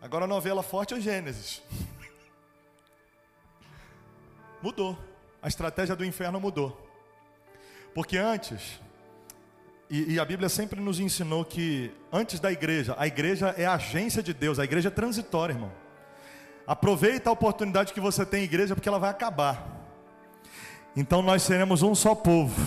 Agora 0.00 0.24
a 0.24 0.28
novela 0.28 0.62
forte 0.62 0.94
é 0.94 1.00
Gênesis. 1.00 1.60
mudou. 4.62 4.96
A 5.42 5.48
estratégia 5.48 5.96
do 5.96 6.04
inferno 6.04 6.38
mudou. 6.38 6.88
Porque 7.92 8.16
antes, 8.16 8.80
e, 9.90 10.14
e, 10.14 10.20
a 10.20 10.24
Bíblia 10.24 10.48
sempre 10.48 10.80
nos 10.80 11.00
ensinou 11.00 11.44
que 11.44 11.92
antes 12.12 12.38
da 12.38 12.52
igreja, 12.52 12.94
a 12.96 13.08
igreja 13.08 13.56
é 13.58 13.66
a 13.66 13.74
agência 13.74 14.22
de 14.22 14.32
Deus, 14.32 14.60
a 14.60 14.64
igreja 14.64 14.86
é 14.86 14.92
transitória, 14.92 15.54
irmão. 15.54 15.72
Aproveita 16.64 17.28
a 17.28 17.32
oportunidade 17.32 17.92
que 17.92 18.00
você 18.00 18.24
tem 18.24 18.42
em 18.42 18.44
igreja, 18.44 18.76
porque 18.76 18.88
ela 18.88 19.00
vai 19.00 19.10
acabar. 19.10 19.81
Então 20.96 21.22
nós 21.22 21.42
seremos 21.42 21.82
um 21.82 21.94
só 21.94 22.14
povo. 22.14 22.60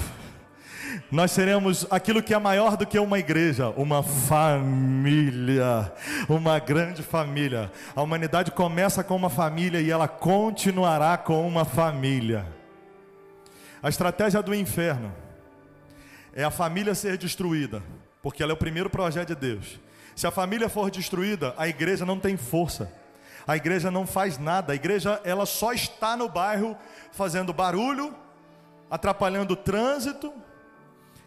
Nós 1.12 1.32
seremos 1.32 1.86
aquilo 1.92 2.24
que 2.24 2.34
é 2.34 2.40
maior 2.40 2.76
do 2.76 2.86
que 2.86 2.98
uma 2.98 3.20
igreja, 3.20 3.70
uma 3.72 4.02
família, 4.02 5.94
uma 6.28 6.58
grande 6.58 7.04
família. 7.04 7.72
A 7.96 8.02
humanidade 8.02 8.52
começa 8.52 9.04
com 9.04 9.16
uma 9.16 9.30
família 9.30 9.80
e 9.80 9.92
ela 9.92 10.08
continuará 10.08 11.18
com 11.18 11.48
uma 11.48 11.64
família. 11.64 12.48
A 13.84 13.90
estratégia 13.90 14.42
do 14.42 14.56
inferno 14.56 15.14
é 16.34 16.44
a 16.44 16.52
família 16.52 16.96
ser 16.96 17.18
destruída, 17.18 17.84
porque 18.22 18.42
ela 18.42 18.52
é 18.52 18.56
o 18.56 18.58
primeiro 18.58 18.90
projeto 18.90 19.28
de 19.28 19.36
Deus. 19.36 19.80
Se 20.16 20.26
a 20.26 20.32
família 20.32 20.68
for 20.68 20.90
destruída, 20.90 21.54
a 21.58 21.68
igreja 21.68 22.06
não 22.06 22.20
tem 22.20 22.36
força. 22.36 22.92
A 23.48 23.56
igreja 23.56 23.92
não 23.92 24.08
faz 24.08 24.38
nada. 24.38 24.74
A 24.74 24.76
igreja 24.76 25.22
ela 25.24 25.46
só 25.46 25.74
está 25.74 26.18
no 26.18 26.28
bairro 26.28 26.78
fazendo 27.12 27.54
barulho, 27.54 28.16
atrapalhando 28.90 29.54
o 29.54 29.58
trânsito, 29.58 30.34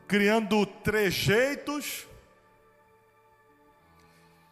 criando 0.06 0.64
trejeitos. 0.66 2.06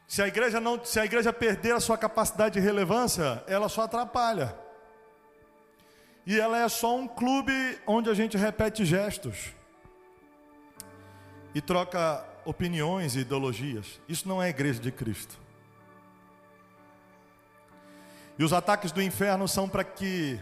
Se 0.06 0.22
a 0.22 0.28
igreja 0.28 0.60
não, 0.60 0.84
se 0.84 1.00
a 1.00 1.04
igreja 1.04 1.32
perder 1.32 1.74
a 1.74 1.80
sua 1.80 1.98
capacidade 1.98 2.54
de 2.54 2.60
relevância, 2.60 3.42
ela 3.48 3.68
só 3.68 3.82
atrapalha. 3.82 4.56
E 6.24 6.38
ela 6.38 6.58
é 6.58 6.68
só 6.68 6.96
um 6.96 7.06
clube 7.06 7.52
onde 7.86 8.10
a 8.10 8.14
gente 8.14 8.36
repete 8.36 8.84
gestos. 8.84 9.54
e 11.54 11.60
troca 11.62 12.22
opiniões 12.44 13.16
e 13.16 13.20
ideologias. 13.20 13.98
Isso 14.06 14.28
não 14.28 14.42
é 14.42 14.50
igreja 14.50 14.78
de 14.78 14.92
Cristo. 14.92 15.38
E 18.38 18.44
os 18.44 18.52
ataques 18.52 18.92
do 18.92 19.00
inferno 19.02 19.48
são 19.48 19.68
para 19.68 19.82
que 19.82 20.38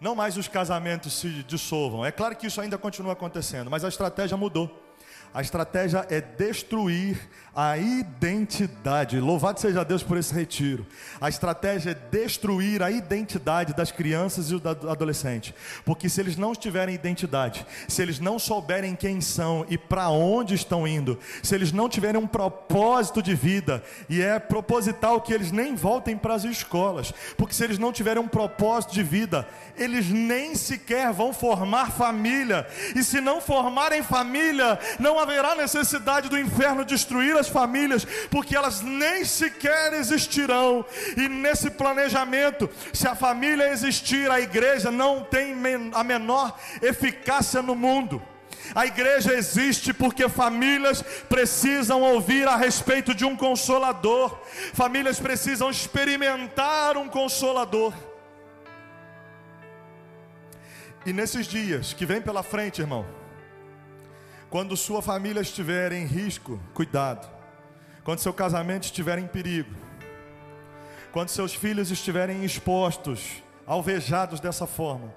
não 0.00 0.14
mais 0.14 0.36
os 0.36 0.46
casamentos 0.46 1.14
se 1.14 1.28
dissolvam. 1.42 2.04
É 2.04 2.12
claro 2.12 2.36
que 2.36 2.46
isso 2.46 2.60
ainda 2.60 2.78
continua 2.78 3.12
acontecendo, 3.12 3.70
mas 3.70 3.84
a 3.84 3.88
estratégia 3.88 4.36
mudou. 4.36 4.85
A 5.32 5.40
estratégia 5.40 6.06
é 6.08 6.20
destruir 6.20 7.18
a 7.56 7.78
identidade. 7.78 9.18
Louvado 9.18 9.58
seja 9.58 9.82
Deus 9.82 10.02
por 10.02 10.18
esse 10.18 10.34
retiro. 10.34 10.86
A 11.18 11.30
estratégia 11.30 11.92
é 11.92 11.94
destruir 11.94 12.82
a 12.82 12.90
identidade 12.90 13.74
das 13.74 13.90
crianças 13.90 14.50
e 14.50 14.58
do 14.58 14.68
adolescente. 14.68 15.54
Porque 15.82 16.06
se 16.10 16.20
eles 16.20 16.36
não 16.36 16.54
tiverem 16.54 16.94
identidade, 16.94 17.66
se 17.88 18.02
eles 18.02 18.20
não 18.20 18.38
souberem 18.38 18.94
quem 18.94 19.22
são 19.22 19.64
e 19.70 19.78
para 19.78 20.10
onde 20.10 20.54
estão 20.54 20.86
indo, 20.86 21.18
se 21.42 21.54
eles 21.54 21.72
não 21.72 21.88
tiverem 21.88 22.20
um 22.20 22.26
propósito 22.26 23.22
de 23.22 23.34
vida, 23.34 23.82
e 24.08 24.20
é 24.20 24.38
proposital 24.38 25.22
que 25.22 25.32
eles 25.32 25.50
nem 25.50 25.74
voltem 25.74 26.14
para 26.14 26.34
as 26.34 26.44
escolas, 26.44 27.12
porque 27.38 27.54
se 27.54 27.64
eles 27.64 27.78
não 27.78 27.90
tiverem 27.90 28.22
um 28.22 28.28
propósito 28.28 28.92
de 28.92 29.02
vida, 29.02 29.48
eles 29.78 30.10
nem 30.10 30.54
sequer 30.54 31.10
vão 31.10 31.32
formar 31.32 31.90
família. 31.90 32.66
E 32.94 33.02
se 33.02 33.18
não 33.18 33.40
formarem 33.40 34.02
família, 34.02 34.78
não 34.98 35.15
haverá 35.18 35.54
necessidade 35.54 36.28
do 36.28 36.38
inferno 36.38 36.84
destruir 36.84 37.36
as 37.36 37.48
famílias, 37.48 38.06
porque 38.30 38.56
elas 38.56 38.82
nem 38.82 39.24
sequer 39.24 39.92
existirão. 39.94 40.84
E 41.16 41.28
nesse 41.28 41.70
planejamento, 41.70 42.68
se 42.92 43.06
a 43.06 43.14
família 43.14 43.70
existir, 43.70 44.30
a 44.30 44.40
igreja 44.40 44.90
não 44.90 45.22
tem 45.22 45.54
a 45.92 46.04
menor 46.04 46.58
eficácia 46.82 47.62
no 47.62 47.74
mundo. 47.74 48.22
A 48.74 48.86
igreja 48.86 49.32
existe 49.32 49.92
porque 49.92 50.28
famílias 50.28 51.02
precisam 51.28 52.02
ouvir 52.02 52.48
a 52.48 52.56
respeito 52.56 53.14
de 53.14 53.24
um 53.24 53.36
consolador, 53.36 54.36
famílias 54.72 55.20
precisam 55.20 55.70
experimentar 55.70 56.96
um 56.96 57.08
consolador. 57.08 57.92
E 61.04 61.12
nesses 61.12 61.46
dias 61.46 61.92
que 61.92 62.04
vem 62.04 62.20
pela 62.20 62.42
frente, 62.42 62.80
irmão, 62.80 63.06
quando 64.50 64.76
sua 64.76 65.02
família 65.02 65.40
estiver 65.40 65.92
em 65.92 66.06
risco, 66.06 66.60
cuidado. 66.72 67.28
Quando 68.04 68.20
seu 68.20 68.32
casamento 68.32 68.84
estiver 68.84 69.18
em 69.18 69.26
perigo. 69.26 69.74
Quando 71.12 71.28
seus 71.28 71.54
filhos 71.54 71.90
estiverem 71.90 72.44
expostos, 72.44 73.42
alvejados 73.66 74.38
dessa 74.38 74.66
forma. 74.66 75.12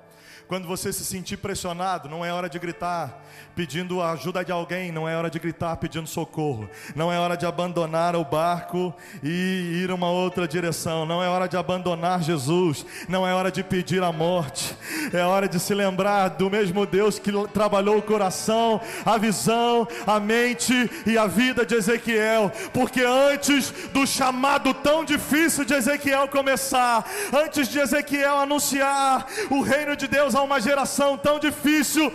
Quando 0.49 0.67
você 0.67 0.91
se 0.91 1.05
sentir 1.05 1.37
pressionado, 1.37 2.09
não 2.09 2.25
é 2.25 2.33
hora 2.33 2.49
de 2.49 2.57
gritar, 2.57 3.23
pedindo 3.55 4.01
a 4.01 4.13
ajuda 4.13 4.43
de 4.43 4.51
alguém, 4.51 4.91
não 4.91 5.07
é 5.07 5.15
hora 5.15 5.29
de 5.29 5.37
gritar 5.37 5.77
pedindo 5.77 6.07
socorro, 6.07 6.67
não 6.95 7.13
é 7.13 7.19
hora 7.19 7.37
de 7.37 7.45
abandonar 7.45 8.15
o 8.15 8.25
barco 8.25 8.91
e 9.21 9.83
ir 9.83 9.91
uma 9.91 10.09
outra 10.09 10.47
direção, 10.47 11.05
não 11.05 11.21
é 11.21 11.27
hora 11.29 11.47
de 11.47 11.55
abandonar 11.55 12.23
Jesus, 12.23 12.83
não 13.07 13.27
é 13.27 13.31
hora 13.31 13.51
de 13.51 13.63
pedir 13.63 14.01
a 14.01 14.11
morte, 14.11 14.75
é 15.13 15.23
hora 15.23 15.47
de 15.47 15.59
se 15.59 15.75
lembrar 15.75 16.29
do 16.29 16.49
mesmo 16.49 16.83
Deus 16.83 17.19
que 17.19 17.31
trabalhou 17.49 17.99
o 17.99 18.01
coração, 18.01 18.81
a 19.05 19.19
visão, 19.19 19.87
a 20.07 20.19
mente 20.19 20.73
e 21.05 21.15
a 21.15 21.27
vida 21.27 21.63
de 21.63 21.75
Ezequiel, 21.75 22.51
porque 22.73 23.03
antes 23.03 23.69
do 23.93 24.07
chamado 24.07 24.73
tão 24.73 25.05
difícil 25.05 25.63
de 25.63 25.75
Ezequiel 25.75 26.27
começar, 26.27 27.05
antes 27.31 27.67
de 27.67 27.77
Ezequiel 27.77 28.39
anunciar 28.39 29.27
o 29.51 29.61
reino 29.61 29.95
de 29.95 30.07
Deus 30.07 30.38
a 30.39 30.43
uma 30.43 30.59
geração 30.59 31.17
tão 31.17 31.37
difícil, 31.37 32.11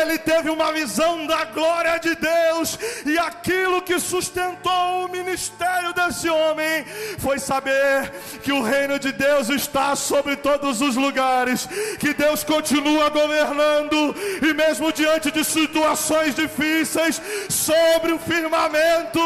ele 0.00 0.18
teve 0.18 0.50
uma 0.50 0.72
visão 0.72 1.26
da 1.26 1.44
glória 1.44 1.98
de 1.98 2.14
Deus, 2.14 2.78
e 3.06 3.18
aquilo 3.18 3.82
que 3.82 3.98
sustentou 3.98 5.04
o 5.04 5.08
ministério 5.08 5.92
desse 5.92 6.28
homem 6.28 6.84
foi 7.18 7.38
saber 7.38 8.12
que 8.42 8.52
o 8.52 8.62
reino 8.62 8.98
de 8.98 9.12
Deus 9.12 9.48
está 9.48 9.94
sobre 9.94 10.36
todos 10.36 10.80
os 10.80 10.96
lugares, 10.96 11.68
que 11.98 12.12
Deus 12.12 12.42
continua 12.42 13.08
governando, 13.10 14.14
e 14.42 14.52
mesmo 14.52 14.92
diante 14.92 15.30
de 15.30 15.44
situações 15.44 16.34
difíceis, 16.34 17.20
sobre 17.48 18.12
o 18.12 18.18
firmamento 18.18 19.20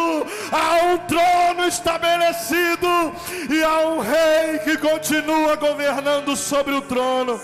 há 0.53 0.85
um 0.87 0.99
trono 0.99 1.67
estabelecido 1.67 3.15
e 3.51 3.63
há 3.63 3.81
um 3.89 4.01
rei 4.01 4.59
que 4.65 4.77
continua 4.77 5.57
governando 5.57 6.37
sobre 6.37 6.75
o 6.75 6.83
trono 6.83 7.41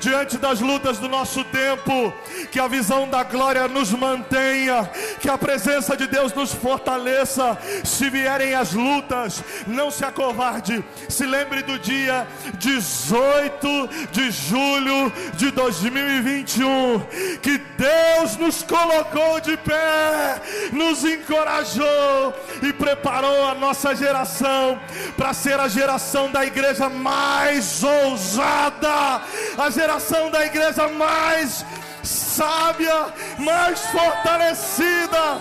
diante 0.00 0.38
das 0.38 0.60
lutas 0.60 0.98
do 0.98 1.08
nosso 1.08 1.44
tempo, 1.44 2.12
que 2.50 2.60
a 2.60 2.68
visão 2.68 3.08
da 3.08 3.22
glória 3.22 3.66
nos 3.68 3.90
mantenha, 3.90 4.88
que 5.20 5.28
a 5.28 5.38
presença 5.38 5.96
de 5.96 6.06
Deus 6.06 6.32
nos 6.32 6.52
fortaleça. 6.52 7.58
Se 7.84 8.08
vierem 8.10 8.54
as 8.54 8.72
lutas, 8.72 9.42
não 9.66 9.90
se 9.90 10.04
acovarde. 10.04 10.84
Se 11.08 11.24
lembre 11.26 11.62
do 11.62 11.78
dia 11.78 12.26
18 12.54 13.68
de 14.12 14.30
julho 14.30 15.12
de 15.34 15.50
2021, 15.50 17.00
que 17.42 17.58
Deus 17.58 18.36
nos 18.36 18.62
colocou 18.62 19.40
de 19.40 19.56
pé, 19.56 20.40
nos 20.72 21.04
encorajou 21.04 22.34
e 22.62 22.72
preparou 22.72 23.48
a 23.48 23.54
nossa 23.54 23.94
geração 23.94 24.80
para 25.16 25.32
ser 25.32 25.58
a 25.60 25.68
geração 25.68 26.30
da 26.30 26.44
igreja 26.44 26.88
mais 26.88 27.82
ousada, 27.82 29.22
a 29.56 29.67
geração 29.70 30.30
da 30.30 30.44
igreja 30.44 30.88
mais 30.88 31.64
sábia, 32.02 33.06
mais 33.38 33.80
fortalecida. 33.86 35.38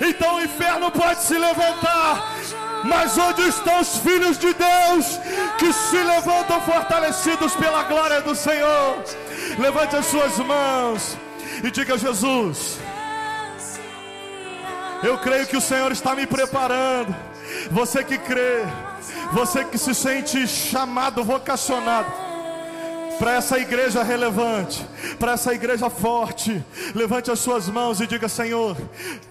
Então 0.00 0.36
o 0.36 0.42
inferno 0.42 0.90
pode 0.90 1.22
se 1.22 1.36
levantar. 1.36 2.34
Mas 2.84 3.18
onde 3.18 3.42
estão 3.48 3.80
os 3.80 3.98
filhos 3.98 4.38
de 4.38 4.54
Deus 4.54 5.18
que 5.58 5.72
se 5.72 5.96
levantam 5.96 6.60
fortalecidos 6.60 7.54
pela 7.56 7.82
glória 7.84 8.20
do 8.20 8.34
Senhor? 8.34 9.02
Levante 9.58 9.96
as 9.96 10.06
suas 10.06 10.38
mãos 10.38 11.16
e 11.64 11.70
diga: 11.70 11.98
Jesus, 11.98 12.78
eu 15.02 15.18
creio 15.18 15.46
que 15.46 15.56
o 15.56 15.60
Senhor 15.60 15.90
está 15.90 16.14
me 16.14 16.26
preparando. 16.26 17.14
Você 17.70 18.04
que 18.04 18.18
crê, 18.18 18.64
você 19.32 19.64
que 19.64 19.78
se 19.78 19.94
sente 19.94 20.46
chamado, 20.46 21.24
vocacionado 21.24 22.25
para 23.18 23.34
essa 23.34 23.58
igreja 23.58 24.02
relevante, 24.02 24.86
para 25.18 25.32
essa 25.32 25.52
igreja 25.54 25.88
forte. 25.88 26.64
Levante 26.94 27.30
as 27.30 27.38
suas 27.38 27.68
mãos 27.68 28.00
e 28.00 28.06
diga: 28.06 28.28
Senhor, 28.28 28.76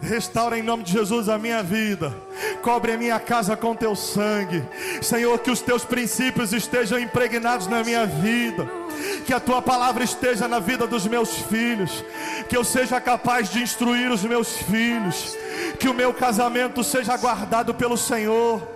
restaura 0.01 0.57
em 0.57 0.63
nome 0.63 0.83
de 0.83 0.91
Jesus 0.91 1.29
a 1.29 1.37
minha 1.37 1.61
vida, 1.63 2.15
cobre 2.61 2.93
a 2.93 2.97
minha 2.97 3.19
casa 3.19 3.55
com 3.55 3.75
teu 3.75 3.95
sangue. 3.95 4.63
Senhor, 5.01 5.37
que 5.39 5.51
os 5.51 5.61
teus 5.61 5.85
princípios 5.85 6.53
estejam 6.53 6.99
impregnados 6.99 7.67
na 7.67 7.83
minha 7.83 8.05
vida, 8.05 8.67
que 9.25 9.33
a 9.33 9.39
tua 9.39 9.61
palavra 9.61 10.03
esteja 10.03 10.47
na 10.47 10.59
vida 10.59 10.87
dos 10.87 11.05
meus 11.07 11.35
filhos, 11.35 12.03
que 12.49 12.57
eu 12.57 12.63
seja 12.63 12.99
capaz 12.99 13.49
de 13.49 13.61
instruir 13.61 14.11
os 14.11 14.23
meus 14.23 14.57
filhos, 14.57 15.37
que 15.79 15.87
o 15.87 15.93
meu 15.93 16.13
casamento 16.13 16.83
seja 16.83 17.15
guardado 17.17 17.73
pelo 17.73 17.97
Senhor 17.97 18.75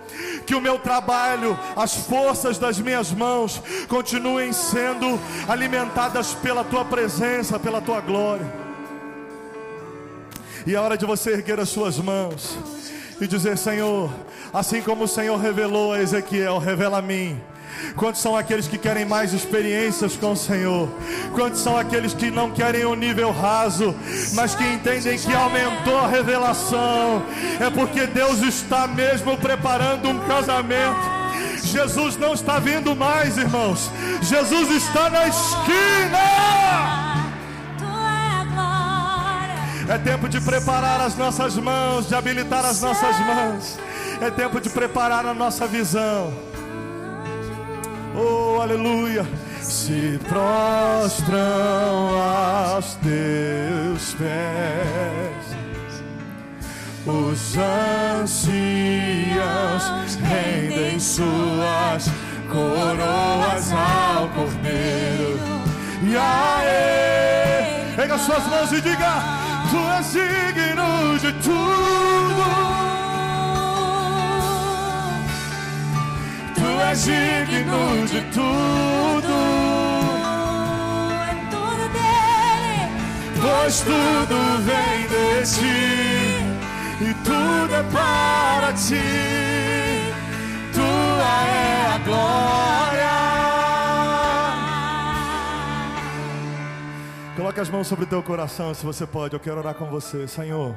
que 0.50 0.54
o 0.56 0.60
meu 0.60 0.80
trabalho, 0.80 1.56
as 1.76 1.94
forças 1.94 2.58
das 2.58 2.80
minhas 2.80 3.12
mãos 3.12 3.62
continuem 3.86 4.52
sendo 4.52 5.16
alimentadas 5.48 6.34
pela 6.34 6.64
tua 6.64 6.84
presença, 6.84 7.56
pela 7.56 7.80
tua 7.80 8.00
glória. 8.00 8.52
E 10.66 10.74
é 10.74 10.80
hora 10.80 10.98
de 10.98 11.06
você 11.06 11.34
erguer 11.34 11.60
as 11.60 11.68
suas 11.68 11.98
mãos 11.98 12.58
e 13.20 13.28
dizer: 13.28 13.56
Senhor, 13.56 14.10
assim 14.52 14.82
como 14.82 15.04
o 15.04 15.08
Senhor 15.08 15.36
revelou 15.36 15.92
a 15.92 16.00
Ezequiel, 16.00 16.58
revela 16.58 16.98
a 16.98 17.02
mim 17.02 17.40
Quantos 17.96 18.20
são 18.20 18.36
aqueles 18.36 18.68
que 18.68 18.78
querem 18.78 19.04
mais 19.04 19.32
experiências 19.32 20.16
com 20.16 20.32
o 20.32 20.36
Senhor? 20.36 20.88
Quantos 21.34 21.60
são 21.60 21.76
aqueles 21.76 22.14
que 22.14 22.30
não 22.30 22.50
querem 22.50 22.84
o 22.84 22.92
um 22.92 22.94
nível 22.94 23.32
raso, 23.32 23.94
mas 24.34 24.54
que 24.54 24.64
entendem 24.64 25.18
que 25.18 25.32
aumentou 25.32 25.98
a 25.98 26.06
revelação? 26.06 27.22
É 27.60 27.70
porque 27.70 28.06
Deus 28.06 28.40
está 28.42 28.86
mesmo 28.86 29.36
preparando 29.36 30.08
um 30.08 30.18
casamento. 30.20 31.20
Jesus 31.62 32.16
não 32.16 32.34
está 32.34 32.58
vindo 32.58 32.96
mais, 32.96 33.36
irmãos. 33.36 33.90
Jesus 34.22 34.70
está 34.70 35.10
na 35.10 35.28
esquina. 35.28 37.20
É 39.88 39.98
tempo 39.98 40.28
de 40.28 40.40
preparar 40.40 41.00
as 41.00 41.16
nossas 41.16 41.56
mãos, 41.56 42.06
de 42.06 42.14
habilitar 42.14 42.64
as 42.64 42.80
nossas 42.80 43.18
mãos. 43.18 43.76
É 44.20 44.30
tempo 44.30 44.60
de 44.60 44.70
preparar 44.70 45.26
a 45.26 45.34
nossa 45.34 45.66
visão. 45.66 46.49
Oh, 48.14 48.60
aleluia. 48.60 49.26
Se 49.60 50.18
prostram 50.28 51.38
aos 52.18 52.94
teus 52.94 54.14
pés. 54.14 55.50
Os 57.06 57.56
anciãos 58.22 58.44
rendem 60.16 60.98
suas 60.98 62.10
coroas 62.50 63.72
ao 63.72 64.28
Cordeiro. 64.30 65.38
E 66.02 66.16
a 66.16 66.60
Ele, 66.64 67.94
pega 67.96 68.18
suas 68.18 68.46
mãos 68.46 68.72
e 68.72 68.80
diga: 68.80 69.22
Tu 69.70 69.76
és 69.98 70.12
digno 70.12 71.18
de 71.18 71.32
tudo. 71.42 72.89
És 76.88 77.04
digno 77.04 78.06
de 78.06 78.20
tudo. 78.32 79.34
É 81.28 81.34
tudo 81.50 81.84
dele. 81.96 82.82
Pois 83.40 83.80
tudo 83.80 84.36
vem 84.64 85.06
de 85.12 85.26
ti 85.54 86.10
e 87.00 87.14
tudo 87.24 87.74
é 87.74 87.82
para 87.84 88.72
ti. 88.72 90.14
Tua 90.74 91.32
é 91.46 91.94
a 91.94 91.98
glória. 92.04 93.10
Coloque 97.36 97.60
as 97.60 97.68
mãos 97.68 97.86
sobre 97.86 98.04
o 98.04 98.08
teu 98.08 98.22
coração, 98.22 98.74
se 98.74 98.84
você 98.84 99.06
pode. 99.06 99.34
Eu 99.34 99.40
quero 99.40 99.58
orar 99.58 99.74
com 99.74 99.86
você, 99.86 100.26
Senhor. 100.26 100.76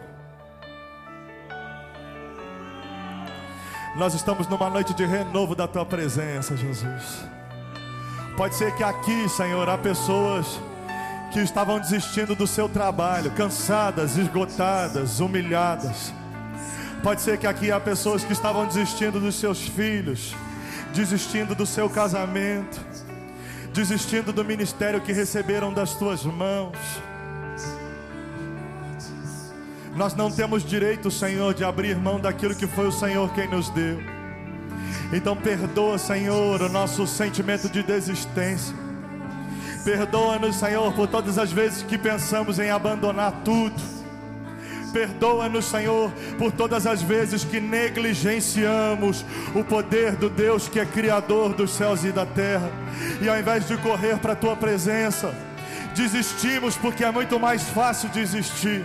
Nós 3.95 4.15
estamos 4.15 4.47
numa 4.47 4.71
noite 4.71 4.91
de 4.91 5.05
renovo 5.05 5.53
da 5.53 5.67
tua 5.67 5.85
presença, 5.85 6.57
Jesus. 6.57 7.23
Pode 8.35 8.55
ser 8.55 8.73
que 8.75 8.83
aqui, 8.83 9.29
Senhor, 9.29 9.69
há 9.69 9.77
pessoas 9.77 10.59
que 11.31 11.39
estavam 11.39 11.79
desistindo 11.79 12.33
do 12.33 12.47
seu 12.47 12.67
trabalho, 12.67 13.29
cansadas, 13.31 14.17
esgotadas, 14.17 15.19
humilhadas. 15.19 16.11
Pode 17.03 17.21
ser 17.21 17.37
que 17.37 17.45
aqui 17.45 17.71
há 17.71 17.79
pessoas 17.79 18.23
que 18.23 18.33
estavam 18.33 18.65
desistindo 18.65 19.19
dos 19.19 19.35
seus 19.35 19.61
filhos, 19.61 20.35
desistindo 20.91 21.53
do 21.53 21.65
seu 21.65 21.87
casamento, 21.87 22.81
desistindo 23.73 24.33
do 24.33 24.43
ministério 24.43 25.01
que 25.01 25.13
receberam 25.13 25.71
das 25.71 25.93
tuas 25.93 26.23
mãos. 26.23 26.77
Nós 29.95 30.15
não 30.15 30.31
temos 30.31 30.63
direito, 30.63 31.11
Senhor, 31.11 31.53
de 31.53 31.63
abrir 31.63 31.95
mão 31.95 32.19
daquilo 32.19 32.55
que 32.55 32.65
foi 32.65 32.87
o 32.87 32.91
Senhor 32.91 33.31
quem 33.33 33.47
nos 33.47 33.69
deu. 33.69 34.01
Então 35.11 35.35
perdoa, 35.35 35.99
Senhor, 35.99 36.61
o 36.61 36.69
nosso 36.69 37.05
sentimento 37.05 37.69
de 37.69 37.83
desistência. 37.83 38.75
Perdoa-nos, 39.85 40.55
Senhor, 40.55 40.91
por 40.93 41.07
todas 41.07 41.37
as 41.37 41.51
vezes 41.51 41.83
que 41.83 41.97
pensamos 41.97 42.57
em 42.57 42.71
abandonar 42.71 43.41
tudo. 43.45 43.75
Perdoa-nos, 44.91 45.65
Senhor, 45.65 46.11
por 46.39 46.51
todas 46.51 46.87
as 46.87 47.03
vezes 47.03 47.43
que 47.43 47.59
negligenciamos 47.59 49.23
o 49.53 49.63
poder 49.63 50.15
do 50.15 50.29
Deus 50.29 50.67
que 50.67 50.79
é 50.79 50.85
Criador 50.85 51.53
dos 51.53 51.71
céus 51.71 52.03
e 52.03 52.11
da 52.11 52.25
terra. 52.25 52.71
E 53.21 53.29
ao 53.29 53.37
invés 53.37 53.67
de 53.67 53.77
correr 53.77 54.17
para 54.17 54.33
a 54.33 54.35
tua 54.35 54.55
presença, 54.55 55.35
desistimos 55.95 56.75
porque 56.75 57.03
é 57.03 57.11
muito 57.11 57.39
mais 57.39 57.61
fácil 57.69 58.09
desistir. 58.09 58.83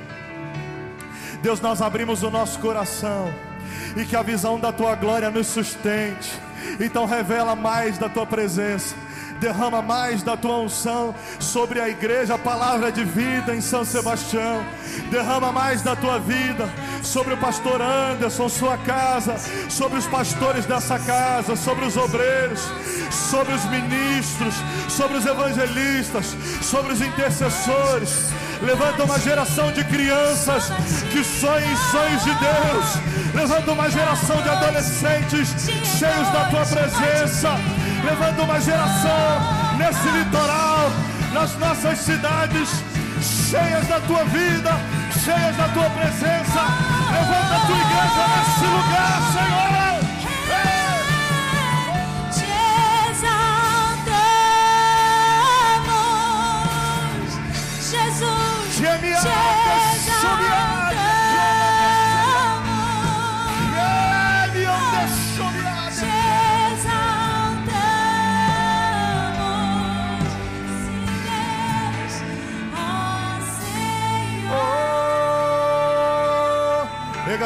Deus, 1.43 1.61
nós 1.61 1.81
abrimos 1.81 2.23
o 2.23 2.31
nosso 2.31 2.59
coração 2.59 3.33
e 3.97 4.05
que 4.05 4.17
a 4.17 4.23
visão 4.23 4.59
da 4.59 4.73
tua 4.73 4.95
glória 4.95 5.31
nos 5.31 5.47
sustente. 5.47 6.31
Então, 6.81 7.07
revela 7.07 7.55
mais 7.55 7.97
da 7.97 8.09
tua 8.09 8.27
presença, 8.27 8.95
derrama 9.41 9.81
mais 9.81 10.23
da 10.23 10.37
tua 10.37 10.59
unção 10.59 11.15
sobre 11.39 11.81
a 11.81 11.89
igreja, 11.89 12.35
a 12.35 12.39
palavra 12.39 12.91
de 12.91 13.05
vida 13.05 13.55
em 13.55 13.61
São 13.61 13.85
Sebastião. 13.85 14.65
Derrama 15.11 15.53
mais 15.53 15.83
da 15.83 15.95
tua 15.95 16.19
vida 16.19 16.69
sobre 17.03 17.35
o 17.35 17.37
pastor 17.39 17.81
Anderson, 17.81 18.49
sua 18.49 18.77
casa, 18.79 19.37
sobre 19.69 19.99
os 19.99 20.07
pastores 20.07 20.67
dessa 20.67 20.99
casa, 20.99 21.57
sobre 21.57 21.85
os 21.85 21.97
obreiros, 21.97 22.61
sobre 23.11 23.55
os 23.55 23.65
ministros, 23.67 24.55
sobre 24.89 25.19
os 25.19 25.27
evangelistas, 25.27 26.37
sobre 26.63 26.93
os 26.93 27.01
intercessores. 27.01 28.31
Levanta 28.63 29.05
uma 29.05 29.19
geração 29.21 29.71
de 29.73 29.85
crianças 29.85 30.71
que 31.13 31.23
sonham 31.23 31.77
sonhos 31.91 32.25
de 32.25 32.35
Deus. 32.35 33.35
Levanta 33.35 33.73
uma 33.73 33.89
geração 33.89 34.43
de 34.43 34.49
adolescentes 34.49 35.55
cheios 35.99 36.29
da 36.33 36.49
tua 36.51 36.67
presença. 36.67 37.51
Levanta 38.09 38.43
uma 38.43 38.59
geração 38.59 39.77
nesse 39.77 40.09
litoral, 40.09 40.91
nas 41.35 41.55
nossas 41.59 41.99
cidades, 41.99 42.83
cheias 43.21 43.87
da 43.87 44.01
tua 44.01 44.25
vida, 44.25 44.71
cheias 45.13 45.55
da 45.57 45.69
tua 45.69 45.91
presença. 45.91 46.61
Levanta 47.13 47.55
a 47.55 47.67
tua 47.67 47.77
igreja 47.77 48.25
nesse 48.35 48.65
lugar, 48.65 49.23
Senhor. 49.33 49.78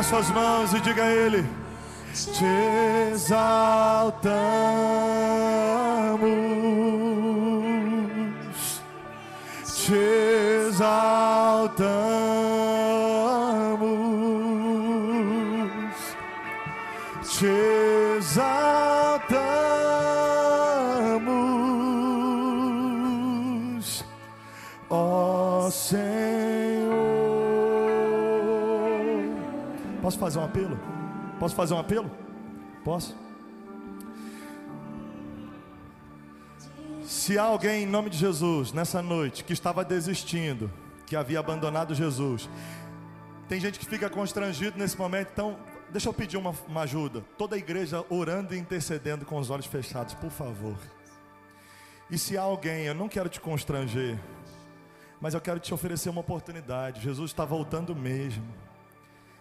Pega 0.02 0.08
suas 0.08 0.30
mãos 0.30 0.74
e 0.74 0.80
diga 0.80 1.04
a 1.04 1.10
Ele: 1.12 1.46
Te 2.12 2.44
exaltamos, 3.12 4.32
te 9.86 10.66
exaltamos, 10.68 11.06
te 17.38 18.16
exaltamos, 18.18 18.61
Posso 30.02 30.18
fazer 30.18 30.40
um 30.40 30.44
apelo? 30.44 30.78
Posso 31.38 31.54
fazer 31.54 31.74
um 31.74 31.78
apelo? 31.78 32.10
Posso? 32.84 33.16
Se 37.04 37.38
há 37.38 37.44
alguém 37.44 37.84
em 37.84 37.86
nome 37.86 38.10
de 38.10 38.18
Jesus 38.18 38.72
nessa 38.72 39.00
noite 39.00 39.44
que 39.44 39.52
estava 39.52 39.84
desistindo, 39.84 40.68
que 41.06 41.14
havia 41.14 41.38
abandonado 41.38 41.94
Jesus, 41.94 42.50
tem 43.48 43.60
gente 43.60 43.78
que 43.78 43.86
fica 43.86 44.10
constrangido 44.10 44.76
nesse 44.76 44.98
momento, 44.98 45.28
então 45.32 45.56
deixa 45.88 46.08
eu 46.08 46.12
pedir 46.12 46.36
uma, 46.36 46.52
uma 46.66 46.80
ajuda. 46.82 47.22
Toda 47.38 47.54
a 47.54 47.58
igreja 47.58 48.04
orando 48.10 48.56
e 48.56 48.58
intercedendo 48.58 49.24
com 49.24 49.38
os 49.38 49.50
olhos 49.50 49.66
fechados, 49.66 50.14
por 50.14 50.30
favor. 50.30 50.76
E 52.10 52.18
se 52.18 52.36
há 52.36 52.42
alguém, 52.42 52.86
eu 52.86 52.94
não 52.94 53.08
quero 53.08 53.28
te 53.28 53.40
constranger, 53.40 54.18
mas 55.20 55.32
eu 55.32 55.40
quero 55.40 55.60
te 55.60 55.72
oferecer 55.72 56.08
uma 56.10 56.22
oportunidade. 56.22 57.00
Jesus 57.00 57.30
está 57.30 57.44
voltando 57.44 57.94
mesmo. 57.94 58.71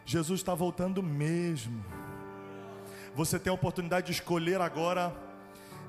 Jesus 0.06 0.40
está 0.40 0.54
voltando 0.54 1.02
mesmo. 1.02 1.84
Você 3.16 3.40
tem 3.40 3.52
a 3.52 3.54
oportunidade 3.54 4.08
de 4.08 4.14
escolher 4.14 4.62
agora, 4.62 5.14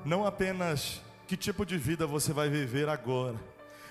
não 0.05 0.25
apenas 0.25 1.01
que 1.27 1.37
tipo 1.37 1.65
de 1.65 1.77
vida 1.77 2.05
você 2.05 2.33
vai 2.33 2.49
viver 2.49 2.89
agora, 2.89 3.35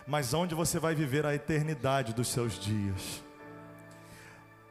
mas 0.06 0.34
onde 0.34 0.54
você 0.54 0.78
vai 0.78 0.94
viver 0.94 1.24
a 1.24 1.34
eternidade 1.34 2.12
dos 2.12 2.28
seus 2.28 2.58
dias. 2.58 3.22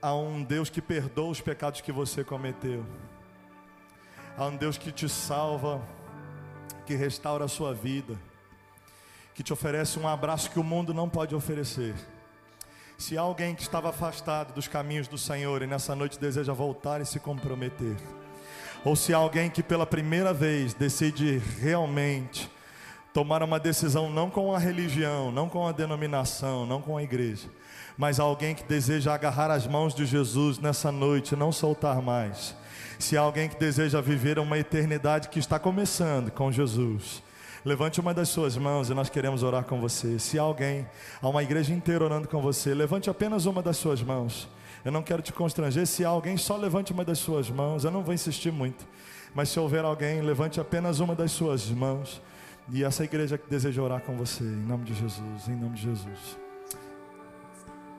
Há 0.01 0.15
um 0.15 0.43
Deus 0.43 0.69
que 0.69 0.81
perdoa 0.81 1.29
os 1.29 1.41
pecados 1.41 1.81
que 1.81 1.91
você 1.91 2.23
cometeu. 2.23 2.85
Há 4.37 4.45
um 4.45 4.55
Deus 4.55 4.77
que 4.77 4.91
te 4.91 5.07
salva, 5.09 5.81
que 6.85 6.95
restaura 6.95 7.45
a 7.45 7.47
sua 7.47 7.73
vida, 7.73 8.17
que 9.35 9.43
te 9.43 9.53
oferece 9.53 9.99
um 9.99 10.07
abraço 10.07 10.49
que 10.49 10.59
o 10.59 10.63
mundo 10.63 10.93
não 10.93 11.09
pode 11.09 11.35
oferecer. 11.35 11.93
Se 13.01 13.17
há 13.17 13.21
alguém 13.21 13.55
que 13.55 13.63
estava 13.63 13.89
afastado 13.89 14.53
dos 14.53 14.67
caminhos 14.67 15.07
do 15.07 15.17
Senhor 15.17 15.63
e 15.63 15.67
nessa 15.67 15.95
noite 15.95 16.19
deseja 16.19 16.53
voltar 16.53 17.01
e 17.01 17.05
se 17.05 17.19
comprometer, 17.19 17.95
ou 18.85 18.95
se 18.95 19.11
há 19.11 19.17
alguém 19.17 19.49
que 19.49 19.63
pela 19.63 19.87
primeira 19.87 20.31
vez 20.31 20.75
decide 20.75 21.41
realmente 21.59 22.47
tomar 23.11 23.41
uma 23.41 23.59
decisão 23.59 24.07
não 24.07 24.29
com 24.29 24.53
a 24.53 24.59
religião, 24.59 25.31
não 25.31 25.49
com 25.49 25.65
a 25.65 25.71
denominação, 25.71 26.67
não 26.67 26.79
com 26.79 26.95
a 26.95 27.01
igreja, 27.01 27.49
mas 27.97 28.19
alguém 28.19 28.53
que 28.53 28.63
deseja 28.65 29.15
agarrar 29.15 29.49
as 29.49 29.65
mãos 29.65 29.95
de 29.95 30.05
Jesus 30.05 30.59
nessa 30.59 30.91
noite, 30.91 31.35
não 31.35 31.51
soltar 31.51 32.03
mais. 32.03 32.55
Se 32.99 33.17
há 33.17 33.21
alguém 33.21 33.49
que 33.49 33.59
deseja 33.59 33.99
viver 33.99 34.37
uma 34.37 34.59
eternidade 34.59 35.29
que 35.29 35.39
está 35.39 35.57
começando 35.57 36.29
com 36.29 36.51
Jesus, 36.51 37.23
levante 37.65 37.99
uma 37.99 38.13
das 38.13 38.29
suas 38.29 38.57
mãos 38.57 38.89
e 38.89 38.93
nós 38.93 39.09
queremos 39.09 39.43
orar 39.43 39.63
com 39.63 39.79
você. 39.79 40.17
Se 40.19 40.37
alguém, 40.37 40.87
há 41.21 41.27
uma 41.27 41.43
igreja 41.43 41.73
inteira 41.73 42.03
orando 42.03 42.27
com 42.27 42.41
você, 42.41 42.73
levante 42.73 43.09
apenas 43.09 43.45
uma 43.45 43.61
das 43.61 43.77
suas 43.77 44.01
mãos. 44.01 44.47
Eu 44.83 44.91
não 44.91 45.03
quero 45.03 45.21
te 45.21 45.31
constranger. 45.31 45.85
Se 45.85 46.03
alguém, 46.03 46.37
só 46.37 46.57
levante 46.57 46.91
uma 46.91 47.05
das 47.05 47.19
suas 47.19 47.49
mãos. 47.49 47.83
Eu 47.83 47.91
não 47.91 48.03
vou 48.03 48.13
insistir 48.13 48.51
muito. 48.51 48.87
Mas 49.33 49.49
se 49.49 49.59
houver 49.59 49.85
alguém, 49.85 50.21
levante 50.21 50.59
apenas 50.59 50.99
uma 50.99 51.15
das 51.15 51.31
suas 51.31 51.69
mãos. 51.69 52.21
E 52.71 52.83
essa 52.83 53.03
igreja 53.03 53.37
que 53.37 53.49
deseja 53.49 53.81
orar 53.81 54.01
com 54.01 54.15
você, 54.15 54.43
em 54.43 54.65
nome 54.65 54.85
de 54.85 54.93
Jesus, 54.93 55.47
em 55.47 55.55
nome 55.55 55.75
de 55.75 55.83
Jesus. 55.83 56.37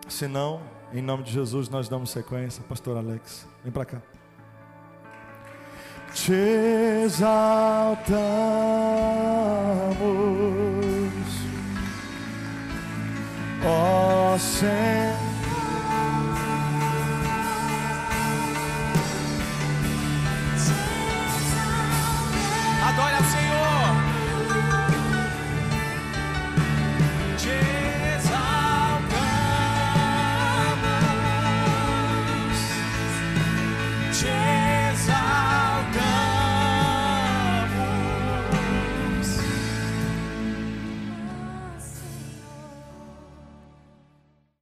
Se 0.08 0.26
não, 0.26 0.60
em 0.92 1.02
nome 1.02 1.22
de 1.22 1.32
Jesus, 1.32 1.68
nós 1.68 1.88
damos 1.88 2.10
sequência. 2.10 2.62
Pastor 2.68 2.96
Alex, 2.96 3.46
vem 3.62 3.72
para 3.72 3.84
cá. 3.84 4.11
Te 6.14 7.04
exaltamos, 7.06 8.06
ó 13.64 14.38
Senhor. 14.38 15.31